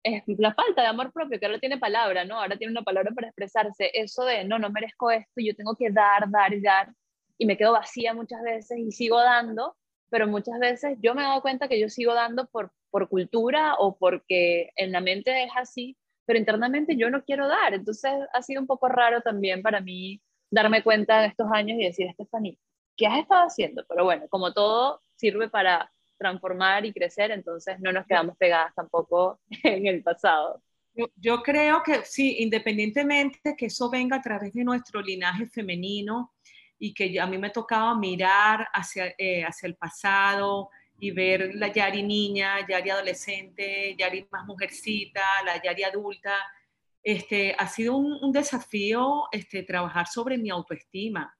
es 0.03 0.23
la 0.39 0.53
falta 0.53 0.81
de 0.81 0.87
amor 0.87 1.11
propio, 1.11 1.37
que 1.37 1.45
ahora 1.45 1.59
tiene 1.59 1.77
palabra, 1.77 2.23
¿no? 2.23 2.39
Ahora 2.39 2.57
tiene 2.57 2.71
una 2.71 2.83
palabra 2.83 3.11
para 3.13 3.27
expresarse, 3.27 3.91
eso 3.93 4.23
de, 4.23 4.45
no, 4.45 4.57
no 4.59 4.69
merezco 4.69 5.11
esto, 5.11 5.41
yo 5.41 5.53
tengo 5.57 5.75
que 5.75 5.91
dar, 5.91 6.31
dar 6.31 6.53
y 6.53 6.61
dar, 6.61 6.93
y 7.37 7.45
me 7.45 7.57
quedo 7.57 7.73
vacía 7.73 8.13
muchas 8.13 8.41
veces 8.43 8.79
y 8.79 8.93
sigo 8.93 9.19
dando, 9.19 9.75
pero 10.09 10.25
muchas 10.25 10.57
veces 10.57 10.97
yo 11.01 11.13
me 11.13 11.21
he 11.21 11.25
dado 11.25 11.41
cuenta 11.41 11.67
que 11.67 11.81
yo 11.81 11.89
sigo 11.89 12.13
dando 12.13 12.47
por, 12.47 12.71
por 12.91 13.09
cultura 13.09 13.75
o 13.77 13.97
porque 13.97 14.71
en 14.77 14.93
la 14.93 15.01
mente 15.01 15.43
es 15.43 15.51
así, 15.57 15.97
pero 16.25 16.39
internamente 16.39 16.95
yo 16.95 17.09
no 17.09 17.25
quiero 17.25 17.49
dar, 17.49 17.73
entonces 17.73 18.09
ha 18.31 18.41
sido 18.41 18.61
un 18.61 18.67
poco 18.67 18.87
raro 18.87 19.19
también 19.19 19.61
para 19.61 19.81
mí 19.81 20.21
darme 20.49 20.81
cuenta 20.81 21.25
en 21.25 21.31
estos 21.31 21.51
años 21.51 21.77
y 21.77 21.83
decir, 21.83 22.09
Stephanie, 22.13 22.57
¿qué 22.95 23.05
has 23.05 23.19
estado 23.19 23.43
haciendo? 23.47 23.83
Pero 23.89 24.05
bueno, 24.05 24.27
como 24.29 24.53
todo 24.53 25.01
sirve 25.17 25.49
para 25.49 25.91
transformar 26.21 26.85
y 26.85 26.93
crecer, 26.93 27.31
entonces 27.31 27.79
no 27.79 27.91
nos 27.91 28.05
quedamos 28.05 28.37
pegadas 28.37 28.73
tampoco 28.75 29.39
en 29.63 29.87
el 29.87 30.03
pasado. 30.03 30.61
Yo, 31.15 31.41
creo 31.41 31.81
que 31.83 32.05
sí, 32.05 32.37
independientemente 32.39 33.55
que 33.57 33.67
eso 33.67 33.89
venga 33.89 34.17
a 34.17 34.21
través 34.21 34.53
de 34.53 34.63
nuestro 34.63 35.01
linaje 35.01 35.47
femenino 35.47 36.33
y 36.77 36.93
que 36.93 37.19
a 37.19 37.25
mí 37.25 37.37
me 37.37 37.49
tocaba 37.49 37.97
mirar 37.97 38.67
hacia, 38.73 39.15
eh, 39.17 39.43
hacia 39.43 39.67
el 39.67 39.75
pasado 39.75 40.69
y 40.99 41.11
ver 41.11 41.55
la 41.55 41.71
Yari 41.71 42.03
niña, 42.03 42.67
Yari 42.67 42.89
adolescente, 42.89 43.95
Yari 43.97 44.27
más 44.31 44.45
mujercita, 44.45 45.21
la 45.45 45.61
Yari 45.61 45.83
adulta, 45.83 46.35
este, 47.01 47.55
ha 47.57 47.67
sido 47.67 47.95
un, 47.95 48.31
desafío 48.31 49.23
este, 49.31 49.63
trabajar 49.63 50.07
sobre 50.07 50.37
mi 50.37 50.49
autoestima, 50.49 51.35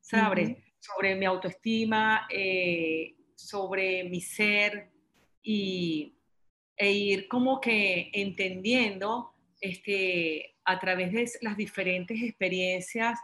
¿sabes? 0.00 0.56
Sobre 0.80 1.14
mi 1.14 1.26
autoestima, 1.26 2.26
eh, 2.30 3.14
sobre 3.38 4.04
mi 4.04 4.20
ser 4.20 4.90
y, 5.42 6.12
e 6.76 6.90
ir 6.90 7.28
como 7.28 7.60
que 7.60 8.10
entendiendo 8.12 9.32
este, 9.60 10.56
a 10.64 10.78
través 10.80 11.12
de 11.12 11.30
las 11.40 11.56
diferentes 11.56 12.20
experiencias 12.20 13.18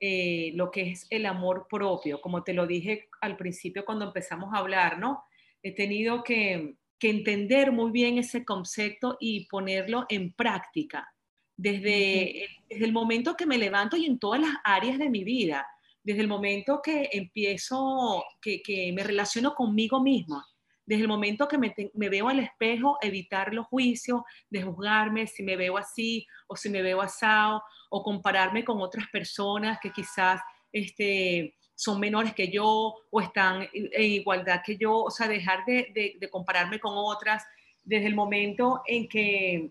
eh, 0.00 0.50
lo 0.56 0.72
que 0.72 0.90
es 0.90 1.06
el 1.10 1.26
amor 1.26 1.66
propio. 1.70 2.20
Como 2.20 2.42
te 2.42 2.52
lo 2.52 2.66
dije 2.66 3.08
al 3.20 3.36
principio 3.36 3.84
cuando 3.84 4.04
empezamos 4.06 4.52
a 4.52 4.58
hablar, 4.58 4.98
¿no? 4.98 5.22
He 5.62 5.72
tenido 5.72 6.24
que, 6.24 6.76
entender 7.04 7.72
muy 7.72 7.90
bien 7.90 8.16
ese 8.18 8.44
concepto 8.44 9.16
y 9.18 9.48
ponerlo 9.48 10.06
en 10.08 10.32
práctica. 10.34 11.12
Desde, 11.56 12.48
desde 12.68 12.84
el 12.84 12.92
momento 12.92 13.36
que 13.36 13.44
me 13.44 13.58
levanto 13.58 13.96
y 13.96 14.06
en 14.06 14.20
todas 14.20 14.40
las 14.40 14.54
áreas 14.62 14.98
de 14.98 15.10
mi 15.10 15.24
vida, 15.24 15.66
desde 16.02 16.20
el 16.20 16.28
momento 16.28 16.80
que 16.82 17.10
empiezo, 17.12 18.24
que, 18.40 18.62
que 18.62 18.92
me 18.92 19.04
relaciono 19.04 19.54
conmigo 19.54 20.02
misma, 20.02 20.46
desde 20.84 21.02
el 21.02 21.08
momento 21.08 21.46
que 21.46 21.58
me, 21.58 22.08
veo 22.08 22.28
al 22.28 22.40
espejo, 22.40 22.98
evitar 23.00 23.54
los 23.54 23.66
juicios, 23.66 24.22
de 24.50 24.62
juzgarme 24.62 25.26
si 25.26 25.42
me 25.42 25.56
veo 25.56 25.78
así 25.78 26.26
o 26.48 26.56
si 26.56 26.68
me 26.70 26.82
veo 26.82 27.00
asado, 27.00 27.62
o 27.90 28.02
compararme 28.02 28.64
con 28.64 28.80
otras 28.80 29.06
personas 29.08 29.78
que 29.80 29.92
quizás 29.92 30.40
este, 30.72 31.54
son 31.74 32.00
menores 32.00 32.34
que 32.34 32.48
yo 32.48 32.94
o 33.10 33.20
están 33.20 33.68
en 33.72 34.02
igualdad 34.02 34.62
que 34.64 34.76
yo, 34.76 35.04
o 35.04 35.10
sea, 35.10 35.28
dejar 35.28 35.64
de, 35.64 36.16
de 36.18 36.30
compararme 36.30 36.80
con 36.80 36.94
otras, 36.96 37.44
desde 37.84 38.06
el 38.06 38.14
momento 38.14 38.82
en 38.86 39.08
que 39.08 39.70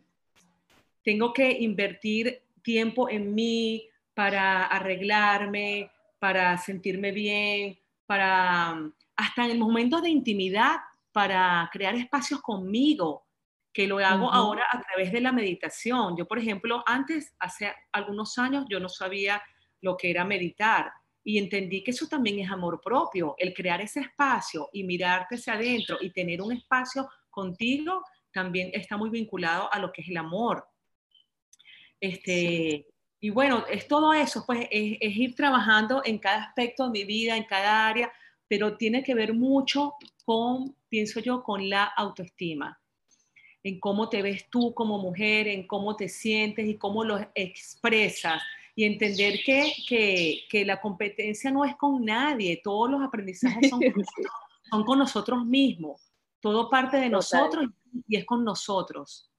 tengo 1.04 1.34
que 1.34 1.52
invertir 1.52 2.42
tiempo 2.62 3.10
en 3.10 3.34
mí 3.34 3.88
para 4.14 4.66
arreglarme, 4.66 5.90
para 6.22 6.56
sentirme 6.60 7.12
bien, 7.12 7.80
para 8.06 8.78
hasta 9.16 9.48
en 9.48 9.58
momentos 9.58 10.04
de 10.04 10.12
intimidad 10.12 10.76
para 11.12 11.68
crear 11.74 11.96
espacios 11.96 12.42
conmigo, 12.42 13.26
que 13.74 13.88
lo 13.88 13.98
hago 13.98 14.32
ahora 14.32 14.68
a 14.72 14.80
través 14.82 15.12
de 15.12 15.20
la 15.20 15.32
meditación. 15.32 16.16
Yo, 16.16 16.28
por 16.28 16.38
ejemplo, 16.38 16.84
antes, 16.86 17.34
hace 17.40 17.74
algunos 17.92 18.38
años, 18.38 18.66
yo 18.70 18.80
no 18.80 18.88
sabía 18.88 19.42
lo 19.82 19.98
que 19.98 20.12
era 20.12 20.24
meditar 20.24 20.92
y 21.24 21.40
entendí 21.40 21.84
que 21.84 21.90
eso 21.90 22.08
también 22.08 22.38
es 22.38 22.52
amor 22.52 22.82
propio, 22.84 23.34
el 23.40 23.52
crear 23.56 23.82
ese 23.82 24.02
espacio 24.02 24.70
y 24.72 24.84
mirarte 24.84 25.36
hacia 25.36 25.54
adentro 25.54 25.98
y 26.02 26.12
tener 26.12 26.40
un 26.40 26.52
espacio 26.52 27.10
contigo 27.32 28.04
también 28.32 28.70
está 28.74 28.96
muy 28.96 29.10
vinculado 29.10 29.74
a 29.74 29.80
lo 29.80 29.92
que 29.92 30.04
es 30.04 30.10
el 30.10 30.18
amor. 30.18 30.68
Este, 32.00 32.91
Y 33.24 33.30
bueno, 33.30 33.64
es 33.70 33.88
todo 33.88 34.14
eso, 34.14 34.44
pues 34.48 34.68
es, 34.72 34.98
es 35.00 35.16
ir 35.16 35.36
trabajando 35.36 36.02
en 36.04 36.18
cada 36.18 36.44
aspecto 36.44 36.86
de 36.86 36.90
mi 36.90 37.04
vida, 37.06 37.38
en 37.38 37.44
cada 37.44 37.88
área, 37.88 38.12
pero 38.48 38.76
tiene 38.76 39.04
que 39.04 39.14
ver 39.14 39.36
mucho 39.36 39.94
con, 40.26 40.76
pienso 40.90 41.20
yo, 41.20 41.44
con 41.44 41.70
la 41.70 41.84
autoestima, 41.84 42.82
en 43.64 43.80
cómo 43.80 44.10
te 44.10 44.24
ves 44.24 44.50
tú 44.50 44.74
como 44.74 44.98
mujer, 44.98 45.48
en 45.48 45.68
cómo 45.68 45.96
te 45.96 46.10
sientes 46.10 46.68
y 46.68 46.78
cómo 46.78 47.04
lo 47.04 47.20
expresas. 47.36 48.42
Y 48.76 48.86
entender 48.86 49.42
que, 49.46 49.72
que, 49.88 50.40
que 50.50 50.66
la 50.66 50.82
competencia 50.82 51.52
no 51.52 51.64
es 51.64 51.76
con 51.76 52.04
nadie, 52.04 52.60
todos 52.64 52.90
los 52.90 53.04
aprendizajes 53.04 53.70
son 53.70 53.82
con, 53.82 54.04
son 54.72 54.84
con 54.84 54.98
nosotros 54.98 55.46
mismos, 55.46 56.12
todo 56.40 56.70
parte 56.72 56.98
de 56.98 57.10
nosotros 57.10 57.68
y 58.08 58.18
es 58.18 58.26
con 58.26 58.44
nosotros. 58.44 59.30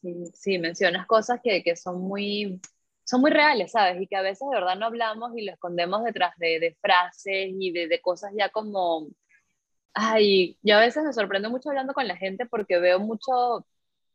Sí, 0.00 0.24
sí, 0.34 0.58
mencionas 0.58 1.06
cosas 1.06 1.40
que, 1.42 1.62
que 1.62 1.76
son 1.76 2.00
muy, 2.00 2.60
son 3.04 3.20
muy 3.20 3.30
reales, 3.30 3.72
¿sabes? 3.72 4.00
Y 4.00 4.06
que 4.06 4.16
a 4.16 4.22
veces 4.22 4.48
de 4.48 4.54
verdad 4.54 4.76
no 4.76 4.86
hablamos 4.86 5.32
y 5.36 5.44
lo 5.44 5.52
escondemos 5.52 6.04
detrás 6.04 6.36
de, 6.38 6.76
frases 6.80 7.48
y 7.58 7.72
de, 7.72 8.00
cosas 8.00 8.32
ya 8.36 8.50
como... 8.50 9.08
Ay, 9.94 10.58
yo 10.62 10.76
a 10.76 10.80
veces 10.80 11.04
me 11.04 11.12
sorprendo 11.12 11.50
mucho 11.50 11.70
hablando 11.70 11.94
con 11.94 12.06
la 12.06 12.16
gente 12.16 12.46
porque 12.46 12.78
veo 12.78 13.00
mucho 13.00 13.66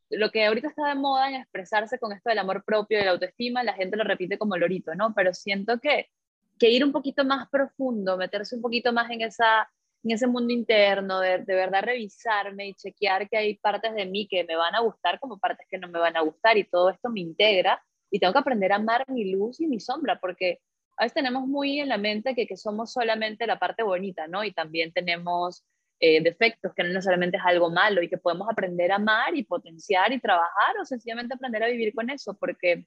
lo 0.09 0.31
que 0.31 0.45
ahorita 0.45 0.69
está 0.69 0.87
de 0.87 0.95
moda 0.95 1.29
en 1.29 1.35
expresarse 1.35 1.99
con 1.99 2.13
esto 2.13 2.29
del 2.29 2.39
amor 2.39 2.63
propio 2.63 2.99
y 2.99 3.03
la 3.03 3.11
autoestima, 3.11 3.63
la 3.63 3.73
gente 3.73 3.97
lo 3.97 4.05
repite 4.05 4.37
como 4.37 4.57
lorito, 4.57 4.95
¿no? 4.95 5.13
Pero 5.13 5.33
siento 5.33 5.79
que, 5.79 6.09
que 6.57 6.69
ir 6.69 6.85
un 6.85 6.93
poquito 6.93 7.25
más 7.25 7.49
profundo, 7.49 8.17
meterse 8.17 8.55
un 8.55 8.61
poquito 8.61 8.93
más 8.93 9.11
en, 9.11 9.21
esa, 9.21 9.69
en 10.05 10.11
ese 10.11 10.27
mundo 10.27 10.53
interno, 10.53 11.19
de, 11.19 11.39
de 11.39 11.55
verdad 11.55 11.83
revisarme 11.83 12.67
y 12.67 12.73
chequear 12.75 13.27
que 13.27 13.37
hay 13.37 13.57
partes 13.57 13.93
de 13.95 14.05
mí 14.05 14.27
que 14.27 14.43
me 14.43 14.55
van 14.55 14.75
a 14.75 14.81
gustar 14.81 15.19
como 15.19 15.39
partes 15.39 15.65
que 15.69 15.79
no 15.79 15.87
me 15.87 15.99
van 15.99 16.15
a 16.15 16.21
gustar 16.21 16.57
y 16.57 16.63
todo 16.63 16.91
esto 16.91 17.09
me 17.09 17.21
integra 17.21 17.83
y 18.11 18.19
tengo 18.19 18.33
que 18.33 18.39
aprender 18.39 18.71
a 18.71 18.75
amar 18.75 19.03
mi 19.07 19.31
luz 19.31 19.59
y 19.59 19.67
mi 19.67 19.79
sombra, 19.79 20.19
porque 20.19 20.59
a 20.95 21.03
veces 21.03 21.15
tenemos 21.15 21.47
muy 21.47 21.79
en 21.79 21.89
la 21.89 21.97
mente 21.97 22.35
que, 22.35 22.45
que 22.47 22.55
somos 22.55 22.93
solamente 22.93 23.47
la 23.47 23.59
parte 23.59 23.83
bonita, 23.83 24.27
¿no? 24.27 24.43
Y 24.43 24.53
también 24.53 24.93
tenemos 24.93 25.65
eh, 25.99 26.21
defectos, 26.21 26.73
que 26.75 26.83
no 26.83 26.89
necesariamente 26.89 27.37
es 27.37 27.43
algo 27.43 27.71
malo 27.71 28.01
y 28.01 28.09
que 28.09 28.17
podemos 28.17 28.47
aprender 28.49 28.91
a 28.91 28.95
amar 28.95 29.35
y 29.35 29.43
potenciar 29.43 30.13
y 30.13 30.19
trabajar 30.19 30.77
o 30.79 30.85
sencillamente 30.85 31.33
aprender 31.33 31.63
a 31.63 31.67
vivir 31.67 31.93
con 31.93 32.09
eso, 32.09 32.37
porque 32.37 32.85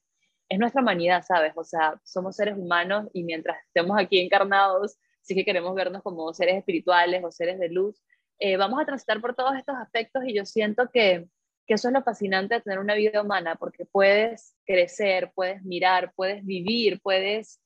es 0.49 0.59
nuestra 0.59 0.83
humanidad, 0.83 1.23
¿sabes? 1.27 1.53
O 1.57 1.64
sea, 1.64 2.01
somos 2.05 2.37
seres 2.37 2.57
humanos 2.57 3.09
y 3.12 3.25
mientras 3.25 3.59
estemos 3.66 3.99
aquí 3.99 4.21
encarnados, 4.21 4.99
sí 5.23 5.35
que 5.35 5.45
queremos 5.45 5.75
vernos 5.75 6.03
como 6.03 6.33
seres 6.33 6.57
espirituales 6.57 7.23
o 7.25 7.31
seres 7.31 7.59
de 7.59 7.69
luz, 7.69 8.03
eh, 8.39 8.57
vamos 8.57 8.81
a 8.81 8.87
transitar 8.87 9.21
por 9.21 9.35
todos 9.35 9.57
estos 9.57 9.77
aspectos 9.77 10.23
y 10.27 10.35
yo 10.35 10.45
siento 10.45 10.91
que 10.93 11.29
que 11.69 11.75
eso 11.75 11.89
es 11.89 11.95
lo 11.95 12.03
fascinante 12.03 12.55
de 12.55 12.61
tener 12.62 12.79
una 12.79 12.95
vida 12.95 13.21
humana, 13.21 13.57
porque 13.57 13.85
puedes 13.85 14.57
crecer, 14.64 15.31
puedes 15.35 15.62
mirar, 15.62 16.14
puedes 16.16 16.45
vivir, 16.45 16.99
puedes 17.03 17.61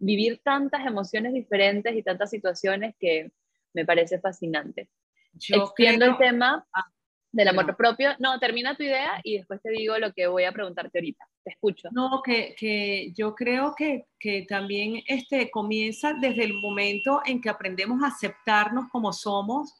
vivir 0.00 0.40
tantas 0.42 0.84
emociones 0.84 1.32
diferentes 1.32 1.94
y 1.94 2.02
tantas 2.02 2.30
situaciones 2.30 2.96
que 2.98 3.30
me 3.72 3.86
parece 3.86 4.18
fascinante. 4.18 4.90
Yo 5.34 5.66
Extiendo 5.66 6.04
el 6.04 6.18
tema 6.18 6.66
ah, 6.72 6.90
del 7.30 7.46
amor 7.46 7.76
propio. 7.76 8.10
No, 8.18 8.40
termina 8.40 8.76
tu 8.76 8.82
idea 8.82 9.20
y 9.22 9.38
después 9.38 9.62
te 9.62 9.70
digo 9.70 9.96
lo 9.98 10.12
que 10.12 10.26
voy 10.26 10.44
a 10.44 10.52
preguntarte 10.52 10.98
ahorita. 10.98 11.24
Te 11.44 11.50
escucho. 11.50 11.88
No, 11.92 12.22
que, 12.24 12.54
que 12.58 13.12
yo 13.14 13.34
creo 13.34 13.74
que, 13.74 14.06
que, 14.18 14.42
también 14.48 15.02
este, 15.06 15.50
comienza 15.50 16.14
desde 16.14 16.44
el 16.44 16.54
momento 16.54 17.20
en 17.24 17.40
que 17.40 17.50
aprendemos 17.50 18.02
a 18.02 18.08
aceptarnos 18.08 18.88
como 18.90 19.12
somos 19.12 19.74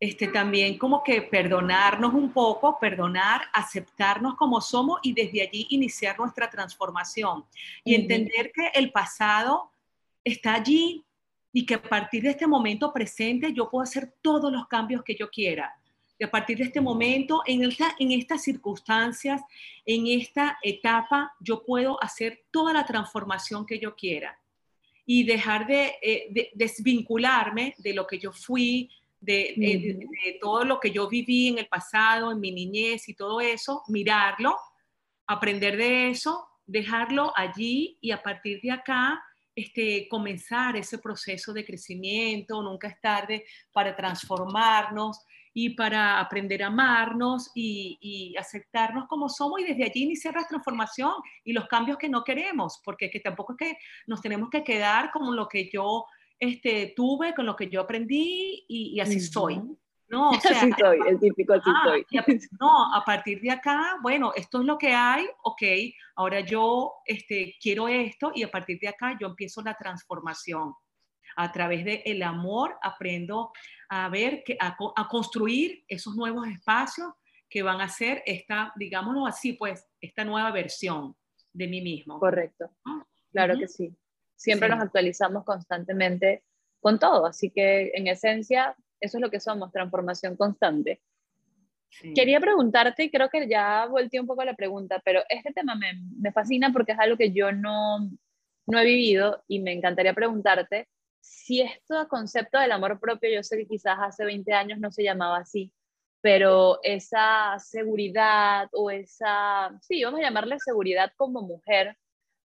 este, 0.00 0.28
también 0.28 0.76
como 0.76 1.02
que 1.02 1.22
perdonarnos 1.22 2.12
un 2.12 2.30
poco, 2.30 2.78
perdonar, 2.78 3.42
aceptarnos 3.54 4.34
como 4.34 4.60
somos 4.60 5.00
y 5.02 5.14
desde 5.14 5.42
allí 5.42 5.66
iniciar 5.70 6.18
nuestra 6.18 6.50
transformación 6.50 7.44
y 7.84 7.94
entender 7.94 8.52
que 8.52 8.66
el 8.74 8.92
pasado 8.92 9.70
está 10.22 10.54
allí 10.54 11.02
y 11.52 11.64
que 11.64 11.74
a 11.74 11.82
partir 11.82 12.24
de 12.24 12.30
este 12.30 12.46
momento 12.46 12.92
presente 12.92 13.52
yo 13.54 13.70
puedo 13.70 13.84
hacer 13.84 14.12
todos 14.20 14.52
los 14.52 14.66
cambios 14.66 15.02
que 15.02 15.14
yo 15.14 15.30
quiera. 15.30 15.74
Y 16.18 16.24
a 16.24 16.30
partir 16.30 16.58
de 16.58 16.64
este 16.64 16.80
momento, 16.80 17.42
en, 17.46 17.64
esta, 17.64 17.94
en 17.98 18.12
estas 18.12 18.42
circunstancias, 18.42 19.42
en 19.84 20.06
esta 20.06 20.58
etapa, 20.62 21.32
yo 21.40 21.64
puedo 21.64 22.02
hacer 22.02 22.44
toda 22.50 22.72
la 22.72 22.86
transformación 22.86 23.66
que 23.66 23.78
yo 23.78 23.96
quiera 23.96 24.38
y 25.06 25.24
dejar 25.24 25.66
de, 25.66 25.94
eh, 26.00 26.26
de 26.30 26.50
desvincularme 26.54 27.74
de 27.78 27.92
lo 27.92 28.06
que 28.06 28.18
yo 28.18 28.32
fui, 28.32 28.90
de, 29.24 30.38
todo 30.40 30.64
lo 30.64 30.78
que 30.80 30.90
yo 30.90 31.08
viví 31.08 31.48
en 31.48 31.58
el 31.58 31.66
pasado, 31.66 32.32
en 32.32 32.40
mi 32.40 32.52
niñez 32.52 33.08
y 33.08 33.14
todo 33.14 33.40
eso, 33.40 33.82
mirarlo, 33.88 34.56
aprender 35.26 35.76
de 35.76 36.10
eso, 36.10 36.46
dejarlo 36.66 37.32
allí 37.36 37.98
y 38.00 38.10
a 38.10 38.22
partir 38.22 38.60
de 38.60 38.72
acá 38.72 39.22
este, 39.54 40.08
comenzar 40.08 40.76
ese 40.76 40.98
proceso 40.98 41.52
de 41.52 41.64
crecimiento, 41.64 42.62
nunca 42.62 42.88
es 42.88 43.00
tarde 43.00 43.44
para 43.72 43.94
transformarnos 43.94 45.20
y 45.56 45.70
para 45.70 46.18
aprender 46.18 46.64
a 46.64 46.66
amarnos 46.66 47.52
y, 47.54 47.96
y, 48.00 48.36
aceptarnos 48.36 49.06
como 49.06 49.28
somos 49.28 49.60
y 49.60 49.64
desde 49.64 49.84
allí 49.84 50.02
iniciar 50.02 50.34
la 50.34 50.46
transformación 50.46 51.12
y 51.44 51.52
los 51.52 51.68
cambios 51.68 51.96
que 51.96 52.08
no 52.08 52.24
queremos, 52.24 52.82
porque 52.84 53.08
que 53.08 53.20
tampoco 53.20 53.52
es 53.52 53.58
que 53.58 53.78
nos 54.08 54.20
tenemos 54.20 54.50
que 54.50 54.64
quedar 54.64 55.12
como 55.12 55.32
lo 55.32 55.48
que 55.48 55.70
yo 55.72 56.06
este, 56.40 56.92
tuve, 56.96 57.34
con 57.34 57.46
lo 57.46 57.54
que 57.54 57.68
yo 57.68 57.80
aprendí 57.80 58.64
y, 58.68 58.98
así 58.98 59.20
soy. 59.20 59.62
No, 60.08 60.30
o 60.30 60.34
sea, 60.40 60.60
así 60.60 60.72
soy, 60.78 60.98
el 61.06 61.20
típico 61.20 61.54
así 61.54 61.70
ah, 61.72 61.82
soy. 61.84 62.06
no, 62.60 62.94
a 62.94 63.04
partir 63.04 63.40
de 63.40 63.52
acá, 63.52 63.96
bueno, 64.02 64.32
esto 64.34 64.60
es 64.60 64.66
lo 64.66 64.76
que 64.76 64.92
hay, 64.92 65.24
ok, 65.42 65.62
ahora 66.16 66.40
yo 66.40 66.94
este, 67.06 67.54
quiero 67.60 67.88
esto 67.88 68.32
y 68.34 68.42
a 68.42 68.50
partir 68.50 68.78
de 68.80 68.88
acá 68.88 69.16
yo 69.20 69.28
empiezo 69.28 69.62
la 69.62 69.74
transformación. 69.74 70.74
A 71.36 71.52
través 71.52 71.84
del 71.84 72.02
el 72.04 72.22
amor 72.22 72.76
aprendo 72.82 73.52
a 73.88 74.08
ver, 74.08 74.42
que, 74.44 74.56
a, 74.60 74.76
a, 74.96 75.08
construir 75.08 75.84
esos 75.88 76.14
nuevos 76.16 76.46
espacios 76.48 77.12
que 77.48 77.62
van 77.62 77.80
a 77.80 77.88
ser 77.88 78.22
esta, 78.26 78.72
digámoslo 78.76 79.26
así, 79.26 79.52
pues, 79.52 79.86
esta 80.00 80.24
nueva 80.24 80.50
versión 80.50 81.14
de 81.52 81.68
mí 81.68 81.80
mismo. 81.80 82.18
Correcto, 82.18 82.70
claro 83.32 83.58
que 83.58 83.68
sí. 83.68 83.94
Siempre 84.34 84.68
nos 84.68 84.80
actualizamos 84.80 85.44
constantemente 85.44 86.42
con 86.80 86.98
todo, 86.98 87.26
así 87.26 87.50
que 87.50 87.92
en 87.94 88.08
esencia 88.08 88.76
eso 89.00 89.18
es 89.18 89.22
lo 89.22 89.30
que 89.30 89.40
somos, 89.40 89.70
transformación 89.70 90.36
constante. 90.36 91.00
Quería 92.14 92.40
preguntarte, 92.40 93.04
y 93.04 93.10
creo 93.10 93.28
que 93.28 93.48
ya 93.48 93.86
volteé 93.86 94.18
un 94.18 94.26
poco 94.26 94.42
la 94.44 94.54
pregunta, 94.54 95.00
pero 95.04 95.22
este 95.28 95.52
tema 95.52 95.76
me, 95.76 95.92
me 96.18 96.32
fascina 96.32 96.72
porque 96.72 96.92
es 96.92 96.98
algo 96.98 97.16
que 97.16 97.30
yo 97.30 97.52
no, 97.52 98.10
no 98.66 98.78
he 98.78 98.84
vivido 98.84 99.44
y 99.46 99.60
me 99.60 99.72
encantaría 99.72 100.12
preguntarte 100.12 100.88
si 101.24 101.62
este 101.62 101.94
concepto 102.08 102.58
del 102.58 102.72
amor 102.72 103.00
propio, 103.00 103.30
yo 103.30 103.42
sé 103.42 103.56
que 103.56 103.66
quizás 103.66 103.98
hace 104.00 104.24
20 104.24 104.52
años 104.52 104.78
no 104.78 104.92
se 104.92 105.02
llamaba 105.02 105.38
así, 105.38 105.72
pero 106.20 106.80
esa 106.82 107.58
seguridad 107.58 108.68
o 108.72 108.90
esa, 108.90 109.76
sí, 109.80 110.04
vamos 110.04 110.20
a 110.20 110.24
llamarle 110.24 110.58
seguridad 110.58 111.12
como 111.16 111.42
mujer, 111.42 111.96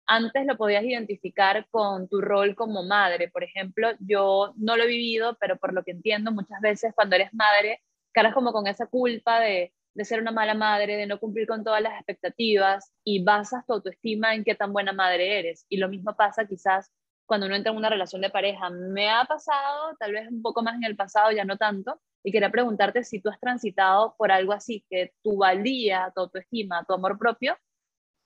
antes 0.06 0.46
lo 0.46 0.56
podías 0.56 0.84
identificar 0.84 1.66
con 1.70 2.08
tu 2.08 2.20
rol 2.20 2.54
como 2.54 2.82
madre. 2.82 3.28
Por 3.28 3.44
ejemplo, 3.44 3.90
yo 4.00 4.54
no 4.56 4.76
lo 4.76 4.84
he 4.84 4.88
vivido, 4.88 5.36
pero 5.40 5.58
por 5.58 5.74
lo 5.74 5.84
que 5.84 5.90
entiendo, 5.90 6.32
muchas 6.32 6.60
veces 6.60 6.94
cuando 6.94 7.16
eres 7.16 7.34
madre, 7.34 7.82
caras 8.12 8.32
como 8.34 8.52
con 8.52 8.66
esa 8.66 8.86
culpa 8.86 9.40
de, 9.40 9.74
de 9.94 10.04
ser 10.04 10.20
una 10.20 10.32
mala 10.32 10.54
madre, 10.54 10.96
de 10.96 11.06
no 11.06 11.20
cumplir 11.20 11.46
con 11.46 11.64
todas 11.64 11.82
las 11.82 11.94
expectativas 11.94 12.92
y 13.04 13.22
basas 13.22 13.66
tu 13.66 13.74
autoestima 13.74 14.34
en 14.34 14.44
qué 14.44 14.54
tan 14.54 14.72
buena 14.72 14.92
madre 14.92 15.40
eres. 15.40 15.66
Y 15.68 15.76
lo 15.76 15.88
mismo 15.88 16.16
pasa 16.16 16.46
quizás 16.46 16.90
cuando 17.28 17.46
uno 17.46 17.54
entra 17.54 17.70
en 17.70 17.78
una 17.78 17.90
relación 17.90 18.22
de 18.22 18.30
pareja. 18.30 18.70
Me 18.70 19.10
ha 19.10 19.24
pasado, 19.26 19.94
tal 20.00 20.12
vez 20.12 20.28
un 20.28 20.40
poco 20.40 20.62
más 20.62 20.74
en 20.76 20.84
el 20.84 20.96
pasado, 20.96 21.30
ya 21.30 21.44
no 21.44 21.58
tanto, 21.58 22.00
y 22.24 22.32
quería 22.32 22.50
preguntarte 22.50 23.04
si 23.04 23.20
tú 23.20 23.28
has 23.28 23.38
transitado 23.38 24.16
por 24.16 24.32
algo 24.32 24.52
así, 24.52 24.82
que 24.88 25.12
tu 25.22 25.36
valía, 25.36 26.10
tu 26.14 26.22
autoestima, 26.22 26.84
tu 26.86 26.94
amor 26.94 27.18
propio, 27.18 27.56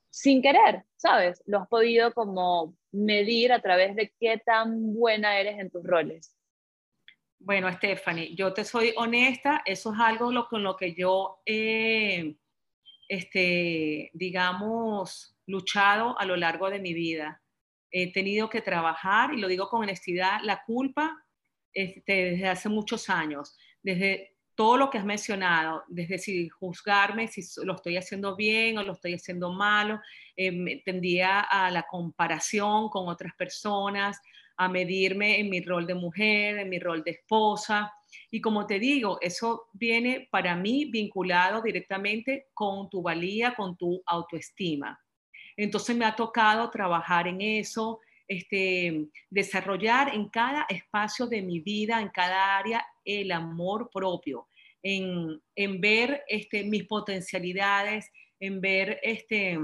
sin 0.09 0.41
querer, 0.41 0.85
¿sabes? 0.97 1.43
Lo 1.47 1.59
has 1.59 1.69
podido 1.69 2.15
como 2.15 2.77
medir 2.93 3.53
a 3.53 3.61
través 3.61 3.97
de 3.97 4.15
qué 4.21 4.39
tan 4.39 4.95
buena 4.95 5.37
eres 5.39 5.59
en 5.59 5.71
tus 5.71 5.83
roles. 5.83 6.37
Bueno, 7.41 7.73
Stephanie, 7.73 8.37
yo 8.37 8.53
te 8.53 8.65
soy 8.65 8.95
honesta, 8.97 9.63
eso 9.67 9.93
es 9.93 9.99
algo 9.99 10.47
con 10.49 10.63
lo 10.63 10.77
que 10.77 10.95
yo 10.95 11.41
he, 11.45 12.37
este, 13.09 14.11
digamos, 14.15 15.37
luchado 15.47 16.17
a 16.21 16.25
lo 16.25 16.37
largo 16.37 16.71
de 16.71 16.79
mi 16.79 16.95
vida 16.95 17.42
he 17.93 18.13
tenido 18.13 18.49
que 18.49 18.63
trabajar, 18.63 19.33
y 19.35 19.37
lo 19.41 19.49
digo 19.49 19.69
con 19.69 19.83
honestidad, 19.83 20.41
la 20.43 20.63
culpa 20.65 21.25
este, 21.73 22.31
desde 22.33 22.49
hace 22.49 22.69
muchos 22.69 23.09
años, 23.11 23.57
desde 23.83 24.33
todo 24.55 24.77
lo 24.77 24.91
que 24.91 24.99
has 24.99 25.05
mencionado, 25.05 25.85
desde 25.89 26.19
si 26.19 26.49
juzgarme 26.49 27.29
si 27.29 27.43
lo 27.65 27.75
estoy 27.75 27.97
haciendo 27.97 28.37
bien 28.37 28.79
o 28.79 28.83
lo 28.83 28.93
estoy 28.93 29.15
haciendo 29.15 29.53
malo, 29.53 30.01
eh, 30.37 30.83
tendía 30.85 31.41
a 31.41 31.71
la 31.71 31.85
comparación 31.85 32.89
con 32.89 33.09
otras 33.09 33.35
personas, 33.35 34.21
a 34.57 34.69
medirme 34.69 35.41
en 35.41 35.51
mi 35.51 35.61
rol 35.61 35.87
de 35.87 35.95
mujer, 35.95 36.59
en 36.59 36.69
mi 36.69 36.79
rol 36.79 37.03
de 37.03 37.13
esposa. 37.13 37.93
Y 38.31 38.41
como 38.41 38.67
te 38.67 38.79
digo, 38.79 39.19
eso 39.21 39.69
viene 39.73 40.29
para 40.31 40.55
mí 40.55 40.85
vinculado 40.85 41.63
directamente 41.63 42.49
con 42.55 42.89
tu 42.91 43.03
valía, 43.03 43.55
con 43.55 43.77
tu 43.77 44.03
autoestima. 44.07 45.02
Entonces 45.65 45.97
me 45.97 46.05
ha 46.05 46.17
tocado 46.17 46.71
trabajar 46.71 47.29
en 47.29 47.41
eso, 47.41 48.01
este, 48.27 49.09
desarrollar 49.31 50.15
en 50.15 50.29
cada 50.29 50.67
espacio 50.69 51.27
de 51.27 51.43
mi 51.43 51.61
vida, 51.61 52.01
en 52.01 52.09
cada 52.09 52.57
área, 52.59 52.85
el 53.05 53.31
amor 53.31 53.91
propio, 53.93 54.49
en, 54.83 55.41
ver 55.81 56.25
este, 56.29 56.65
mis 56.65 56.85
potencialidades, 56.85 58.11
en 58.41 58.61
ver 58.61 58.99
este, 59.03 59.59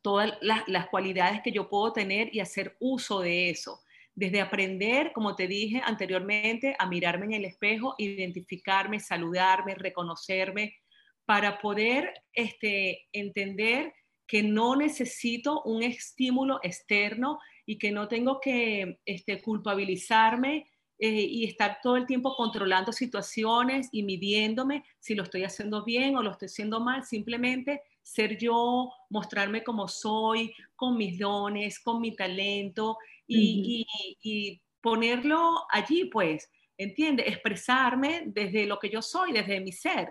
todas 0.00 0.36
las, 0.40 0.66
las 0.68 0.88
cualidades 0.88 1.42
que 1.42 1.52
yo 1.52 1.68
puedo 1.68 1.92
tener 1.92 2.34
y 2.34 2.40
hacer 2.40 2.76
uso 2.80 3.20
de 3.20 3.50
eso. 3.50 3.80
Desde 4.14 4.40
aprender, 4.40 5.12
como 5.12 5.36
te 5.36 5.46
dije 5.46 5.80
anteriormente, 5.84 6.74
a 6.78 6.86
mirarme 6.86 7.26
en 7.26 7.32
el 7.34 7.44
espejo, 7.44 7.94
identificarme, 7.98 9.00
saludarme, 9.00 9.74
reconocerme, 9.74 10.76
para 11.24 11.60
poder 11.60 12.12
este, 12.32 13.06
entender 13.12 13.92
que 14.32 14.42
no 14.42 14.76
necesito 14.76 15.60
un 15.64 15.82
estímulo 15.82 16.58
externo 16.62 17.38
y 17.66 17.76
que 17.76 17.92
no 17.92 18.08
tengo 18.08 18.40
que 18.40 18.98
este, 19.04 19.42
culpabilizarme 19.42 20.70
eh, 20.98 21.10
y 21.20 21.44
estar 21.44 21.80
todo 21.82 21.98
el 21.98 22.06
tiempo 22.06 22.34
controlando 22.34 22.92
situaciones 22.92 23.90
y 23.92 24.02
midiéndome 24.02 24.84
si 24.98 25.14
lo 25.14 25.24
estoy 25.24 25.44
haciendo 25.44 25.84
bien 25.84 26.16
o 26.16 26.22
lo 26.22 26.30
estoy 26.30 26.46
haciendo 26.46 26.80
mal, 26.80 27.04
simplemente 27.04 27.82
ser 28.02 28.38
yo, 28.38 28.90
mostrarme 29.10 29.62
como 29.62 29.86
soy, 29.86 30.54
con 30.76 30.96
mis 30.96 31.18
dones, 31.18 31.78
con 31.78 32.00
mi 32.00 32.16
talento 32.16 32.96
y, 33.26 33.86
y 34.22 34.62
ponerlo 34.80 35.66
allí, 35.68 36.06
pues, 36.06 36.50
¿entiende? 36.78 37.24
Expresarme 37.26 38.22
desde 38.28 38.64
lo 38.64 38.78
que 38.78 38.88
yo 38.88 39.02
soy, 39.02 39.32
desde 39.32 39.60
mi 39.60 39.72
ser. 39.72 40.08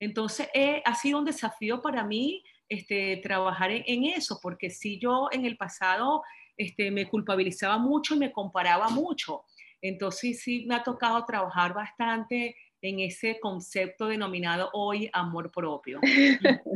Entonces, 0.00 0.48
eh, 0.54 0.82
ha 0.86 0.94
sido 0.94 1.18
un 1.18 1.26
desafío 1.26 1.82
para 1.82 2.02
mí 2.02 2.42
este, 2.72 3.18
trabajar 3.18 3.70
en, 3.70 4.04
eso, 4.04 4.38
porque 4.42 4.70
si 4.70 4.98
yo 4.98 5.28
en 5.30 5.44
el 5.44 5.58
pasado 5.58 6.22
este, 6.56 6.90
me 6.90 7.06
culpabilizaba 7.06 7.76
mucho 7.76 8.14
y 8.14 8.18
me 8.18 8.32
comparaba 8.32 8.88
mucho. 8.88 9.44
Entonces 9.82 10.40
sí 10.40 10.64
me 10.66 10.76
ha 10.76 10.82
tocado 10.82 11.22
trabajar 11.26 11.74
bastante 11.74 12.56
en 12.80 13.00
ese 13.00 13.38
concepto 13.40 14.06
denominado 14.06 14.70
hoy 14.72 15.10
amor 15.12 15.50
propio. 15.52 16.00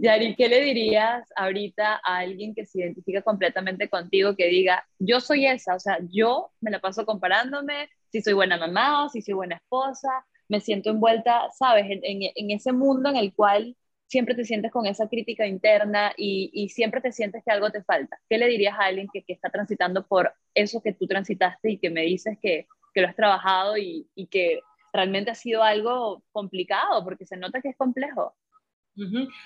Yari, 0.00 0.34
¿qué 0.34 0.48
le 0.48 0.62
dirías 0.62 1.28
ahorita 1.36 2.00
a 2.02 2.16
alguien 2.16 2.54
que 2.54 2.64
se 2.64 2.80
identifica 2.80 3.20
completamente 3.20 3.90
contigo, 3.90 4.34
que 4.34 4.46
diga, 4.46 4.82
yo 4.98 5.20
soy 5.20 5.46
esa, 5.46 5.74
o 5.74 5.78
sea, 5.78 5.98
yo 6.10 6.52
me 6.60 6.70
la 6.70 6.80
paso 6.80 7.04
comparándome, 7.04 7.90
si 8.10 8.22
soy 8.22 8.32
buena 8.32 8.56
mamá, 8.56 9.10
si 9.10 9.20
soy 9.20 9.34
buena 9.34 9.56
esposa, 9.56 10.08
me 10.48 10.60
siento 10.60 10.88
envuelta, 10.88 11.50
sabes, 11.58 11.84
en 11.90 12.50
ese 12.50 12.72
mundo 12.72 13.10
en 13.10 13.16
el 13.16 13.34
cual 13.34 13.76
siempre 14.06 14.34
te 14.34 14.44
sientes 14.44 14.70
con 14.70 14.86
esa 14.86 15.08
crítica 15.08 15.46
interna 15.46 16.12
y, 16.16 16.68
siempre 16.68 17.00
te 17.00 17.12
sientes 17.12 17.42
que 17.44 17.50
algo 17.50 17.70
te 17.70 17.82
falta. 17.82 18.18
¿Qué 18.28 18.38
le 18.38 18.46
dirías 18.46 18.78
a 18.78 18.84
alguien 18.84 19.08
que, 19.12 19.24
está 19.26 19.50
transitando 19.50 20.06
por 20.06 20.32
eso 20.54 20.80
que 20.82 20.92
tú 20.92 21.06
transitaste 21.06 21.72
y 21.72 21.78
que 21.78 21.90
me 21.90 22.02
dices 22.02 22.38
que, 22.40 22.66
lo 22.94 23.06
has 23.06 23.16
trabajado 23.16 23.76
y, 23.76 24.08
que 24.30 24.60
realmente 24.92 25.30
ha 25.30 25.34
sido 25.34 25.62
algo 25.62 26.22
complicado 26.32 27.04
porque 27.04 27.26
se 27.26 27.36
nota 27.36 27.60
que 27.60 27.68
es 27.68 27.76
complejo? 27.76 28.34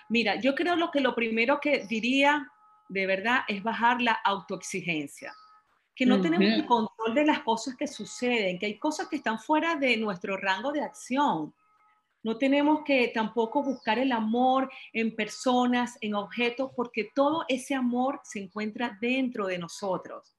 Mira, 0.08 0.36
yo 0.36 0.54
creo 0.54 0.76
lo 0.76 0.92
que 0.92 1.00
lo 1.00 1.16
primero 1.16 1.58
que 1.60 1.84
diría 1.86 2.46
de 2.88 3.06
verdad 3.06 3.40
es 3.48 3.62
bajar 3.62 4.00
la 4.00 4.12
autoexigencia 4.12 5.32
que 6.00 6.06
no 6.06 6.18
tenemos 6.18 6.48
el 6.48 6.64
control 6.64 7.14
de 7.14 7.26
las 7.26 7.40
cosas 7.40 7.76
que 7.76 7.86
suceden, 7.86 8.58
que 8.58 8.64
hay 8.64 8.78
cosas 8.78 9.06
que 9.08 9.16
están 9.16 9.38
fuera 9.38 9.74
de 9.74 9.98
nuestro 9.98 10.38
rango 10.38 10.72
de 10.72 10.80
acción 10.80 11.52
no 12.22 12.36
tenemos 12.36 12.82
que 12.84 13.08
tampoco 13.08 13.62
buscar 13.62 13.98
el 13.98 14.12
amor 14.12 14.70
en 14.92 15.14
personas, 15.14 15.96
en 16.00 16.14
objetos, 16.14 16.70
porque 16.76 17.10
todo 17.14 17.44
ese 17.48 17.74
amor 17.74 18.20
se 18.24 18.40
encuentra 18.40 18.98
dentro 19.00 19.46
de 19.46 19.58
nosotros. 19.58 20.36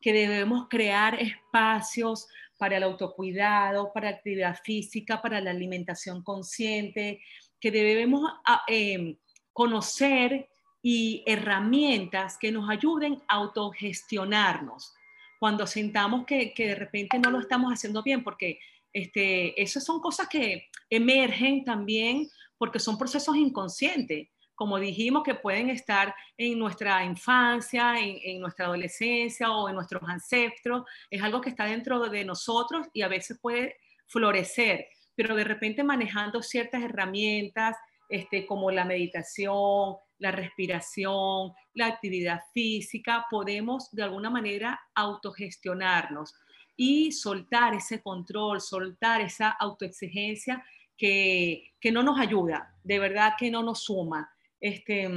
Que 0.00 0.12
debemos 0.12 0.66
crear 0.68 1.20
espacios 1.20 2.26
para 2.58 2.78
el 2.78 2.84
autocuidado, 2.84 3.92
para 3.92 4.08
actividad 4.08 4.58
física, 4.62 5.20
para 5.20 5.40
la 5.40 5.50
alimentación 5.50 6.22
consciente, 6.22 7.20
que 7.60 7.70
debemos 7.70 8.30
ah, 8.46 8.62
em, 8.66 9.16
conocer 9.52 10.48
y 10.82 11.22
herramientas 11.26 12.38
que 12.38 12.52
nos 12.52 12.68
ayuden 12.68 13.22
a 13.28 13.34
autogestionarnos 13.36 14.94
cuando 15.38 15.66
sintamos 15.66 16.24
que, 16.24 16.54
que 16.54 16.68
de 16.68 16.74
repente 16.74 17.18
no 17.18 17.30
lo 17.30 17.40
estamos 17.40 17.72
haciendo 17.72 18.02
bien, 18.02 18.24
porque 18.24 18.58
este, 18.94 19.60
esas 19.60 19.84
son 19.84 20.00
cosas 20.00 20.28
que 20.28 20.68
emergen 20.88 21.64
también 21.64 22.28
porque 22.56 22.78
son 22.78 22.96
procesos 22.96 23.36
inconscientes, 23.36 24.28
como 24.54 24.78
dijimos, 24.78 25.24
que 25.24 25.34
pueden 25.34 25.68
estar 25.68 26.14
en 26.38 26.60
nuestra 26.60 27.04
infancia, 27.04 27.96
en, 27.98 28.40
nuestra 28.40 28.66
adolescencia 28.66 29.50
o 29.50 29.68
en 29.68 29.74
nuestros 29.74 30.00
ancestros. 30.08 30.84
Es 31.10 31.20
algo 31.20 31.40
que 31.40 31.50
está 31.50 31.64
dentro 31.64 32.08
de 32.08 32.24
nosotros 32.24 32.86
y 32.92 33.02
a 33.02 33.08
veces 33.08 33.38
puede 33.42 33.76
florecer, 34.06 34.86
pero 35.16 35.34
de 35.34 35.42
repente 35.42 35.82
manejando 35.82 36.40
ciertas 36.40 36.84
herramientas 36.84 37.76
este, 38.08 38.46
como 38.46 38.70
la 38.70 38.84
meditación, 38.84 39.96
la 40.18 40.30
respiración, 40.30 41.52
la 41.72 41.86
actividad 41.86 42.42
física, 42.52 43.26
podemos 43.28 43.90
de 43.90 44.04
alguna 44.04 44.30
manera 44.30 44.80
autogestionarnos 44.94 46.32
y 46.76 47.12
soltar 47.12 47.74
ese 47.74 48.02
control, 48.02 48.60
soltar 48.60 49.20
esa 49.20 49.50
autoexigencia 49.50 50.64
que, 50.96 51.74
que 51.80 51.92
no 51.92 52.02
nos 52.02 52.18
ayuda, 52.18 52.74
de 52.82 52.98
verdad 52.98 53.34
que 53.38 53.50
no 53.50 53.62
nos 53.62 53.84
suma. 53.84 54.30
Este, 54.60 55.08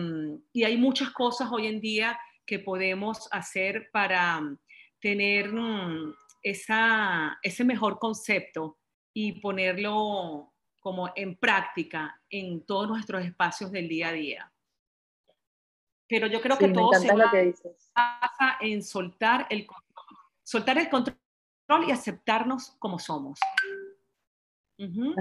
y 0.53 0.63
hay 0.63 0.77
muchas 0.77 1.11
cosas 1.11 1.49
hoy 1.51 1.67
en 1.67 1.79
día 1.79 2.19
que 2.45 2.59
podemos 2.59 3.27
hacer 3.31 3.89
para 3.91 4.41
tener 4.99 5.51
mm, 5.51 6.13
esa, 6.43 7.37
ese 7.41 7.63
mejor 7.63 7.99
concepto 7.99 8.77
y 9.13 9.39
ponerlo 9.39 10.53
como 10.79 11.11
en 11.15 11.35
práctica 11.35 12.19
en 12.29 12.65
todos 12.65 12.87
nuestros 12.87 13.25
espacios 13.25 13.71
del 13.71 13.87
día 13.87 14.09
a 14.09 14.13
día. 14.13 14.53
Pero 16.07 16.27
yo 16.27 16.39
creo 16.39 16.57
que 16.57 16.69
todo 16.69 16.93
se 16.93 17.11
basa 17.13 18.57
en 18.61 18.81
soltar 18.81 19.47
el 19.49 19.65
control. 19.65 20.17
Soltar 20.43 20.77
el 20.77 20.89
control 20.89 21.17
y 21.87 21.91
aceptarnos 21.91 22.71
como 22.79 22.99
somos. 22.99 23.39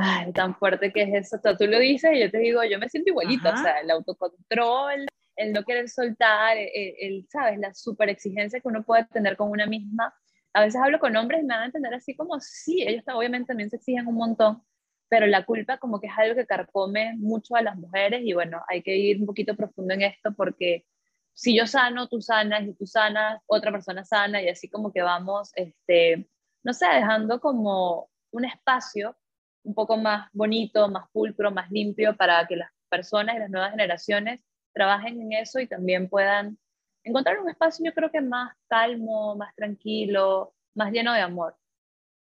Ay, 0.01 0.33
tan 0.33 0.55
fuerte 0.55 0.93
que 0.93 1.03
es 1.03 1.27
eso. 1.27 1.39
Tú, 1.59 1.67
lo 1.67 1.79
dices 1.79 2.13
y 2.15 2.21
yo 2.21 2.31
te 2.31 2.39
digo, 2.39 2.63
yo 2.65 2.79
me 2.79 2.89
siento 2.89 3.11
igualito, 3.11 3.49
o 3.49 3.57
sea, 3.57 3.81
el 3.81 3.91
autocontrol, 3.91 5.07
el 5.37 5.53
no 5.53 5.63
querer 5.65 5.89
soltar, 5.89 6.57
el, 6.57 7.27
¿sabes? 7.31 7.59
La 7.59 7.73
super 7.75 8.09
exigencia 8.09 8.61
que 8.61 8.69
uno 8.69 8.83
puede 8.83 9.07
tener 9.07 9.37
con 9.37 9.51
una 9.51 9.67
misma. 9.67 10.15
A 10.53 10.61
veces 10.61 10.81
hablo 10.81 10.99
con 10.99 11.17
hombres 11.17 11.41
y 11.41 11.47
me 11.47 11.55
van 11.55 11.65
a 11.65 11.67
entender 11.67 11.95
así 11.95 12.15
como, 12.15 12.39
sí, 12.41 12.83
ellos 12.87 13.05
obviamente 13.13 13.49
también 13.49 13.71
se 13.71 13.77
exigen 13.77 14.07
un 14.07 14.15
montón, 14.15 14.63
pero 15.09 15.27
la 15.27 15.45
culpa 15.45 15.79
como 15.79 16.01
que 16.01 16.07
es 16.07 16.13
algo 16.17 16.35
que 16.35 16.47
carcome 16.47 17.15
mucho 17.17 17.57
a 17.57 17.63
las 17.63 17.77
mujeres 17.77 18.23
y 18.25 18.33
bueno, 18.33 18.63
hay 18.69 18.83
que 18.83 18.97
ir 18.97 19.21
un 19.21 19.27
poquito 19.27 19.55
profundo 19.55 19.93
en 19.95 20.03
esto 20.03 20.33
porque 20.35 20.87
si 21.35 21.55
yo 21.55 21.67
sano, 21.67 22.09
tú 22.09 22.23
sanas, 22.23 22.67
y 22.67 22.73
tú 22.73 22.87
sanas, 22.87 23.43
otra 23.47 23.71
persona 23.71 24.05
sana, 24.05 24.43
y 24.43 24.49
así 24.49 24.71
como 24.71 24.91
que 24.91 25.03
vamos, 25.03 25.53
este, 25.55 26.27
no 26.67 26.75
sé, 26.75 26.85
dejando 26.87 27.41
como 27.41 28.11
un 28.33 28.45
espacio 28.45 29.17
un 29.63 29.73
poco 29.73 29.97
más 29.97 30.29
bonito, 30.33 30.89
más 30.89 31.09
pulcro, 31.13 31.53
más 31.53 31.71
limpio 31.71 32.17
para 32.17 32.45
que 32.45 32.57
las 32.57 32.71
personas 32.89 33.37
y 33.37 33.39
las 33.39 33.51
nuevas 33.51 33.71
generaciones 33.71 34.41
trabajen 34.75 35.21
en 35.23 35.33
eso 35.33 35.61
y 35.61 35.69
también 35.69 36.09
puedan 36.09 36.59
encontrar 37.05 37.39
un 37.39 37.49
espacio 37.49 37.85
yo 37.87 37.95
creo 37.95 38.11
que 38.11 38.21
más 38.21 38.53
calmo, 38.67 39.37
más 39.37 39.55
tranquilo, 39.55 40.55
más 40.75 40.91
lleno 40.91 41.13
de 41.13 41.21
amor. 41.21 41.57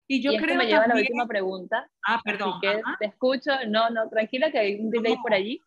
Y 0.09 0.21
yo 0.21 0.33
creo 0.33 0.49
que 0.49 0.55
me 0.57 0.67
lleva 0.67 0.85
a 0.85 0.89
la 0.89 0.97
última 0.97 1.29
pregunta. 1.29 1.89
Ah, 2.05 2.21
perdón. 2.25 2.55
Así 2.55 2.61
que 2.63 2.83
te 2.99 3.07
escucho. 3.07 3.53
No, 3.69 3.91
no, 3.91 4.09
tranquila 4.09 4.51
que 4.51 4.59
hay 4.59 4.75
un 4.75 4.91
delay 4.91 5.17
por 5.23 5.33
allí. 5.33 5.61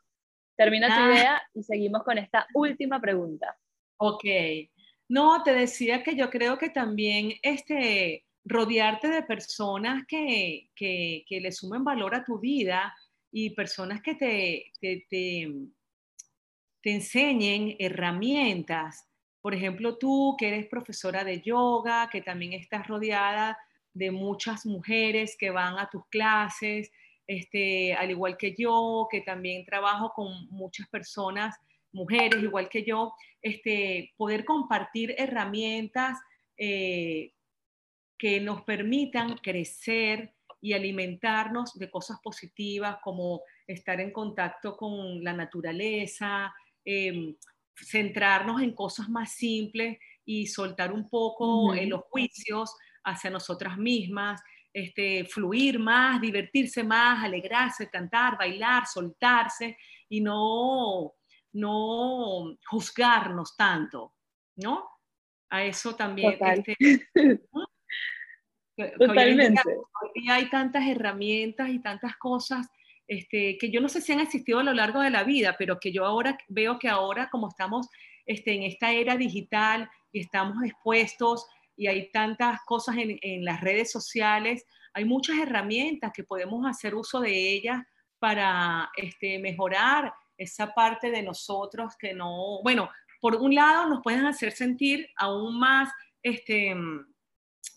Termina 0.57 0.87
tu 0.87 1.01
ah. 1.01 1.13
idea 1.13 1.41
y 1.53 1.63
seguimos 1.63 2.03
con 2.03 2.17
esta 2.17 2.45
última 2.53 2.99
pregunta. 2.99 3.57
Ok. 3.97 4.25
No, 5.07 5.43
te 5.43 5.53
decía 5.53 6.03
que 6.03 6.15
yo 6.15 6.29
creo 6.29 6.57
que 6.57 6.69
también 6.69 7.35
este, 7.41 8.24
rodearte 8.45 9.09
de 9.09 9.23
personas 9.23 10.05
que, 10.07 10.69
que, 10.75 11.25
que 11.27 11.41
le 11.41 11.51
sumen 11.51 11.83
valor 11.83 12.15
a 12.15 12.23
tu 12.23 12.39
vida 12.39 12.95
y 13.31 13.49
personas 13.49 14.01
que 14.01 14.15
te, 14.15 14.71
te, 14.79 15.05
te, 15.09 15.51
enseñen 16.83 17.75
herramientas. 17.79 19.09
Por 19.41 19.55
ejemplo, 19.55 19.97
tú 19.97 20.35
que 20.37 20.47
eres 20.47 20.67
profesora 20.67 21.23
de 21.23 21.41
yoga, 21.41 22.09
que 22.11 22.21
también 22.21 22.53
estás 22.53 22.87
rodeada 22.87 23.57
de 23.93 24.11
muchas 24.11 24.65
mujeres 24.65 25.35
que 25.37 25.49
van 25.49 25.79
a 25.79 25.89
tus 25.89 26.07
clases, 26.07 26.91
este, 27.27 27.93
al 27.95 28.11
igual 28.11 28.37
que 28.37 28.55
yo, 28.57 29.07
que 29.09 29.21
también 29.21 29.65
trabajo 29.65 30.13
con 30.15 30.47
muchas 30.49 30.87
personas, 30.89 31.55
mujeres 31.91 32.43
igual 32.43 32.69
que 32.69 32.83
yo, 32.83 33.13
este, 33.41 34.13
poder 34.17 34.45
compartir 34.45 35.15
herramientas 35.17 36.19
eh, 36.57 37.33
que 38.17 38.39
nos 38.39 38.61
permitan 38.63 39.37
crecer 39.37 40.33
y 40.61 40.73
alimentarnos 40.73 41.73
de 41.75 41.89
cosas 41.89 42.19
positivas 42.23 42.97
como 43.03 43.41
estar 43.67 43.99
en 44.01 44.11
contacto 44.11 44.75
con 44.75 45.23
la 45.23 45.33
naturaleza, 45.33 46.53
em, 46.83 47.35
centrarnos 47.75 48.61
en 48.61 48.73
cosas 48.73 49.09
más 49.09 49.33
simples 49.33 49.97
y 50.25 50.47
soltar 50.47 50.91
un 50.91 51.09
poco 51.09 51.73
los 51.75 52.01
juicios 52.09 52.75
hacia 53.03 53.29
nosotras 53.29 53.77
mismas, 53.77 54.41
este, 54.73 55.25
fluir 55.25 55.79
más, 55.79 56.19
divertirse 56.19 56.83
más, 56.83 57.23
alegrarse, 57.23 57.89
cantar, 57.89 58.37
bailar, 58.37 58.85
soltarse 58.87 59.77
y 60.09 60.21
no, 60.21 61.13
no 61.53 62.57
juzgarnos 62.67 63.55
tanto, 63.55 64.15
¿no? 64.57 64.85
A 65.49 65.63
eso 65.63 65.95
también. 65.95 66.37
Este, 66.41 66.75
Totalmente. 68.77 69.61
Hoy 70.15 70.29
hay 70.29 70.49
tantas 70.49 70.87
herramientas 70.87 71.69
y 71.69 71.79
tantas 71.79 72.17
cosas 72.17 72.67
este, 73.07 73.57
que 73.57 73.69
yo 73.69 73.81
no 73.81 73.89
sé 73.89 74.01
si 74.01 74.13
han 74.13 74.19
existido 74.19 74.59
a 74.59 74.63
lo 74.63 74.73
largo 74.73 74.99
de 74.99 75.09
la 75.09 75.23
vida, 75.23 75.55
pero 75.57 75.79
que 75.79 75.91
yo 75.91 76.05
ahora 76.05 76.37
veo 76.47 76.79
que 76.79 76.89
ahora 76.89 77.29
como 77.29 77.49
estamos 77.49 77.87
este, 78.25 78.53
en 78.53 78.63
esta 78.63 78.91
era 78.91 79.15
digital 79.15 79.89
y 80.11 80.21
estamos 80.21 80.63
expuestos 80.63 81.45
y 81.77 81.87
hay 81.87 82.09
tantas 82.11 82.61
cosas 82.65 82.97
en, 82.97 83.19
en, 83.21 83.45
las 83.45 83.61
redes 83.61 83.91
sociales, 83.91 84.65
hay 84.93 85.05
muchas 85.05 85.37
herramientas 85.37 86.11
que 86.13 86.23
podemos 86.23 86.65
hacer 86.65 86.95
uso 86.95 87.19
de 87.19 87.31
ellas 87.31 87.83
para 88.17 88.89
este, 88.95 89.39
mejorar 89.39 90.13
esa 90.37 90.73
parte 90.73 91.11
de 91.11 91.21
nosotros 91.21 91.95
que 91.99 92.13
no, 92.13 92.61
bueno, 92.63 92.89
por 93.21 93.35
un 93.35 93.53
lado 93.53 93.87
nos 93.87 94.01
pueden 94.01 94.25
hacer 94.25 94.51
sentir 94.51 95.07
aún 95.17 95.59
más 95.59 95.91
este, 96.23 96.75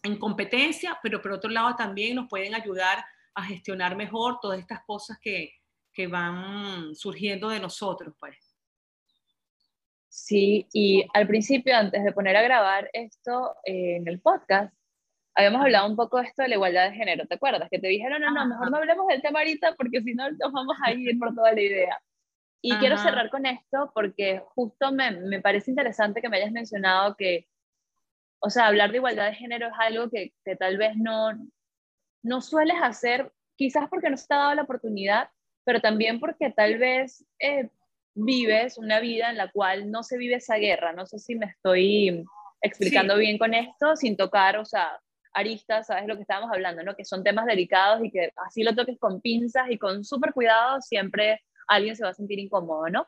en 0.03 0.18
competencia, 0.18 0.99
pero 1.03 1.20
por 1.20 1.32
otro 1.32 1.51
lado 1.51 1.74
también 1.76 2.16
nos 2.16 2.28
pueden 2.28 2.55
ayudar 2.55 3.05
a 3.34 3.42
gestionar 3.44 3.96
mejor 3.96 4.38
todas 4.40 4.59
estas 4.59 4.82
cosas 4.84 5.18
que, 5.20 5.53
que 5.92 6.07
van 6.07 6.94
surgiendo 6.94 7.49
de 7.49 7.61
nosotros, 7.61 8.14
pues. 8.18 8.36
Sí, 10.09 10.66
y 10.72 11.07
al 11.14 11.26
principio, 11.26 11.76
antes 11.76 12.03
de 12.03 12.12
poner 12.12 12.36
a 12.36 12.42
grabar 12.42 12.90
esto 12.92 13.55
eh, 13.64 13.96
en 13.96 14.09
el 14.09 14.20
podcast, 14.20 14.74
habíamos 15.34 15.62
hablado 15.62 15.88
un 15.88 15.94
poco 15.94 16.18
de 16.18 16.26
esto 16.26 16.42
de 16.42 16.49
la 16.49 16.55
igualdad 16.57 16.90
de 16.90 16.96
género, 16.96 17.26
¿te 17.26 17.36
acuerdas? 17.36 17.68
Que 17.70 17.78
te 17.78 17.86
dijeron, 17.86 18.20
no, 18.20 18.30
no, 18.32 18.46
mejor 18.46 18.70
no 18.70 18.76
hablemos 18.78 19.07
del 19.07 19.22
tema 19.22 19.38
ahorita 19.38 19.74
porque 19.76 20.03
si 20.03 20.14
no 20.14 20.28
nos 20.30 20.53
vamos 20.53 20.76
a 20.84 20.92
ir 20.92 21.16
por 21.18 21.34
toda 21.34 21.53
la 21.53 21.61
idea. 21.61 22.01
Y 22.61 22.74
quiero 22.78 22.99
cerrar 22.99 23.30
con 23.30 23.46
esto 23.46 23.92
porque 23.94 24.42
justo 24.55 24.90
me, 24.90 25.12
me, 25.12 25.40
parece 25.40 25.70
interesante 25.70 26.20
que 26.20 26.28
me 26.28 26.38
hayas 26.38 26.51
mencionado 26.51 27.14
que, 27.16 27.46
o 28.41 28.51
sea, 28.51 28.66
hablar 28.66 28.91
de 28.91 28.99
igualdad 28.99 29.26
de 29.26 29.34
género 29.34 29.68
es 29.68 29.72
algo 29.78 30.11
que, 30.11 30.32
que 30.45 30.57
tal 30.57 30.78
vez 30.78 30.97
no, 30.97 31.32
no 32.22 32.41
sueles 32.41 32.76
hacer, 32.82 33.32
quizás 33.57 33.89
porque 33.89 34.11
no 34.11 34.16
se 34.16 34.26
te 34.26 34.34
ha 34.34 34.39
dado 34.39 34.55
la 34.55 34.62
oportunidad, 34.62 35.30
pero 35.64 35.80
también 35.80 36.20
porque 36.20 36.51
tal 36.51 36.78
vez 36.78 37.24
eh, 37.39 37.68
vives 38.14 38.78
una 38.78 39.01
vida 39.01 39.30
en 39.30 39.36
la 39.36 39.51
cual 39.51 39.91
no 39.91 40.03
se 40.03 40.16
vive 40.18 40.36
esa 40.36 40.57
guerra. 40.57 40.93
No 40.93 41.07
sé 41.07 41.18
si 41.18 41.34
me 41.34 41.47
estoy 41.47 42.24
explicando 42.61 43.16
bien 43.16 43.39
con 43.39 43.55
esto, 43.55 43.97
sin 43.97 44.16
tocar, 44.16 44.57
o 44.57 44.64
sea, 44.64 44.99
aristas, 45.32 45.86
sabes 45.86 46.07
lo 46.07 46.16
que 46.16 46.22
estábamos 46.22 46.51
hablando, 46.53 46.82
¿no? 46.82 46.97
Que 46.97 47.05
son 47.05 47.22
temas 47.22 47.47
delicados 47.47 48.05
y 48.05 48.11
que 48.11 48.32
así 48.47 48.62
lo 48.62 48.74
toques 48.74 48.99
con 48.99 49.20
pinzas 49.20 49.70
y 49.70 49.78
con 49.78 50.05
súper 50.05 50.32
cuidado, 50.32 50.80
siempre 50.80 51.43
alguien 51.68 51.95
se 51.95 52.05
va 52.05 52.11
a 52.11 52.14
sentir 52.14 52.39
incómodo, 52.39 52.89
¿no? 52.89 53.07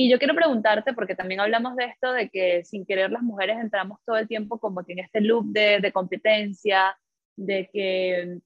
Y 0.00 0.08
yo 0.08 0.18
quiero 0.18 0.34
preguntarte, 0.36 0.92
porque 0.92 1.16
también 1.16 1.40
hablamos 1.40 1.74
de 1.74 1.86
esto, 1.86 2.12
de 2.12 2.28
que 2.28 2.64
sin 2.64 2.86
querer 2.86 3.10
las 3.10 3.22
mujeres 3.22 3.58
entramos 3.58 3.98
todo 4.06 4.16
el 4.16 4.28
tiempo 4.28 4.60
como 4.60 4.84
que 4.84 4.92
en 4.92 5.00
este 5.00 5.20
loop 5.20 5.46
de, 5.46 5.80
de 5.80 5.92
competencia, 5.92 6.96
de 7.34 7.68
que 7.72 8.38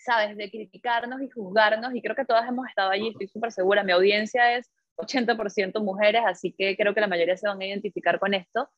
¿sabes? 0.00 0.38
De 0.38 0.50
criticarnos 0.50 1.20
y 1.20 1.28
juzgarnos, 1.28 1.94
y 1.94 2.00
creo 2.00 2.16
que 2.16 2.24
todas 2.24 2.48
hemos 2.48 2.66
estado 2.66 2.88
allí, 2.90 3.10
estoy 3.10 3.28
súper 3.28 3.52
segura, 3.52 3.84
mi 3.84 3.92
audiencia 3.92 4.56
es 4.56 4.70
80% 4.96 5.82
mujeres, 5.84 6.22
así 6.26 6.54
que 6.56 6.74
creo 6.78 6.94
que 6.94 7.02
la 7.02 7.08
mayoría 7.08 7.36
se 7.36 7.46
van 7.46 7.60
a 7.60 7.66
identificar 7.66 8.18
con 8.18 8.32
esto. 8.32 8.70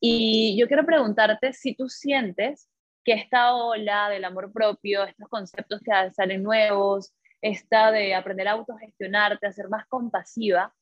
Y 0.00 0.56
yo 0.56 0.68
quiero 0.68 0.86
preguntarte 0.86 1.52
si 1.52 1.74
tú 1.74 1.88
sientes 1.88 2.68
que 3.04 3.14
esta 3.14 3.54
ola 3.54 4.08
del 4.10 4.24
amor 4.24 4.52
propio, 4.52 5.02
estos 5.04 5.28
conceptos 5.28 5.80
que 5.80 5.90
salen 6.12 6.44
nuevos, 6.44 7.12
esta 7.42 7.90
de 7.90 8.14
aprender 8.14 8.46
a 8.46 8.52
autogestionarte, 8.52 9.46
a 9.46 9.52
ser 9.52 9.68
más 9.68 9.86
compasiva, 9.86 10.72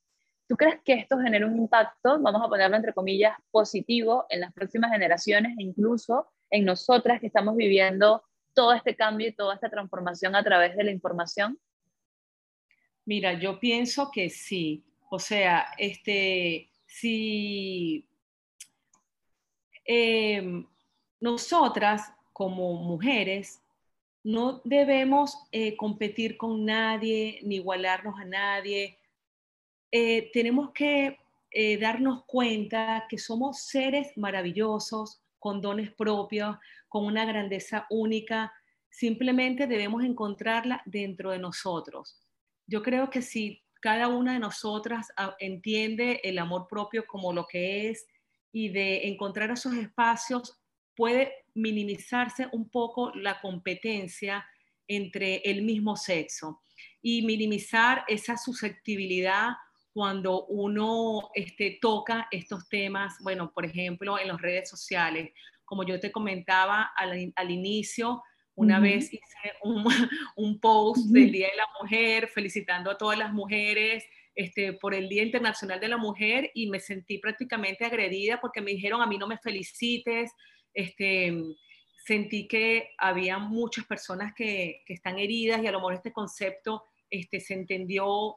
¿tú 0.49 0.57
crees 0.57 0.81
que 0.85 0.95
esto 0.95 1.19
genera 1.19 1.47
un 1.47 1.57
impacto, 1.57 2.21
vamos 2.21 2.43
a 2.45 2.49
ponerlo 2.49 2.77
entre 2.77 2.93
comillas, 2.93 3.37
positivo 3.51 4.27
en 4.29 4.41
las 4.41 4.53
próximas 4.53 4.93
generaciones 4.93 5.57
e 5.59 5.63
incluso 5.63 6.29
en 6.51 6.65
nosotras 6.65 7.21
que 7.21 7.27
estamos 7.27 7.57
viviendo 7.57 8.23
todo 8.55 8.73
este 8.73 8.97
cambio 8.97 9.29
y 9.29 9.35
toda 9.35 9.55
esta 9.55 9.69
transformación 9.69 10.35
a 10.35 10.43
través 10.43 10.77
de 10.77 10.85
la 10.85 10.91
información? 10.91 11.59
Mira, 13.05 13.35
yo 13.35 13.61
pienso 13.61 14.11
que 14.11 14.31
sí. 14.31 14.85
O 15.11 15.19
sea, 15.19 15.69
este, 15.79 16.71
si 16.87 18.09
em, 19.85 20.67
nosotras 21.21 22.13
como 22.33 22.75
mujeres 22.75 23.63
no 24.25 24.61
debemos 24.65 25.39
eh, 25.53 25.77
competir 25.77 26.37
con 26.37 26.65
nadie 26.65 27.39
ni 27.45 27.57
igualarnos 27.57 28.19
a 28.19 28.25
nadie. 28.25 28.99
Eh, 29.99 30.29
tenemos 30.31 30.73
que 30.73 31.19
eh, 31.51 31.79
darnos 31.79 32.27
cuenta 32.27 33.07
que 33.09 33.17
somos 33.17 33.63
seres 33.63 34.09
maravillosos, 34.17 35.23
con 35.39 35.63
dones 35.63 35.91
propios, 35.91 36.55
con 36.87 37.07
una 37.07 37.25
grandeza 37.25 37.87
única, 37.89 38.53
simplemente 38.91 39.67
debemos 39.67 40.05
encontrarla 40.05 40.83
dentro 40.85 41.31
de 41.31 41.39
nosotros. 41.39 42.21
Yo 42.67 42.83
creo 42.83 43.09
que 43.09 43.23
si 43.23 43.63
cada 43.81 44.09
una 44.09 44.35
de 44.35 44.39
nosotras 44.39 45.09
ah, 45.17 45.35
entiende 45.39 46.21
el 46.25 46.39
amor 46.41 46.67
propio 46.69 47.07
como 47.07 47.33
lo 47.33 47.47
que 47.47 47.89
es 47.89 48.07
y 48.53 48.69
de 48.69 49.09
encontrar 49.09 49.51
esos 49.51 49.73
espacios, 49.77 50.61
puede 50.95 51.33
minimizarse 51.55 52.49
un 52.53 52.69
poco 52.69 53.13
la 53.15 53.41
competencia 53.41 54.47
entre 54.89 55.37
el 55.37 55.63
mismo 55.63 55.97
sexo 55.97 56.61
y 57.01 57.23
minimizar 57.23 58.05
esa 58.09 58.37
susceptibilidad 58.37 59.53
cuando 59.97 60.45
uno 60.49 61.31
este, 61.33 61.79
toca 61.81 62.29
estos 62.31 62.69
temas, 62.69 63.15
bueno, 63.23 63.51
por 63.51 63.65
ejemplo, 63.65 64.19
en 64.19 64.29
las 64.29 64.43
redes 64.43 64.69
sociales. 64.69 65.33
Como 65.65 65.85
yo 65.85 65.99
te 65.99 66.13
comentaba 66.13 66.93
al, 66.95 67.33
al 67.35 67.51
inicio, 67.51 68.23
una 68.57 68.79
vez 68.79 69.11
hice 69.11 69.55
un, 69.63 69.87
un 70.37 70.61
post 70.61 71.07
del 71.07 71.33
Día 71.33 71.49
de 71.49 71.57
la 71.57 71.67
Mujer 71.81 72.29
felicitando 72.29 72.91
a 72.91 72.99
todas 72.99 73.17
las 73.17 73.33
mujeres 73.33 74.05
este, 74.35 74.75
por 74.75 74.93
el 74.93 75.09
Día 75.09 75.23
Internacional 75.23 75.81
de 75.81 75.89
la 75.89 75.97
Mujer 75.97 76.51
y 76.53 76.69
me 76.69 76.79
sentí 76.79 77.17
prácticamente 77.17 77.87
agredida 77.87 78.39
porque 78.39 78.61
me 78.61 78.73
dijeron 78.73 79.01
a 79.01 79.07
mí 79.07 79.17
no 79.17 79.27
me 79.27 79.39
felicites, 79.39 80.31
este, 80.75 81.43
sentí 82.05 82.47
que 82.47 82.91
había 82.99 83.39
muchas 83.39 83.87
personas 83.87 84.35
que, 84.35 84.83
que, 84.85 84.93
están 84.93 85.19
heridas 85.19 85.63
y 85.63 85.67
a 85.67 85.73
lo 85.73 85.79
mejor 85.79 85.95
este 85.95 86.13
concepto 86.13 86.85
este, 87.09 87.41
se 87.41 87.55
entendió 87.55 88.37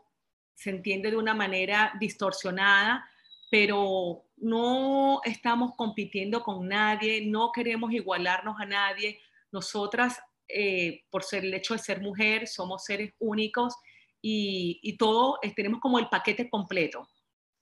se 0.60 0.72
entiende 0.72 1.10
de 1.10 1.16
una 1.16 1.34
manera 1.34 1.94
distorsionada, 2.02 3.10
pero 3.50 4.26
no 4.36 5.22
estamos 5.24 5.72
compitiendo 5.78 6.44
con 6.44 6.68
nadie, 6.68 7.26
no 7.26 7.54
queremos 7.54 7.94
igualarnos 7.94 8.60
a 8.60 8.66
nadie. 8.66 9.22
Nosotras, 9.54 10.22
eh, 10.50 11.06
por 11.10 11.24
ser 11.24 11.46
el 11.46 11.54
hecho 11.54 11.76
de 11.76 11.80
ser 11.80 12.02
mujer, 12.02 12.46
somos 12.46 12.84
seres 12.84 13.14
únicos 13.20 13.74
y, 14.22 14.82
y 14.84 14.98
todo, 14.98 15.40
tenemos 15.56 15.80
como 15.80 15.98
el 15.98 16.10
paquete 16.10 16.50
completo 16.50 17.08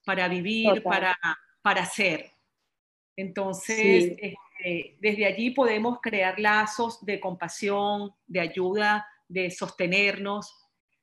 para 0.04 0.26
vivir, 0.26 0.82
para, 0.82 1.16
para 1.62 1.84
ser. 1.86 2.32
Entonces, 3.14 4.16
este, 4.18 4.96
desde 4.98 5.24
allí 5.24 5.50
podemos 5.52 6.00
crear 6.02 6.40
lazos 6.40 7.04
de 7.04 7.20
compasión, 7.20 8.12
de 8.26 8.40
ayuda, 8.40 9.06
de 9.28 9.52
sostenernos 9.52 10.52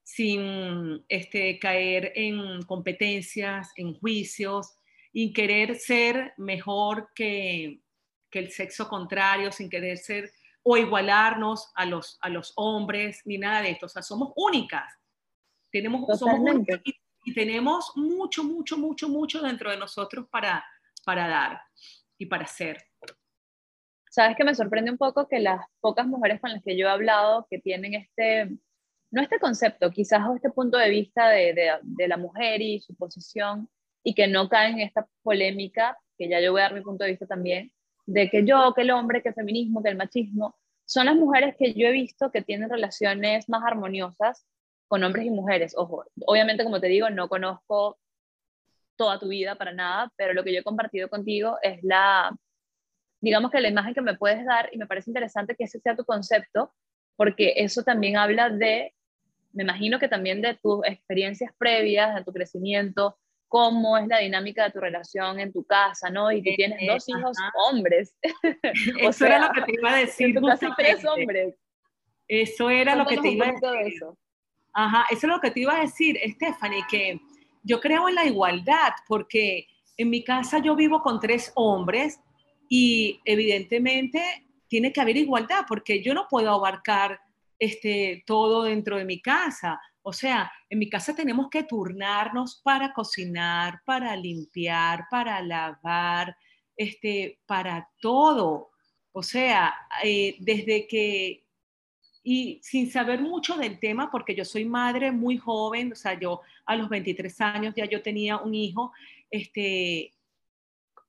sin 0.06 1.03
este, 1.10 1.58
caer 1.58 2.14
en 2.16 2.62
competencias, 2.62 3.72
en 3.76 3.95
juicios, 3.95 4.78
y 5.12 5.34
querer 5.34 5.76
ser 5.76 6.34
mejor 6.38 7.10
que, 7.16 7.82
que, 8.30 8.39
el 8.39 8.51
sexo 8.51 8.88
contrario, 8.88 9.51
sin 9.51 9.68
querer 9.68 9.97
ser 9.97 10.32
o 10.62 10.78
igualarnos 10.78 11.72
a 11.74 11.86
los, 11.86 12.20
a 12.22 12.30
los 12.30 12.53
hombres, 12.56 13.22
ni 13.26 13.39
nada 13.39 13.64
de 13.64 13.72
esto. 13.72 13.88
O 13.88 13.89
sea, 13.89 14.03
somos 14.03 14.32
únicas. 14.36 14.93
Tenemos, 15.72 16.20
somos 16.20 16.39
únicas 16.39 16.82
y, 16.84 16.93
y, 17.24 17.34
tenemos 17.34 17.91
mucho, 17.95 18.43
mucho, 18.43 18.78
mucho, 18.78 19.10
mucho 19.10 19.41
dentro 19.41 19.72
de 19.72 19.78
nosotros 19.78 20.28
para, 20.30 20.64
para 21.03 21.28
dar 21.28 21.62
y 22.18 22.28
para 22.28 22.45
ser. 22.45 22.78
Sabes 24.12 24.38
que 24.38 24.43
me 24.43 24.53
sorprende 24.53 24.91
un 24.91 24.97
poco 24.97 25.28
que 25.28 25.39
las 25.39 25.66
pocas 25.80 26.06
mujeres 26.06 26.39
con 26.39 26.51
las 26.51 26.64
que 26.64 26.78
yo 26.78 26.88
he 26.88 26.91
hablado 26.91 27.47
que 27.49 27.58
tienen 27.58 27.95
este, 27.95 28.56
no 29.12 29.22
este 29.22 29.39
concepto, 29.39 29.91
quizás 29.91 30.22
este 30.36 30.49
punto 30.49 30.78
de 30.78 30.89
vista 30.89 31.30
de, 31.30 31.80
de, 31.82 32.08
la 32.08 32.18
mujer 32.18 32.62
y 32.62 32.80
su 32.80 32.95
posición, 32.95 33.70
y 34.03 34.14
que 34.14 34.28
no 34.28 34.49
caen 34.49 34.80
en 34.80 34.88
esta 34.88 35.08
polémica, 35.24 35.97
que 36.18 36.30
ya 36.30 36.39
yo 36.39 36.51
voy 36.51 36.62
a 36.62 36.66
dar 36.66 36.74
mi 36.74 36.82
punto 36.82 37.03
de 37.03 37.12
vista 37.12 37.26
también, 37.26 37.72
de 38.06 38.30
que 38.30 38.45
yo, 38.45 38.74
que 38.76 38.82
el 38.82 38.91
hombre, 38.91 39.22
que 39.22 39.30
el 39.30 39.36
feminismo, 39.36 39.82
que 39.82 39.89
el 39.89 39.97
machismo, 39.97 40.56
son 40.86 41.08
las 41.08 41.16
mujeres 41.16 41.56
que 41.58 41.74
yo 41.74 41.88
he 41.88 41.91
visto 41.91 42.32
que 42.32 42.41
tienen 42.41 42.70
relaciones 42.70 43.49
más 43.49 43.64
armoniosas 43.64 44.45
con 44.88 45.03
hombres 45.03 45.26
y 45.26 45.32
mujeres. 45.32 45.74
Ojo, 45.76 46.06
obviamente 46.28 46.64
como 46.64 46.80
te 46.80 46.88
digo, 46.88 47.10
no 47.10 47.28
conozco 47.28 47.97
toda 48.95 49.20
tu 49.20 49.28
vida 49.28 49.56
para 49.56 49.74
nada, 49.74 50.12
pero 50.16 50.34
lo 50.34 50.43
que 50.43 50.53
yo 50.53 50.60
he 50.60 50.64
compartido 50.64 51.10
contigo 51.10 51.58
es 51.62 51.84
la, 51.84 52.36
digamos 53.20 53.51
que 53.51 53.60
la 53.60 53.70
imagen 53.70 53.93
que 53.93 54.01
me 54.01 54.18
puedes 54.18 54.45
dar 54.45 54.70
y 54.72 54.78
me 54.78 54.88
parece 54.88 55.10
interesante 55.10 55.56
que 55.56 55.66
ese 55.66 55.80
sea 55.80 55.95
tu 55.95 56.06
concepto, 56.06 56.74
porque 57.16 57.53
eso 57.57 57.84
también 57.84 58.18
habla 58.18 58.49
de, 58.49 58.93
me 59.53 59.63
imagino 59.63 59.99
que 59.99 60.07
también 60.07 60.41
de 60.41 60.55
tus 60.55 60.86
experiencias 60.86 61.51
previas, 61.57 62.16
de 62.16 62.24
tu 62.24 62.34
crecimiento, 62.34 63.18
cómo 63.47 63.97
es 63.97 64.07
la 64.07 64.20
dinámica 64.20 64.66
de 64.66 64.72
tu 64.72 64.80
relación 64.80 65.39
en 65.39 65.53
tu 65.53 65.63
casa, 65.63 66.09
¿no? 66.09 66.32
Y 66.32 66.41
tú 66.41 66.49
eh, 66.49 66.55
tienes 66.55 66.88
dos 66.88 67.07
hijos 67.07 67.38
hombres. 67.70 68.16
eso 68.99 69.26
era 69.26 69.47
lo 69.47 69.53
que 69.53 69.61
te 69.61 69.74
iba 69.74 69.93
a 69.93 69.97
decir. 69.97 70.28
En 70.28 70.36
tu 70.36 70.47
casa 70.47 70.74
tres 70.78 71.05
hombres. 71.05 71.55
Eso 72.28 72.70
era 72.70 72.95
lo 72.95 73.05
que 73.05 73.18
te 73.18 73.30
iba 73.30 73.47
a 73.47 73.51
decir. 73.51 73.93
Eso. 73.93 74.18
Ajá, 74.74 75.05
eso 75.09 75.28
es 75.28 75.34
lo 75.34 75.39
que 75.39 75.51
te 75.51 75.61
iba 75.61 75.78
a 75.78 75.82
decir, 75.82 76.20
Stephanie, 76.34 76.84
que 76.89 77.20
yo 77.63 77.80
creo 77.80 78.09
en 78.09 78.16
la 78.16 78.26
igualdad, 78.26 78.91
porque 79.07 79.68
en 79.95 80.09
mi 80.09 80.24
casa 80.24 80.59
yo 80.59 80.76
vivo 80.76 81.01
con 81.01 81.20
tres 81.20 81.51
hombres 81.55 82.20
y 82.68 83.22
evidentemente 83.26 84.45
tiene 84.76 84.92
que 84.92 85.00
haber 85.00 85.16
igualdad, 85.16 85.64
porque 85.66 86.04
yo 86.04 86.14
no 86.14 86.28
puedo 86.30 86.52
abarcar 86.52 87.18
este, 87.58 88.26
todo 88.28 88.64
dentro 88.64 88.98
de 88.98 89.06
mi 89.06 89.22
casa. 89.22 89.80
O 90.02 90.12
sea, 90.12 90.52
en 90.70 90.80
mi 90.80 90.90
casa 90.90 91.16
tenemos 91.16 91.50
que 91.50 91.64
turnarnos 91.64 92.60
para 92.62 92.92
cocinar, 92.92 93.80
para 93.86 94.14
limpiar, 94.18 95.06
para 95.10 95.42
lavar, 95.42 96.36
este, 96.76 97.40
para 97.46 97.90
todo. 98.02 98.72
O 99.14 99.24
sea, 99.24 99.74
eh, 100.04 100.36
desde 100.40 100.88
que 100.88 101.46
y 102.22 102.60
sin 102.62 102.92
saber 102.92 103.22
mucho 103.22 103.56
del 103.56 103.80
tema, 103.80 104.12
porque 104.12 104.36
yo 104.36 104.44
soy 104.44 104.66
madre 104.66 105.14
muy 105.14 105.38
joven, 105.38 105.94
o 105.94 105.96
sea, 105.96 106.20
yo 106.20 106.42
a 106.66 106.76
los 106.76 106.90
23 106.90 107.40
años 107.40 107.74
ya 107.78 107.86
yo 107.86 108.02
tenía 108.02 108.40
un 108.40 108.54
hijo, 108.54 108.92
este, 109.32 110.12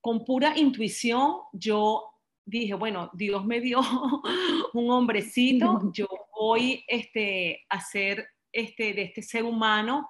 con 0.01 0.25
pura 0.25 0.57
intuición 0.57 1.39
yo 1.53 2.12
dije, 2.47 2.74
bueno, 2.74 3.11
Dios 3.12 3.44
me 3.44 3.61
dio 3.61 3.80
un 4.72 4.90
hombrecito, 4.90 5.90
yo 5.92 6.07
voy 6.38 6.84
este, 6.86 7.64
a 7.68 7.80
ser 7.80 8.28
este, 8.53 8.94
de 8.94 9.03
este 9.03 9.22
ser 9.22 9.44
humano 9.44 10.09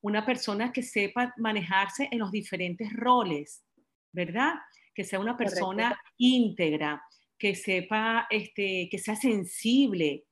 una 0.00 0.24
persona 0.24 0.72
que 0.72 0.82
sepa 0.82 1.34
manejarse 1.38 2.08
en 2.12 2.20
los 2.20 2.30
diferentes 2.30 2.92
roles, 2.92 3.64
¿verdad? 4.12 4.54
Que 4.94 5.02
sea 5.02 5.18
una 5.18 5.36
persona 5.36 5.98
íntegra, 6.16 7.02
que 7.36 7.56
sepa, 7.56 8.28
este, 8.30 8.88
que 8.90 8.98
sea 8.98 9.16
sensible, 9.16 10.24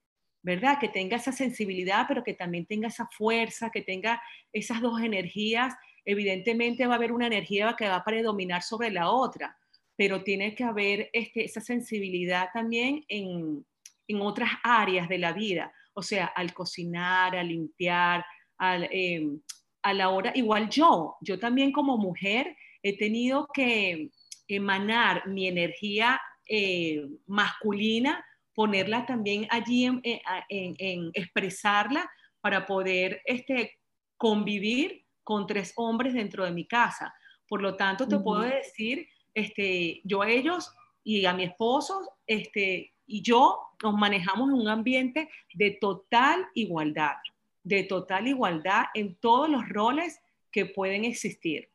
¿verdad? 0.43 0.79
Que 0.79 0.89
tenga 0.89 1.17
esa 1.17 1.33
sensibilidad, 1.33 2.05
pero 2.07 2.23
que 2.23 2.35
también 2.35 2.67
tenga 2.67 2.89
esa 2.89 3.09
fuerza, 3.09 3.71
que 3.71 3.83
tenga 3.83 4.23
esas 4.53 4.81
dos 4.81 5.01
energías. 5.01 5.75
Evidentemente 6.05 6.87
va 6.87 6.95
a 6.95 6.97
haber 6.97 7.11
una 7.11 7.27
energía 7.27 7.75
que 7.77 7.89
va 7.89 7.97
a 7.97 8.05
predominar 8.05 8.63
sobre 8.63 8.91
la 8.91 9.11
otra, 9.11 9.59
pero 9.97 10.23
tiene 10.23 10.55
que 10.55 10.65
haber 10.65 11.11
este, 11.13 11.45
esa 11.45 11.61
sensibilidad 11.61 12.49
también 12.53 13.05
en, 13.09 13.65
en, 14.09 14.21
otras 14.21 14.51
áreas 14.63 15.09
de 15.09 15.19
la 15.19 15.33
vida, 15.33 15.73
o 15.95 16.03
sea, 16.03 16.27
al 16.27 16.53
cocinar, 16.53 17.35
al 17.35 17.49
limpiar, 17.49 18.25
al, 18.59 18.89
em, 18.91 19.41
a 19.83 19.95
la 19.95 20.11
hora, 20.11 20.33
igual 20.35 20.69
yo, 20.69 21.17
yo 21.21 21.39
también 21.39 21.73
como 21.73 21.97
mujer 21.97 22.57
he 22.83 22.97
tenido 22.97 23.49
que 23.53 24.11
emanar 24.49 25.27
mi 25.27 25.49
energía 25.49 26.21
eh, 26.49 27.05
masculina 27.27 28.25
ponerla 28.57 29.05
también 29.05 29.47
allí 29.51 29.85
en, 29.85 30.01
en, 30.49 31.11
expresarla 31.13 32.11
para 32.41 32.67
poder 32.67 33.21
este, 33.27 33.79
convivir 34.17 35.05
con 35.23 35.47
tres 35.47 35.75
hombres 35.77 36.15
dentro 36.15 36.45
de 36.45 36.53
mi 36.53 36.67
casa. 36.67 37.15
Por 37.47 37.61
lo 37.61 37.77
tanto, 37.77 38.09
te 38.09 38.19
puedo 38.19 38.41
decir, 38.41 39.07
este, 39.37 40.01
yo 40.03 40.23
a 40.23 40.31
ellos 40.31 40.73
y 41.05 41.27
a 41.27 41.35
mi 41.35 41.45
esposo 41.45 42.01
este, 42.27 42.95
y 43.07 43.21
yo 43.21 43.61
nos 43.83 43.95
manejamos 43.95 44.49
en 44.49 44.55
un 44.55 44.69
ambiente 44.69 45.29
de 45.53 45.73
total 45.73 46.47
igualdad, 46.55 47.17
de 47.63 47.85
total 47.85 48.29
igualdad 48.29 48.87
en 48.95 49.15
todos 49.17 49.51
los 49.51 49.69
roles 49.69 50.21
que 50.51 50.65
pueden 50.65 51.05
existir. 51.05 51.69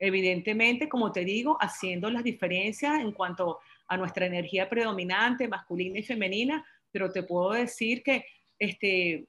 Evidentemente, 0.00 0.88
como 0.88 1.12
te 1.12 1.24
digo, 1.24 1.56
haciendo 1.60 2.10
las 2.10 2.24
diferencias 2.24 3.00
en 3.00 3.12
cuanto 3.12 3.60
a 3.86 3.96
nuestra 3.96 4.26
energía 4.26 4.68
predominante, 4.68 5.46
masculina 5.46 6.00
y 6.00 6.02
femenina, 6.02 6.66
pero 6.90 7.12
te 7.12 7.22
puedo 7.22 7.52
decir 7.52 8.02
que 8.02 8.26
este, 8.58 9.26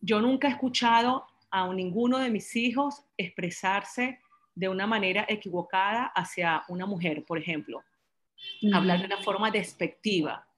yo 0.00 0.20
nunca 0.20 0.48
he 0.48 0.50
escuchado 0.50 1.24
a 1.52 1.72
ninguno 1.72 2.18
de 2.18 2.30
mis 2.30 2.56
hijos 2.56 3.04
expresarse 3.16 4.18
de 4.58 4.68
una 4.68 4.88
manera 4.88 5.24
equivocada 5.28 6.06
hacia 6.06 6.64
una 6.66 6.84
mujer, 6.84 7.24
por 7.24 7.38
ejemplo. 7.38 7.84
Hablar 8.72 8.98
de 8.98 9.06
una 9.06 9.18
forma 9.18 9.52
despectiva. 9.52 10.48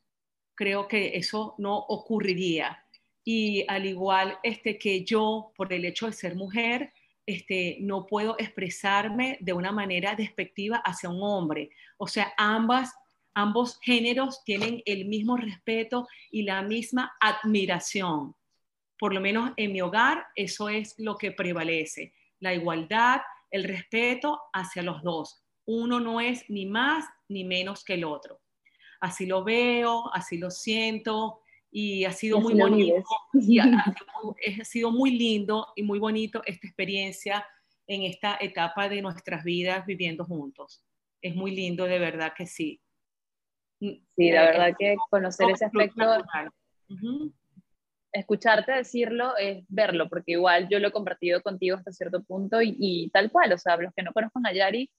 Creo 0.54 0.88
que 0.88 1.18
eso 1.18 1.54
no 1.58 1.76
ocurriría. 1.76 2.82
Y 3.24 3.62
al 3.68 3.84
igual 3.84 4.38
este, 4.42 4.78
que 4.78 5.04
yo, 5.04 5.52
por 5.54 5.70
el 5.70 5.84
hecho 5.84 6.06
de 6.06 6.14
ser 6.14 6.34
mujer, 6.34 6.94
este, 7.26 7.76
no 7.80 8.06
puedo 8.06 8.36
expresarme 8.38 9.36
de 9.42 9.52
una 9.52 9.70
manera 9.70 10.14
despectiva 10.14 10.78
hacia 10.78 11.10
un 11.10 11.22
hombre. 11.22 11.68
O 11.98 12.08
sea, 12.08 12.32
ambas, 12.38 12.94
ambos 13.34 13.78
géneros 13.82 14.42
tienen 14.44 14.82
el 14.86 15.04
mismo 15.04 15.36
respeto 15.36 16.08
y 16.30 16.44
la 16.44 16.62
misma 16.62 17.12
admiración. 17.20 18.34
Por 18.98 19.12
lo 19.12 19.20
menos 19.20 19.52
en 19.58 19.72
mi 19.72 19.82
hogar, 19.82 20.24
eso 20.34 20.70
es 20.70 20.94
lo 20.96 21.18
que 21.18 21.32
prevalece. 21.32 22.14
La 22.38 22.54
igualdad, 22.54 23.20
el 23.50 23.64
respeto 23.64 24.40
hacia 24.52 24.82
los 24.82 25.02
dos. 25.02 25.44
Uno 25.66 26.00
no 26.00 26.20
es 26.20 26.48
ni 26.48 26.66
más 26.66 27.04
ni 27.28 27.44
menos 27.44 27.84
que 27.84 27.94
el 27.94 28.04
otro. 28.04 28.40
Así 29.00 29.26
lo 29.26 29.44
veo, 29.44 30.12
así 30.12 30.38
lo 30.38 30.50
siento 30.50 31.40
y 31.70 32.04
ha 32.04 32.12
sido 32.12 32.40
muy 32.40 32.54
bonito. 32.54 33.04
ha, 34.60 34.64
sido 34.64 34.90
muy 34.90 35.12
lindo 35.12 35.68
y 35.76 35.82
muy 35.82 35.98
bonito 35.98 36.42
esta 36.44 36.66
experiencia 36.66 37.46
en 37.86 38.02
esta 38.02 38.36
etapa 38.40 38.88
de 38.88 39.02
nuestras 39.02 39.44
vidas 39.44 39.86
viviendo 39.86 40.24
juntos. 40.24 40.84
Es 41.22 41.34
muy 41.34 41.54
lindo, 41.54 41.84
de 41.84 41.98
verdad 41.98 42.32
que 42.36 42.46
sí. 42.46 42.80
Sí, 43.80 44.30
la 44.30 44.42
verdad 44.42 44.76
que 44.78 44.96
conocer 45.08 45.50
ese 45.50 45.64
aspecto, 45.64 46.04
escucharte 48.12 48.72
decirlo 48.72 49.36
es 49.36 49.64
verlo, 49.68 50.08
porque 50.08 50.32
igual 50.32 50.68
yo 50.68 50.78
lo 50.78 50.88
he 50.88 50.92
compartido 50.92 51.42
contigo 51.42 51.76
hasta 51.76 51.92
cierto 51.92 52.22
punto 52.22 52.58
y, 52.62 53.10
tal 53.12 53.30
cual, 53.30 53.52
o 53.52 53.58
sea, 53.58 53.76
los 53.76 53.92
que 53.94 54.02
no 54.02 54.12
conozcan 54.12 54.46
a 54.46 54.52
Yari, 54.52 54.90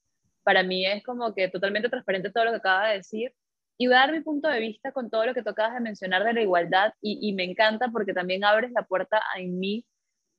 para 0.44 0.64
mí 0.64 0.86
es 0.86 1.04
como 1.04 1.34
que 1.34 1.50
totalmente 1.50 1.90
transparente 1.90 2.32
todo 2.32 2.46
lo 2.46 2.52
que 2.52 2.58
acaba 2.58 2.90
de 2.90 2.98
decir 2.98 3.34
y 3.78 3.88
voy 3.88 3.96
a 3.96 4.00
dar 4.00 4.12
mi 4.12 4.22
punto 4.22 4.48
de 4.48 4.60
vista 4.60 4.92
con 4.92 5.10
todo 5.10 5.26
lo 5.26 5.34
que 5.34 5.42
tocabas 5.42 5.74
de 5.74 5.80
mencionar 5.80 6.24
de 6.24 6.34
la 6.34 6.42
igualdad 6.42 6.94
y, 7.02 7.34
me 7.34 7.44
encanta 7.44 7.90
porque 7.92 8.14
también 8.14 8.44
abres 8.44 8.72
la 8.74 8.84
puerta 8.84 9.20
en 9.36 9.58
mí. 9.60 9.86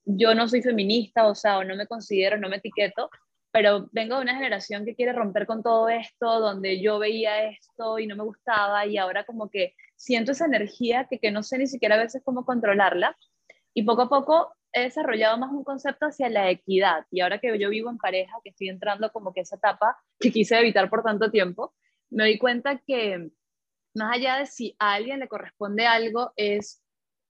Yo 0.04 0.34
no 0.34 0.46
soy 0.46 0.62
feminista, 0.62 1.26
o 1.26 1.34
sea, 1.34 1.58
o 1.58 1.64
no 1.64 1.74
me 1.74 1.88
considero, 1.88 2.38
no 2.38 2.48
me 2.48 2.58
etiqueto, 2.58 3.10
pero 3.50 3.88
vengo 3.90 4.16
de 4.16 4.22
una 4.22 4.34
generación 4.36 4.84
que 4.84 4.94
quiere 4.94 5.12
romper 5.12 5.46
con 5.46 5.62
todo 5.62 5.88
esto, 5.88 6.38
donde 6.38 6.80
yo 6.80 7.00
veía 7.00 7.48
esto 7.48 7.98
y 7.98 8.06
no 8.06 8.14
me 8.14 8.22
gustaba 8.22 8.86
y 8.86 8.96
ahora 8.96 9.24
como 9.24 9.50
que 9.50 9.74
siento 10.02 10.32
esa 10.32 10.46
energía 10.46 11.06
que, 11.08 11.20
que 11.20 11.30
no 11.30 11.44
sé 11.44 11.58
ni 11.58 11.68
siquiera 11.68 11.94
a 11.94 12.02
veces 12.02 12.22
cómo 12.24 12.44
controlarla 12.44 13.16
y 13.72 13.84
poco 13.84 14.02
a 14.02 14.08
poco 14.08 14.52
he 14.72 14.82
desarrollado 14.82 15.38
más 15.38 15.52
un 15.52 15.62
concepto 15.62 16.06
hacia 16.06 16.28
la 16.28 16.50
equidad. 16.50 17.06
Y 17.12 17.20
ahora 17.20 17.38
que 17.38 17.56
yo 17.56 17.70
vivo 17.70 17.88
en 17.88 17.98
pareja, 17.98 18.36
que 18.42 18.50
estoy 18.50 18.68
entrando 18.68 19.12
como 19.12 19.32
que 19.32 19.42
esa 19.42 19.56
etapa 19.56 19.96
que 20.18 20.32
quise 20.32 20.58
evitar 20.58 20.90
por 20.90 21.04
tanto 21.04 21.30
tiempo, 21.30 21.72
me 22.10 22.24
doy 22.24 22.38
cuenta 22.38 22.78
que 22.78 23.30
más 23.94 24.16
allá 24.16 24.38
de 24.38 24.46
si 24.46 24.74
a 24.80 24.94
alguien 24.94 25.20
le 25.20 25.28
corresponde 25.28 25.86
algo, 25.86 26.32
es 26.34 26.82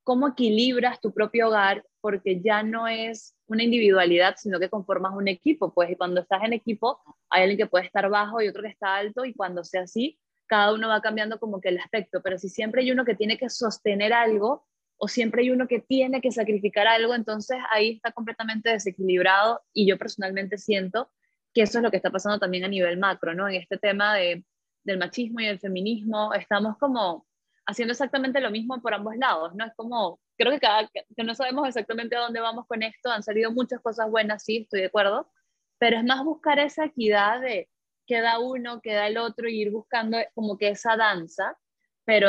cómo 0.03 0.29
equilibras 0.29 0.99
tu 1.01 1.13
propio 1.13 1.49
hogar, 1.49 1.85
porque 2.01 2.41
ya 2.41 2.63
no 2.63 2.89
es 2.89 3.37
una 3.49 3.65
individualidad, 3.65 4.37
sino 4.39 4.59
que 4.59 4.71
conformas 4.71 5.13
un 5.15 5.29
equipo, 5.29 5.75
pues 5.75 5.91
y 5.91 5.97
cuando 5.97 6.23
estás 6.23 6.43
en 6.45 6.55
equipo 6.55 7.01
hay 7.29 7.43
alguien 7.43 7.59
que 7.59 7.67
puede 7.67 7.85
estar 7.85 8.09
bajo 8.09 8.41
y 8.41 8.49
otro 8.49 8.63
que 8.63 8.69
está 8.69 8.97
alto, 8.97 9.27
y 9.27 9.35
cuando 9.35 9.63
sea 9.63 9.83
así, 9.83 10.19
cada 10.53 10.75
uno 10.75 10.87
va 10.87 11.01
cambiando 11.01 11.41
como 11.41 11.63
que 11.63 11.71
el 11.71 11.79
aspecto, 11.79 12.21
pero 12.21 12.37
si 12.37 12.51
siempre 12.51 12.83
hay 12.83 12.93
uno 12.93 13.07
que 13.07 13.15
tiene 13.15 13.39
que 13.39 13.49
sostener 13.49 14.13
algo, 14.13 14.67
o 14.99 15.09
siempre 15.09 15.41
hay 15.41 15.51
uno 15.51 15.67
que 15.67 15.81
tiene 15.81 16.21
que 16.21 16.31
sacrificar 16.31 16.87
algo, 16.87 17.15
entonces 17.15 17.57
ahí 17.71 17.93
está 17.93 18.13
completamente 18.13 18.69
desequilibrado 18.69 19.63
y 19.73 19.89
yo 19.89 19.97
personalmente 19.97 20.59
siento 20.59 21.11
que 21.55 21.63
eso 21.63 21.79
es 21.79 21.83
lo 21.83 21.91
que 21.91 21.97
está 21.97 22.11
pasando 22.11 22.39
también 22.39 22.65
a 22.65 22.69
nivel 22.69 22.99
macro, 22.99 23.33
¿no? 23.33 23.49
En 23.49 23.55
este 23.55 23.79
tema 23.79 24.15
de, 24.15 24.45
del 24.85 24.99
machismo 24.99 25.41
y 25.41 25.47
del 25.47 25.59
feminismo, 25.59 26.35
estamos 26.35 26.77
como 26.77 27.27
haciendo 27.65 27.93
exactamente 27.93 28.39
lo 28.39 28.51
mismo 28.51 28.79
por 28.83 28.93
ambos 28.93 29.17
lados, 29.17 29.55
¿no? 29.55 29.65
Es 29.65 29.73
como, 29.75 30.21
creo 30.37 30.53
que, 30.53 30.61
cada, 30.61 30.87
que 30.87 31.25
no 31.25 31.35
sabemos 31.35 31.67
exactamente 31.67 32.15
a 32.15 32.21
dónde 32.21 32.41
vamos 32.41 32.67
con 32.67 32.83
esto, 32.83 33.11
han 33.11 33.23
salido 33.23 33.53
muchas 33.53 33.81
cosas 33.81 34.11
buenas, 34.11 34.45
sí, 34.45 34.59
estoy 34.59 34.81
de 34.81 34.89
acuerdo, 34.89 35.33
pero 35.79 35.97
es 35.97 36.05
más 36.05 36.23
buscar 36.23 36.59
esa 36.59 36.85
equidad 36.85 37.41
de 37.41 37.71
queda 38.13 38.39
uno, 38.39 38.83
queda 38.83 39.07
el 39.07 39.17
otro 39.17 39.49
y 39.49 39.63
ir 39.63 39.71
buscando 39.71 40.19
como 40.35 40.59
que 40.59 40.69
esa 40.69 40.97
danza, 40.99 41.57
pero 42.05 42.29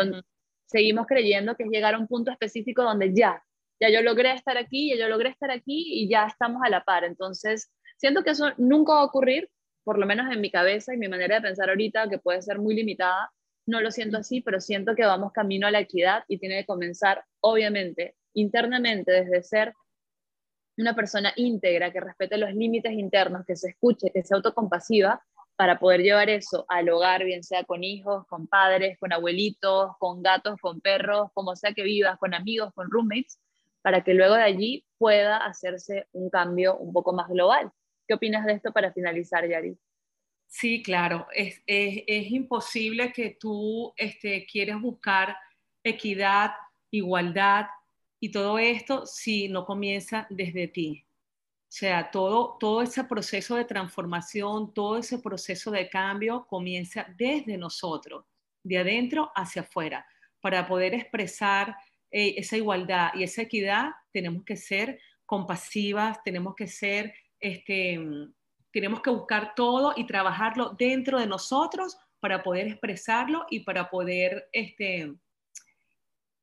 seguimos 0.66 1.08
creyendo 1.08 1.56
que 1.56 1.64
es 1.64 1.70
llegar 1.70 1.96
a 1.96 2.00
un 2.00 2.08
punto 2.08 2.32
específico 2.32 2.84
donde 2.84 3.14
ya, 3.14 3.44
ya 3.82 3.90
yo 3.90 4.02
logré 4.02 4.32
estar 4.32 4.58
aquí, 4.58 4.90
ya 4.92 4.96
yo 4.96 5.10
logré 5.10 5.30
estar 5.30 5.52
aquí 5.52 5.84
y 5.88 6.08
ya 6.08 6.26
estamos 6.26 6.62
a 6.64 6.70
la 6.70 6.86
par. 6.86 7.04
Entonces, 7.04 7.70
siento 7.98 8.24
que 8.24 8.30
eso 8.30 8.54
nunca 8.58 8.94
va 8.94 9.02
a 9.02 9.06
ocurrir, 9.06 9.50
por 9.84 10.00
lo 10.00 10.06
menos 10.06 10.32
en 10.32 10.40
mi 10.40 10.50
cabeza 10.50 10.94
y 10.94 10.98
mi 10.98 11.10
manera 11.10 11.36
de 11.36 11.42
pensar 11.42 11.68
ahorita, 11.70 12.08
que 12.08 12.18
puede 12.18 12.42
ser 12.42 12.60
muy 12.60 12.76
limitada, 12.76 13.30
no 13.66 13.82
lo 13.82 13.92
siento 13.92 14.18
así, 14.18 14.40
pero 14.40 14.62
siento 14.62 14.96
que 14.96 15.04
vamos 15.04 15.34
camino 15.34 15.68
a 15.68 15.72
la 15.72 15.82
equidad 15.82 16.24
y 16.30 16.38
tiene 16.38 16.62
que 16.62 16.66
comenzar, 16.66 17.26
obviamente, 17.42 18.16
internamente, 18.34 19.12
desde 19.12 19.44
ser 19.44 19.74
una 20.78 20.96
persona 20.96 21.34
íntegra, 21.36 21.92
que 21.92 22.00
respete 22.00 22.38
los 22.38 22.54
límites 22.54 22.94
internos, 22.94 23.46
que 23.46 23.58
se 23.58 23.72
escuche, 23.72 24.12
que 24.14 24.24
sea 24.24 24.38
autocompasiva, 24.38 25.22
para 25.56 25.80
poder 25.80 26.02
llevar 26.02 26.30
eso 26.30 26.66
al 26.68 26.90
hogar, 26.90 27.24
bien 27.24 27.44
sea 27.44 27.64
con 27.64 27.84
hijos, 27.84 28.26
con 28.28 28.48
padres, 28.48 28.98
con 29.00 29.14
abuelitos, 29.14 29.92
con 30.00 30.24
gatos, 30.24 30.60
con 30.60 30.82
perros, 30.82 31.30
como 31.34 31.56
sea 31.56 31.74
que 31.74 31.84
vivas, 31.84 32.18
con 32.18 32.34
amigos, 32.34 32.74
con 32.74 32.90
roommates, 32.90 33.40
para 33.82 34.04
que 34.04 34.14
luego 34.14 34.36
de 34.36 34.44
allí 34.44 34.86
pueda 34.98 35.38
hacerse 35.38 36.08
un 36.12 36.30
cambio 36.30 36.78
un 36.78 36.92
poco 36.94 37.14
más 37.14 37.28
global. 37.28 37.72
¿Qué 38.08 38.16
opinas 38.16 38.46
de 38.46 38.54
esto 38.54 38.72
para 38.72 38.92
finalizar, 38.92 39.48
Yari? 39.48 39.78
Sí, 40.48 40.84
claro, 40.84 41.28
es, 41.34 41.64
es, 41.66 42.32
imposible 42.32 43.12
que 43.12 43.36
tú 43.40 43.92
este, 43.98 44.46
quieras 44.46 44.80
buscar 44.80 45.36
equidad, 45.84 46.52
igualdad 46.92 47.66
y 48.20 48.32
todo 48.32 48.60
esto 48.60 49.06
si 49.06 49.50
no 49.50 49.66
comienza 49.66 50.28
desde 50.30 50.68
ti. 50.68 51.03
O 51.74 51.76
sea, 51.76 52.12
todo, 52.12 52.56
todo 52.60 52.84
ese 52.84 53.04
proceso 53.04 53.56
de 53.56 53.66
transformación, 53.66 54.76
todo 54.76 55.00
ese 55.00 55.18
proceso 55.18 55.72
de 55.72 55.90
cambio 55.90 56.46
comienza 56.46 57.08
desde 57.18 57.58
nosotros, 57.58 58.26
de 58.62 58.78
adentro 58.78 59.32
hacia 59.34 59.64
afuera. 59.64 60.06
Para 60.40 60.68
poder 60.68 60.94
expresar 60.94 61.76
eh, 62.12 62.36
esa 62.38 62.58
igualdad 62.58 63.10
y 63.16 63.24
esa 63.24 63.42
equidad, 63.42 63.90
tenemos 64.12 64.44
que 64.44 64.56
ser 64.56 65.00
compasivas, 65.26 66.22
tenemos 66.24 66.54
que 66.54 66.68
ser 66.68 67.12
este, 67.40 68.00
tenemos 68.70 69.02
que 69.02 69.10
buscar 69.10 69.56
todo 69.56 69.96
y 69.98 70.06
trabajarlo 70.06 70.76
dentro 70.78 71.20
de 71.20 71.26
nosotros 71.26 71.98
para 72.20 72.44
poder 72.44 72.68
expresarlo 72.68 73.48
y 73.50 73.62
para 73.62 73.90
poder 73.90 74.48
este, 74.52 75.12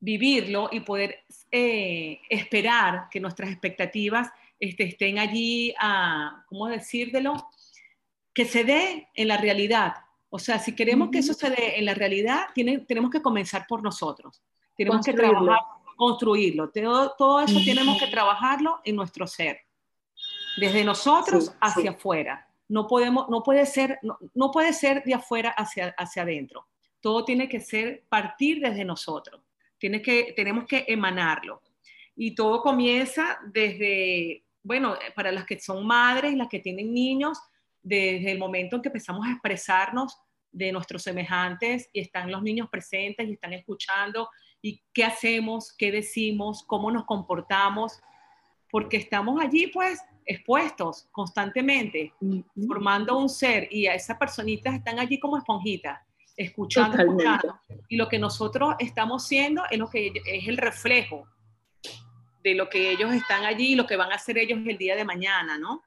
vivirlo 0.01 0.71
y 0.73 0.81
poder 0.81 1.21
eh, 1.53 2.21
esperar 2.29 3.07
que 3.13 3.21
nuestras 3.21 3.51
expectativas 3.51 4.33
este, 4.61 4.85
estén 4.85 5.19
allí, 5.19 5.75
a, 5.81 6.45
¿cómo 6.47 6.69
decírtelo? 6.69 7.51
Que 8.33 8.45
se 8.45 8.63
dé 8.63 9.09
en 9.15 9.29
la 9.29 9.39
realidad. 9.39 9.95
O 10.29 10.39
sea, 10.39 10.59
si 10.59 10.77
queremos 10.77 11.11
que 11.11 11.19
eso 11.19 11.35
se 11.35 11.51
dé 11.51 11.79
en 11.79 11.87
la 11.87 11.95
realidad, 11.95 12.49
tiene, 12.55 12.79
tenemos 12.79 13.11
que 13.11 13.23
comenzar 13.23 13.67
por 13.67 13.83
nosotros. 13.83 14.43
Tenemos 14.77 15.05
que 15.05 15.13
trabajar, 15.13 15.59
construirlo. 15.97 16.71
Todo, 16.71 17.15
todo 17.19 17.41
eso 17.41 17.59
tenemos 17.65 17.99
que 17.99 18.07
trabajarlo 18.07 18.81
en 18.85 18.97
nuestro 18.97 19.27
ser 19.27 19.61
desde 20.57 20.85
nosotros 20.85 21.53
hacia 21.61 21.91
afuera. 21.91 22.47
No, 22.69 22.87
podemos, 22.87 23.29
no, 23.29 23.43
puede 23.43 23.67
ser, 23.67 23.99
no, 24.03 24.51
puede 24.51 24.73
ser 24.73 25.03
de 25.05 25.15
afuera 25.15 25.51
hacia, 25.51 25.89
hacia 25.99 26.23
adentro. 26.23 26.67
Todo 27.01 27.25
tiene 27.25 27.49
que 27.49 27.61
ser 27.61 28.05
partir 28.09 28.61
desde 28.61 28.85
nosotros. 28.85 29.43
Tiene 29.79 30.01
que, 30.03 30.33
tenemos 30.37 30.67
que 30.67 30.85
emanarlo. 30.87 31.63
Y 32.15 32.35
todo 32.35 32.63
comienza 32.63 33.39
desde, 33.47 34.45
bueno, 34.63 34.97
para 35.15 35.33
las 35.33 35.47
que 35.47 35.59
son 35.59 35.87
madres, 35.87 36.35
las 36.35 36.49
que 36.49 36.61
tienen 36.61 36.93
niños, 36.93 37.39
desde 37.83 38.31
el 38.31 38.39
momento 38.39 38.77
en 38.77 38.83
que 38.83 38.89
empezamos 38.89 39.27
a 39.27 39.33
expresarnos 39.33 40.17
de 40.53 40.73
nuestros 40.73 41.03
semejantes 41.03 41.89
y 41.93 42.01
están 42.01 42.31
los 42.31 42.43
niños 42.43 42.69
presentes 42.69 43.29
y 43.29 43.33
están 43.33 43.53
escuchando 43.53 44.29
y 44.61 44.83
qué 44.93 45.05
hacemos, 45.05 45.75
qué 45.77 45.91
decimos, 45.91 46.65
cómo 46.67 46.91
nos 46.91 47.05
comportamos, 47.05 48.01
porque 48.71 48.99
estamos 48.99 49.41
allí 49.41 49.69
pues 49.69 50.01
expuestos 50.27 51.09
constantemente, 51.11 52.13
formando 52.69 53.19
un 53.19 53.29
ser 53.29 53.69
y 53.71 53.87
a 53.87 53.95
esas 53.95 54.19
personitas 54.19 54.75
están 54.75 54.99
allí 54.99 55.19
como 55.19 55.39
esponjitas, 55.39 56.01
escuchando, 56.37 56.99
escuchando, 56.99 57.61
Y 57.89 57.97
lo 57.97 58.09
que 58.09 58.19
nosotros 58.19 58.75
estamos 58.79 59.27
siendo 59.27 59.63
es 59.71 59.79
lo 59.79 59.89
que 59.89 60.13
es 60.27 60.47
el 60.47 60.59
reflejo 60.59 61.27
de 62.43 62.55
lo 62.55 62.69
que 62.69 62.91
ellos 62.93 63.13
están 63.13 63.45
allí 63.45 63.73
y 63.73 63.75
lo 63.77 63.87
que 63.87 63.97
van 63.97 64.13
a 64.13 64.17
hacer 64.17 64.39
ellos 64.39 64.59
el 64.67 64.79
día 64.79 64.97
de 64.97 65.05
mañana, 65.05 65.59
¿no? 65.59 65.83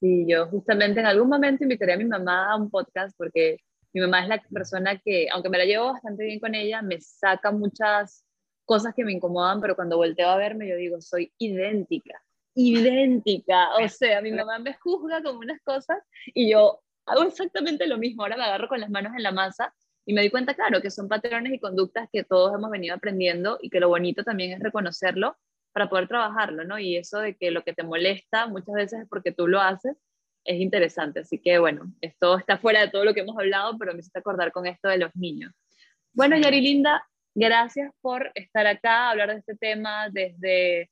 Sí, 0.00 0.24
yo 0.26 0.46
justamente 0.46 1.00
en 1.00 1.06
algún 1.06 1.28
momento 1.28 1.64
invitaría 1.64 1.94
a 1.94 1.98
mi 1.98 2.04
mamá 2.04 2.52
a 2.52 2.56
un 2.56 2.70
podcast 2.70 3.16
porque 3.16 3.58
mi 3.92 4.00
mamá 4.00 4.22
es 4.22 4.28
la 4.28 4.40
persona 4.42 4.98
que, 4.98 5.28
aunque 5.30 5.50
me 5.50 5.58
la 5.58 5.64
llevo 5.64 5.92
bastante 5.92 6.24
bien 6.24 6.40
con 6.40 6.54
ella, 6.54 6.80
me 6.80 7.00
saca 7.00 7.50
muchas 7.50 8.24
cosas 8.64 8.94
que 8.94 9.04
me 9.04 9.12
incomodan, 9.12 9.60
pero 9.60 9.76
cuando 9.76 9.96
volteo 9.96 10.28
a 10.28 10.36
verme 10.36 10.68
yo 10.68 10.76
digo, 10.76 11.00
soy 11.00 11.32
idéntica 11.38 12.22
idéntica. 12.54 13.74
O 13.76 13.88
sea, 13.88 14.20
mi 14.20 14.32
mamá 14.32 14.58
me 14.58 14.74
juzga 14.74 15.22
como 15.22 15.40
unas 15.40 15.60
cosas 15.62 15.98
y 16.26 16.50
yo 16.50 16.80
hago 17.06 17.22
exactamente 17.24 17.86
lo 17.86 17.98
mismo. 17.98 18.22
Ahora 18.22 18.36
me 18.36 18.44
agarro 18.44 18.68
con 18.68 18.80
las 18.80 18.90
manos 18.90 19.12
en 19.16 19.22
la 19.22 19.32
masa 19.32 19.74
y 20.10 20.12
me 20.12 20.22
di 20.22 20.30
cuenta, 20.30 20.54
claro, 20.54 20.82
que 20.82 20.90
son 20.90 21.06
patrones 21.06 21.52
y 21.52 21.60
conductas 21.60 22.08
que 22.12 22.24
todos 22.24 22.52
hemos 22.52 22.68
venido 22.68 22.96
aprendiendo 22.96 23.60
y 23.62 23.70
que 23.70 23.78
lo 23.78 23.88
bonito 23.88 24.24
también 24.24 24.50
es 24.50 24.58
reconocerlo 24.58 25.36
para 25.72 25.88
poder 25.88 26.08
trabajarlo, 26.08 26.64
¿no? 26.64 26.80
Y 26.80 26.96
eso 26.96 27.20
de 27.20 27.36
que 27.36 27.52
lo 27.52 27.62
que 27.62 27.74
te 27.74 27.84
molesta 27.84 28.48
muchas 28.48 28.74
veces 28.74 29.02
es 29.02 29.08
porque 29.08 29.30
tú 29.30 29.46
lo 29.46 29.60
haces, 29.60 29.96
es 30.44 30.60
interesante. 30.60 31.20
Así 31.20 31.38
que 31.38 31.60
bueno, 31.60 31.94
esto 32.00 32.36
está 32.38 32.58
fuera 32.58 32.80
de 32.80 32.88
todo 32.88 33.04
lo 33.04 33.14
que 33.14 33.20
hemos 33.20 33.38
hablado, 33.38 33.78
pero 33.78 33.92
me 33.92 34.00
hiciste 34.00 34.18
acordar 34.18 34.50
con 34.50 34.66
esto 34.66 34.88
de 34.88 34.98
los 34.98 35.14
niños. 35.14 35.52
Bueno, 36.12 36.36
Yari 36.36 36.60
Linda, 36.60 37.06
gracias 37.32 37.92
por 38.00 38.32
estar 38.34 38.66
acá, 38.66 39.10
hablar 39.10 39.30
de 39.30 39.38
este 39.38 39.54
tema 39.54 40.08
desde 40.10 40.90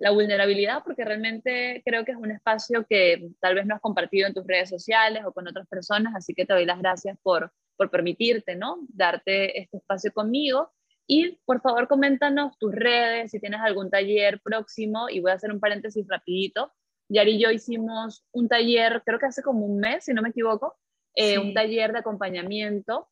la 0.00 0.10
vulnerabilidad, 0.10 0.82
porque 0.82 1.04
realmente 1.04 1.82
creo 1.84 2.04
que 2.04 2.10
es 2.10 2.18
un 2.18 2.32
espacio 2.32 2.84
que 2.84 3.28
tal 3.38 3.54
vez 3.54 3.64
no 3.64 3.76
has 3.76 3.80
compartido 3.80 4.26
en 4.26 4.34
tus 4.34 4.44
redes 4.44 4.70
sociales 4.70 5.22
o 5.24 5.32
con 5.32 5.46
otras 5.46 5.68
personas, 5.68 6.16
así 6.16 6.34
que 6.34 6.44
te 6.44 6.52
doy 6.52 6.64
las 6.64 6.80
gracias 6.80 7.16
por, 7.22 7.52
por 7.76 7.90
permitirte, 7.90 8.56
¿no? 8.56 8.78
Darte 8.88 9.60
este 9.60 9.78
espacio 9.78 10.12
conmigo. 10.12 10.72
Y 11.06 11.38
por 11.44 11.60
favor, 11.60 11.86
coméntanos 11.86 12.58
tus 12.58 12.72
redes, 12.74 13.30
si 13.30 13.40
tienes 13.40 13.60
algún 13.60 13.90
taller 13.90 14.40
próximo, 14.42 15.08
y 15.08 15.20
voy 15.20 15.30
a 15.30 15.34
hacer 15.34 15.52
un 15.52 15.60
paréntesis 15.60 16.06
rapidito. 16.08 16.72
Yari 17.08 17.36
y 17.36 17.42
yo 17.42 17.50
hicimos 17.50 18.24
un 18.32 18.48
taller, 18.48 19.02
creo 19.04 19.18
que 19.18 19.26
hace 19.26 19.42
como 19.42 19.64
un 19.64 19.78
mes, 19.78 20.04
si 20.04 20.12
no 20.12 20.22
me 20.22 20.30
equivoco, 20.30 20.76
eh, 21.14 21.38
un 21.38 21.54
taller 21.54 21.92
de 21.92 22.00
acompañamiento 22.00 23.08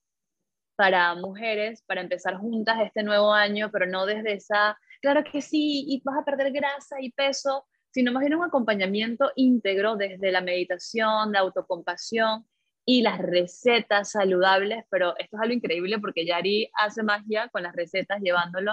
para 0.76 1.14
mujeres, 1.14 1.82
para 1.86 2.00
empezar 2.00 2.36
juntas 2.36 2.78
este 2.84 3.04
nuevo 3.04 3.32
año, 3.32 3.70
pero 3.70 3.86
no 3.86 4.06
desde 4.06 4.32
esa 4.32 4.76
claro 5.04 5.22
que 5.30 5.42
sí, 5.42 5.84
y 5.86 6.00
vas 6.02 6.16
a 6.18 6.24
perder 6.24 6.50
grasa 6.50 6.96
y 6.98 7.12
peso, 7.12 7.66
sino 7.90 8.10
más 8.10 8.22
bien 8.22 8.34
un 8.34 8.44
acompañamiento 8.44 9.30
íntegro 9.36 9.96
desde 9.96 10.32
la 10.32 10.40
meditación, 10.40 11.30
la 11.30 11.40
autocompasión 11.40 12.46
y 12.86 13.02
las 13.02 13.18
recetas 13.18 14.10
saludables, 14.10 14.84
pero 14.90 15.16
esto 15.18 15.36
es 15.36 15.42
algo 15.42 15.54
increíble 15.54 15.98
porque 15.98 16.26
Yari 16.26 16.70
hace 16.74 17.02
magia 17.02 17.48
con 17.48 17.62
las 17.62 17.74
recetas 17.74 18.20
llevándolo 18.20 18.72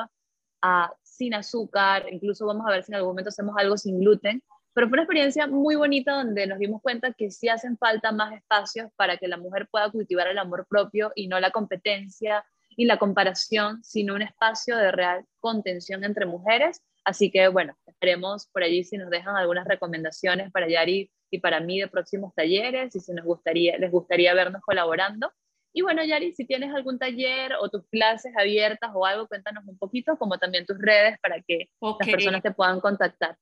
a 0.61 0.93
sin 1.01 1.33
azúcar, 1.33 2.05
incluso 2.11 2.45
vamos 2.45 2.67
a 2.67 2.71
ver 2.71 2.83
si 2.83 2.91
en 2.91 2.97
algún 2.97 3.11
momento 3.11 3.29
hacemos 3.29 3.55
algo 3.57 3.77
sin 3.77 3.99
gluten, 3.99 4.43
pero 4.73 4.87
fue 4.87 4.95
una 4.95 5.03
experiencia 5.03 5.47
muy 5.47 5.75
bonita 5.75 6.13
donde 6.13 6.47
nos 6.47 6.59
dimos 6.59 6.81
cuenta 6.81 7.13
que 7.13 7.31
sí 7.31 7.49
hacen 7.49 7.77
falta 7.77 8.11
más 8.11 8.33
espacios 8.33 8.91
para 8.95 9.17
que 9.17 9.27
la 9.27 9.37
mujer 9.37 9.67
pueda 9.69 9.89
cultivar 9.89 10.27
el 10.27 10.37
amor 10.37 10.65
propio 10.69 11.11
y 11.15 11.27
no 11.27 11.39
la 11.39 11.51
competencia 11.51 12.45
y 12.75 12.85
la 12.85 12.97
comparación, 12.97 13.83
sino 13.83 14.15
un 14.15 14.21
espacio 14.21 14.77
de 14.77 14.91
real 14.91 15.25
contención 15.39 16.03
entre 16.03 16.25
mujeres. 16.25 16.81
Así 17.03 17.31
que 17.31 17.47
bueno, 17.47 17.75
esperemos 17.85 18.47
por 18.47 18.63
allí 18.63 18.83
si 18.83 18.97
nos 18.97 19.09
dejan 19.09 19.35
algunas 19.35 19.67
recomendaciones 19.67 20.51
para 20.51 20.67
Yari 20.67 21.11
y 21.31 21.39
para 21.39 21.59
mí 21.59 21.79
de 21.79 21.87
próximos 21.87 22.33
talleres 22.35 22.95
y 22.95 22.99
si 22.99 23.13
nos 23.13 23.25
gustaría, 23.25 23.77
les 23.77 23.91
gustaría 23.91 24.33
vernos 24.33 24.61
colaborando. 24.61 25.31
Y 25.73 25.81
bueno, 25.81 26.03
Yari, 26.03 26.33
si 26.33 26.45
tienes 26.45 26.73
algún 26.75 26.99
taller 26.99 27.53
o 27.59 27.69
tus 27.69 27.87
clases 27.87 28.33
abiertas 28.37 28.91
o 28.93 29.05
algo, 29.05 29.27
cuéntanos 29.27 29.63
un 29.65 29.77
poquito, 29.77 30.17
como 30.17 30.37
también 30.37 30.65
tus 30.65 30.77
redes 30.77 31.17
para 31.21 31.41
que 31.41 31.69
las 31.79 32.09
personas 32.09 32.43
te 32.43 32.51
puedan 32.51 32.81
contactar. 32.81 33.37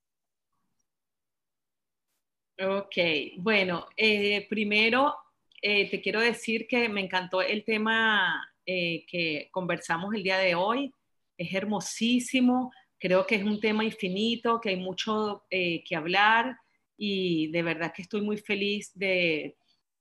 Ok, 2.62 2.98
bueno, 3.38 3.88
eh, 3.96 4.46
primero 4.50 5.16
eh, 5.62 5.90
te 5.90 6.02
quiero 6.02 6.20
decir 6.20 6.68
que 6.68 6.88
me 6.90 7.02
encantó 7.02 7.42
el 7.42 7.64
tema 7.64 8.49
eh, 8.72 9.06
que 9.08 9.50
conversamos 9.52 10.14
el 10.14 10.22
día 10.22 10.38
de 10.38 10.54
hoy. 10.54 10.94
Es 11.38 11.54
hermosísimo, 11.54 12.72
creo 13.00 13.26
que 13.26 13.36
es 13.36 13.44
un 13.44 13.60
tema 13.60 13.84
infinito, 13.84 14.62
que 14.62 14.70
hay 14.70 14.76
mucho 14.76 15.44
que 15.50 15.96
hablar 15.96 16.56
y 16.98 17.50
de 17.52 17.64
verdad 17.64 17.94
que 17.96 18.04
estoy 18.04 18.22
muy 18.22 18.38
feliz 18.38 18.92
de 18.94 19.56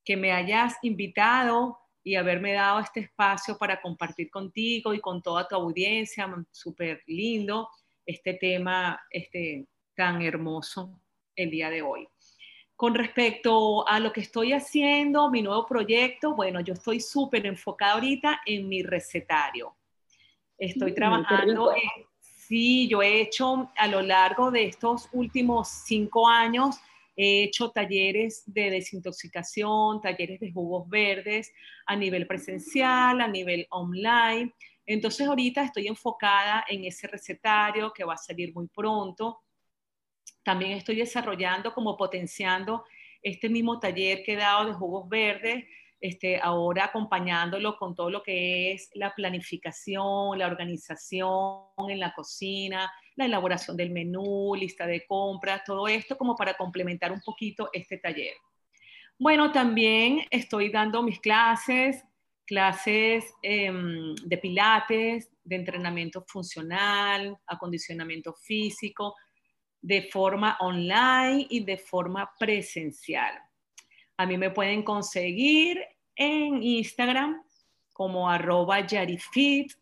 que 0.05 0.16
me 0.16 0.33
hayas 0.33 0.75
invitado 0.83 1.79
y 2.03 2.16
haberme 2.16 2.53
dado 2.53 2.81
este 2.81 3.01
espacio 3.01 3.57
para 3.57 3.81
compartir 3.81 4.31
contigo 4.31 4.93
y 4.93 5.01
con 5.01 5.23
toda 5.23 5.47
tu 5.47 5.55
audiencia, 5.55 6.29
súper 6.51 7.03
lindo, 7.07 7.69
este 8.05 8.35
tema 8.35 9.01
este, 9.11 9.66
tan 9.95 10.23
hermoso 10.23 11.01
el 11.37 11.51
día 11.51 11.71
de 11.71 11.83
hoy. 11.83 12.09
Con 12.79 12.95
respecto 12.95 13.89
a 13.89 13.99
lo 13.99 14.12
que 14.12 14.20
estoy 14.20 14.53
haciendo, 14.53 15.33
mi 15.33 15.43
nuevo 15.43 15.66
proyecto, 15.66 16.37
bueno, 16.37 16.61
yo 16.61 16.74
estoy 16.74 17.01
súper 17.01 17.45
enfocada 17.45 17.95
ahorita 17.95 18.43
en 18.47 18.68
mi 18.68 18.85
recetario. 18.85 19.74
Estoy 20.57 20.93
mm, 20.93 20.95
trabajando 20.95 21.72
en, 21.72 22.07
sí, 22.20 22.87
yo 22.87 23.03
he 23.03 23.20
hecho 23.20 23.68
a 23.76 23.89
lo 23.89 24.01
largo 24.01 24.53
de 24.53 24.66
estos 24.66 25.09
últimos 25.12 25.66
cinco 25.87 26.29
años, 26.29 26.76
he 27.16 27.43
hecho 27.43 27.72
talleres 27.72 28.45
de 28.47 28.70
desintoxicación, 28.70 30.01
talleres 30.01 30.39
de 30.39 30.53
jugos 30.53 30.89
verdes 30.89 31.53
a 31.85 31.97
nivel 31.97 32.29
presencial, 32.29 33.20
a 33.20 33.26
nivel 33.26 33.66
online. 33.70 34.55
Entonces 34.87 35.26
ahorita 35.26 35.64
estoy 35.64 35.89
enfocada 35.89 36.64
en 36.68 36.85
ese 36.85 37.09
recetario 37.09 37.93
que 37.93 38.05
va 38.05 38.14
a 38.14 38.18
salir 38.18 38.55
muy 38.55 38.68
pronto 38.68 39.41
también 40.49 40.72
estoy 40.72 40.96
desarrollando 40.96 41.74
como 41.74 41.94
potenciando 41.94 42.86
este 43.22 43.51
mismo 43.51 43.78
taller 43.78 44.22
que 44.22 44.32
he 44.32 44.36
dado 44.36 44.66
de 44.66 44.72
jugos 44.72 45.07
verdes, 45.07 45.66
este, 46.01 46.40
ahora 46.40 46.86
acompañándolo 46.86 47.76
con 47.76 47.94
todo 47.94 48.09
lo 48.09 48.22
que 48.22 48.72
es 48.72 48.88
la 48.94 49.14
planificación, 49.14 50.38
la 50.38 50.46
organización 50.46 51.66
en 51.90 52.01
la 52.01 52.14
cocina, 52.14 52.90
la 53.14 53.26
elaboración 53.26 53.76
del 53.76 53.90
menú, 53.90 54.55
lista 54.55 54.86
de 54.86 55.05
compras, 55.05 55.64
todo 55.66 55.86
esto 55.86 56.16
como 56.16 56.34
para 56.34 56.55
complementar 56.55 57.12
un 57.12 57.20
poquito 57.20 57.68
este 57.74 57.99
taller. 57.99 58.32
Bueno, 59.18 59.53
también 59.53 60.24
estoy 60.30 60.70
dando 60.70 61.03
mis 61.03 61.20
clases, 61.20 62.03
clases 62.46 63.34
em, 63.42 64.14
de 64.14 64.38
pilates, 64.38 65.28
de 65.44 65.57
entrenamiento 65.57 66.24
funcional, 66.26 67.36
acondicionamiento 67.46 68.32
físico, 68.32 69.14
de 69.81 70.09
forma 70.11 70.57
online 70.61 71.47
y 71.49 71.61
de 71.61 71.79
forma 71.79 72.31
presencial. 72.39 73.35
A 74.16 74.26
mí 74.26 74.37
me 74.37 74.51
pueden 74.51 74.83
conseguir 74.83 75.85
en 76.16 76.62
Instagram 76.62 77.43
como 77.93 78.29
arroba 78.29 78.87
yarifit. 78.87 79.72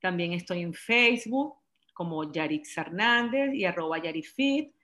También 0.00 0.32
estoy 0.32 0.62
en 0.62 0.74
Facebook 0.74 1.56
como 1.94 2.30
Yarix 2.32 2.76
Hernández 2.76 3.54
y 3.54 3.64
arroba 3.64 3.98
yarifit. 3.98 4.74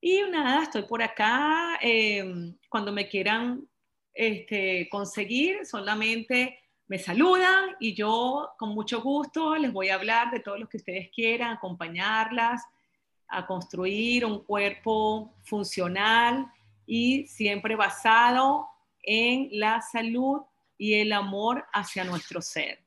Y 0.00 0.22
nada, 0.30 0.62
estoy 0.62 0.82
por 0.82 1.02
acá. 1.02 1.78
Em, 1.80 2.56
cuando 2.68 2.92
me 2.92 3.08
quieran 3.08 3.68
este, 4.14 4.88
conseguir, 4.90 5.66
solamente 5.66 6.58
me 6.86 6.98
saludan 6.98 7.76
y 7.80 7.94
yo 7.94 8.50
con 8.58 8.70
mucho 8.70 9.02
gusto 9.02 9.56
les 9.56 9.72
voy 9.72 9.90
a 9.90 9.96
hablar 9.96 10.30
de 10.30 10.40
todo 10.40 10.56
lo 10.56 10.68
que 10.68 10.78
ustedes 10.78 11.10
quieran, 11.10 11.52
acompañarlas 11.52 12.62
a 13.28 13.46
construir 13.46 14.24
un 14.24 14.42
cuerpo 14.44 15.32
funcional 15.42 16.50
y 16.86 17.26
siempre 17.26 17.76
basado 17.76 18.68
en 19.02 19.48
la 19.52 19.80
salud 19.80 20.42
y 20.76 20.94
el 20.94 21.12
amor 21.12 21.66
hacia 21.72 22.04
nuestro 22.04 22.40
ser. 22.40 22.84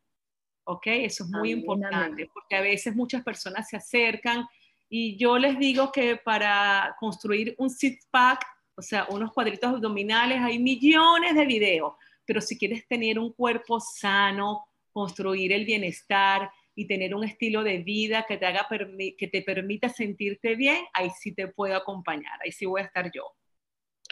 ¿Ok? 0.63 0.87
Eso 0.87 1.23
es 1.23 1.29
muy 1.29 1.51
importante 1.51 2.29
porque 2.33 2.55
a 2.55 2.61
veces 2.61 2.95
muchas 2.95 3.23
personas 3.23 3.67
se 3.69 3.77
acercan 3.77 4.47
y 4.89 5.17
yo 5.17 5.37
les 5.37 5.57
digo 5.57 5.91
que 5.91 6.17
para 6.17 6.95
construir 6.99 7.55
un 7.57 7.69
six-pack, 7.69 8.45
o 8.75 8.81
sea, 8.81 9.07
unos 9.09 9.31
cuadritos 9.31 9.73
abdominales, 9.73 10.41
hay 10.41 10.59
millones 10.59 11.35
de 11.35 11.45
videos, 11.45 11.93
pero 12.25 12.41
si 12.41 12.57
quieres 12.57 12.87
tener 12.87 13.17
un 13.17 13.31
cuerpo 13.33 13.79
sano, 13.79 14.65
construir 14.91 15.53
el 15.53 15.65
bienestar, 15.65 16.51
y 16.75 16.87
tener 16.87 17.13
un 17.13 17.23
estilo 17.23 17.63
de 17.63 17.79
vida 17.79 18.25
que 18.27 18.37
te, 18.37 18.45
haga 18.45 18.67
que 18.69 19.27
te 19.27 19.41
permita 19.41 19.89
sentirte 19.89 20.55
bien, 20.55 20.83
ahí 20.93 21.09
sí 21.19 21.33
te 21.33 21.47
puedo 21.47 21.75
acompañar, 21.75 22.39
ahí 22.43 22.51
sí 22.51 22.65
voy 22.65 22.81
a 22.81 22.85
estar 22.85 23.11
yo. 23.11 23.33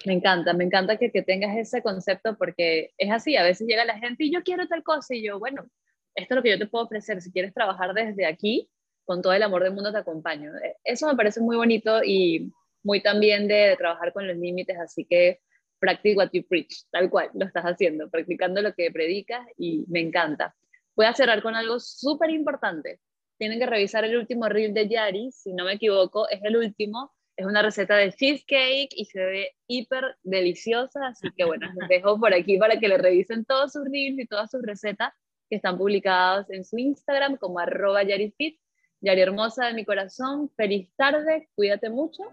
Me 0.05 0.14
encanta, 0.14 0.53
me 0.53 0.64
encanta 0.64 0.97
que, 0.97 1.10
tengas 1.10 1.57
ese 1.57 1.82
concepto 1.82 2.38
porque 2.38 2.91
es 2.97 3.12
así, 3.12 3.36
a 3.36 3.43
veces 3.43 3.68
llega 3.68 3.84
la 3.86 3.99
gente 3.99 4.26
y 4.26 4.32
yo 4.32 4.43
quiero 4.43 4.68
tal 4.68 4.84
cosa 4.84 5.14
y 5.16 5.24
yo, 5.24 5.39
bueno, 5.39 5.70
esto 6.16 6.34
es 6.34 6.36
lo 6.36 6.43
que 6.43 6.51
yo 6.51 6.60
te 6.60 6.68
puedo 6.68 6.86
ofrecer, 6.86 7.22
si 7.22 7.32
quieres 7.32 7.53
trabajar 7.53 7.93
desde 7.93 8.26
aquí, 8.26 8.70
con 9.05 9.22
todo 9.22 9.34
el 9.34 9.43
amor 9.43 9.64
del 9.64 9.74
mundo 9.74 9.91
te 9.91 9.97
acompaño. 9.97 10.55
E, 10.57 10.76
eso 10.84 11.07
me 11.07 11.16
parece 11.16 11.41
muy 11.41 11.57
bonito 11.57 12.01
y 12.03 12.51
muy 12.84 13.01
también 13.01 13.47
de, 13.47 13.55
de 13.55 13.78
trabajar 13.78 14.14
con 14.14 14.28
los 14.28 14.38
límites, 14.38 14.78
así 14.78 15.05
que 15.05 15.39
practice 15.80 16.16
what 16.16 16.30
you 16.32 16.43
preach, 16.47 16.86
tal 16.91 17.10
cual, 17.10 17.30
lo 17.34 17.45
estás 17.45 17.64
haciendo, 17.64 18.10
practicando 18.10 18.62
lo 18.62 18.74
que 18.74 18.91
predicas 18.91 19.45
y 19.57 19.86
me 19.88 20.01
encanta. 20.01 20.55
Voy 21.00 21.06
a 21.06 21.14
cerrar 21.14 21.41
con 21.41 21.56
algo 21.56 21.80
súper 21.80 22.30
importante. 22.30 23.00
Tienen 23.38 23.58
que 23.58 23.66
revisar 23.66 24.04
el 24.04 24.18
último 24.18 24.50
reel 24.50 24.74
de 24.74 24.89
Yari, 24.89 25.32
si 25.32 25.54
no 25.54 25.64
me 25.64 25.76
equivoco, 25.76 26.28
es 26.28 26.43
el 26.43 26.58
último. 26.58 27.14
Es 27.38 27.45
una 27.45 27.62
receta 27.62 27.95
de 27.95 28.12
cheesecake 28.12 28.89
y 28.93 29.06
se 29.06 29.24
ve 29.24 29.52
hiper 29.66 30.18
deliciosa, 30.24 31.08
así 31.08 31.30
que 31.38 31.45
bueno, 31.45 31.68
les 31.74 31.88
dejo 31.88 32.20
por 32.20 32.34
aquí 32.34 32.58
para 32.58 32.78
que 32.82 32.89
le 32.89 32.97
revisen 32.97 33.45
todos 33.45 33.72
sus 33.72 33.86
reels 33.89 34.20
y 34.20 34.28
todas 34.28 34.52
sus 34.52 34.62
recetas 34.62 35.14
que 35.50 35.56
están 35.56 35.78
publicadas 35.78 36.50
en 36.50 36.66
su 36.66 36.78
Instagram 36.78 37.38
como 37.38 37.60
arroba 37.60 38.04
yarifit. 38.04 38.60
Yari 39.00 39.22
hermosa 39.22 39.68
de 39.68 39.76
mi 39.76 39.86
corazón, 39.86 40.50
feliz 40.58 40.93
tarde, 40.97 41.47
cuídate 41.56 41.89
mucho 41.89 42.24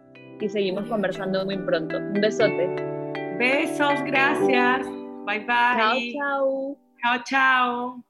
y 0.41 0.49
seguimos 0.49 0.89
conversando 0.89 1.45
muy 1.45 1.59
pronto. 1.59 1.99
Un 1.99 2.21
besote. 2.21 2.67
Besos, 3.39 4.03
gracias. 4.03 4.85
Bye 5.25 5.39
bye. 5.39 5.47
Chao, 5.47 5.99
chao. 6.12 6.79
Chao, 7.01 7.23
chao. 7.25 8.05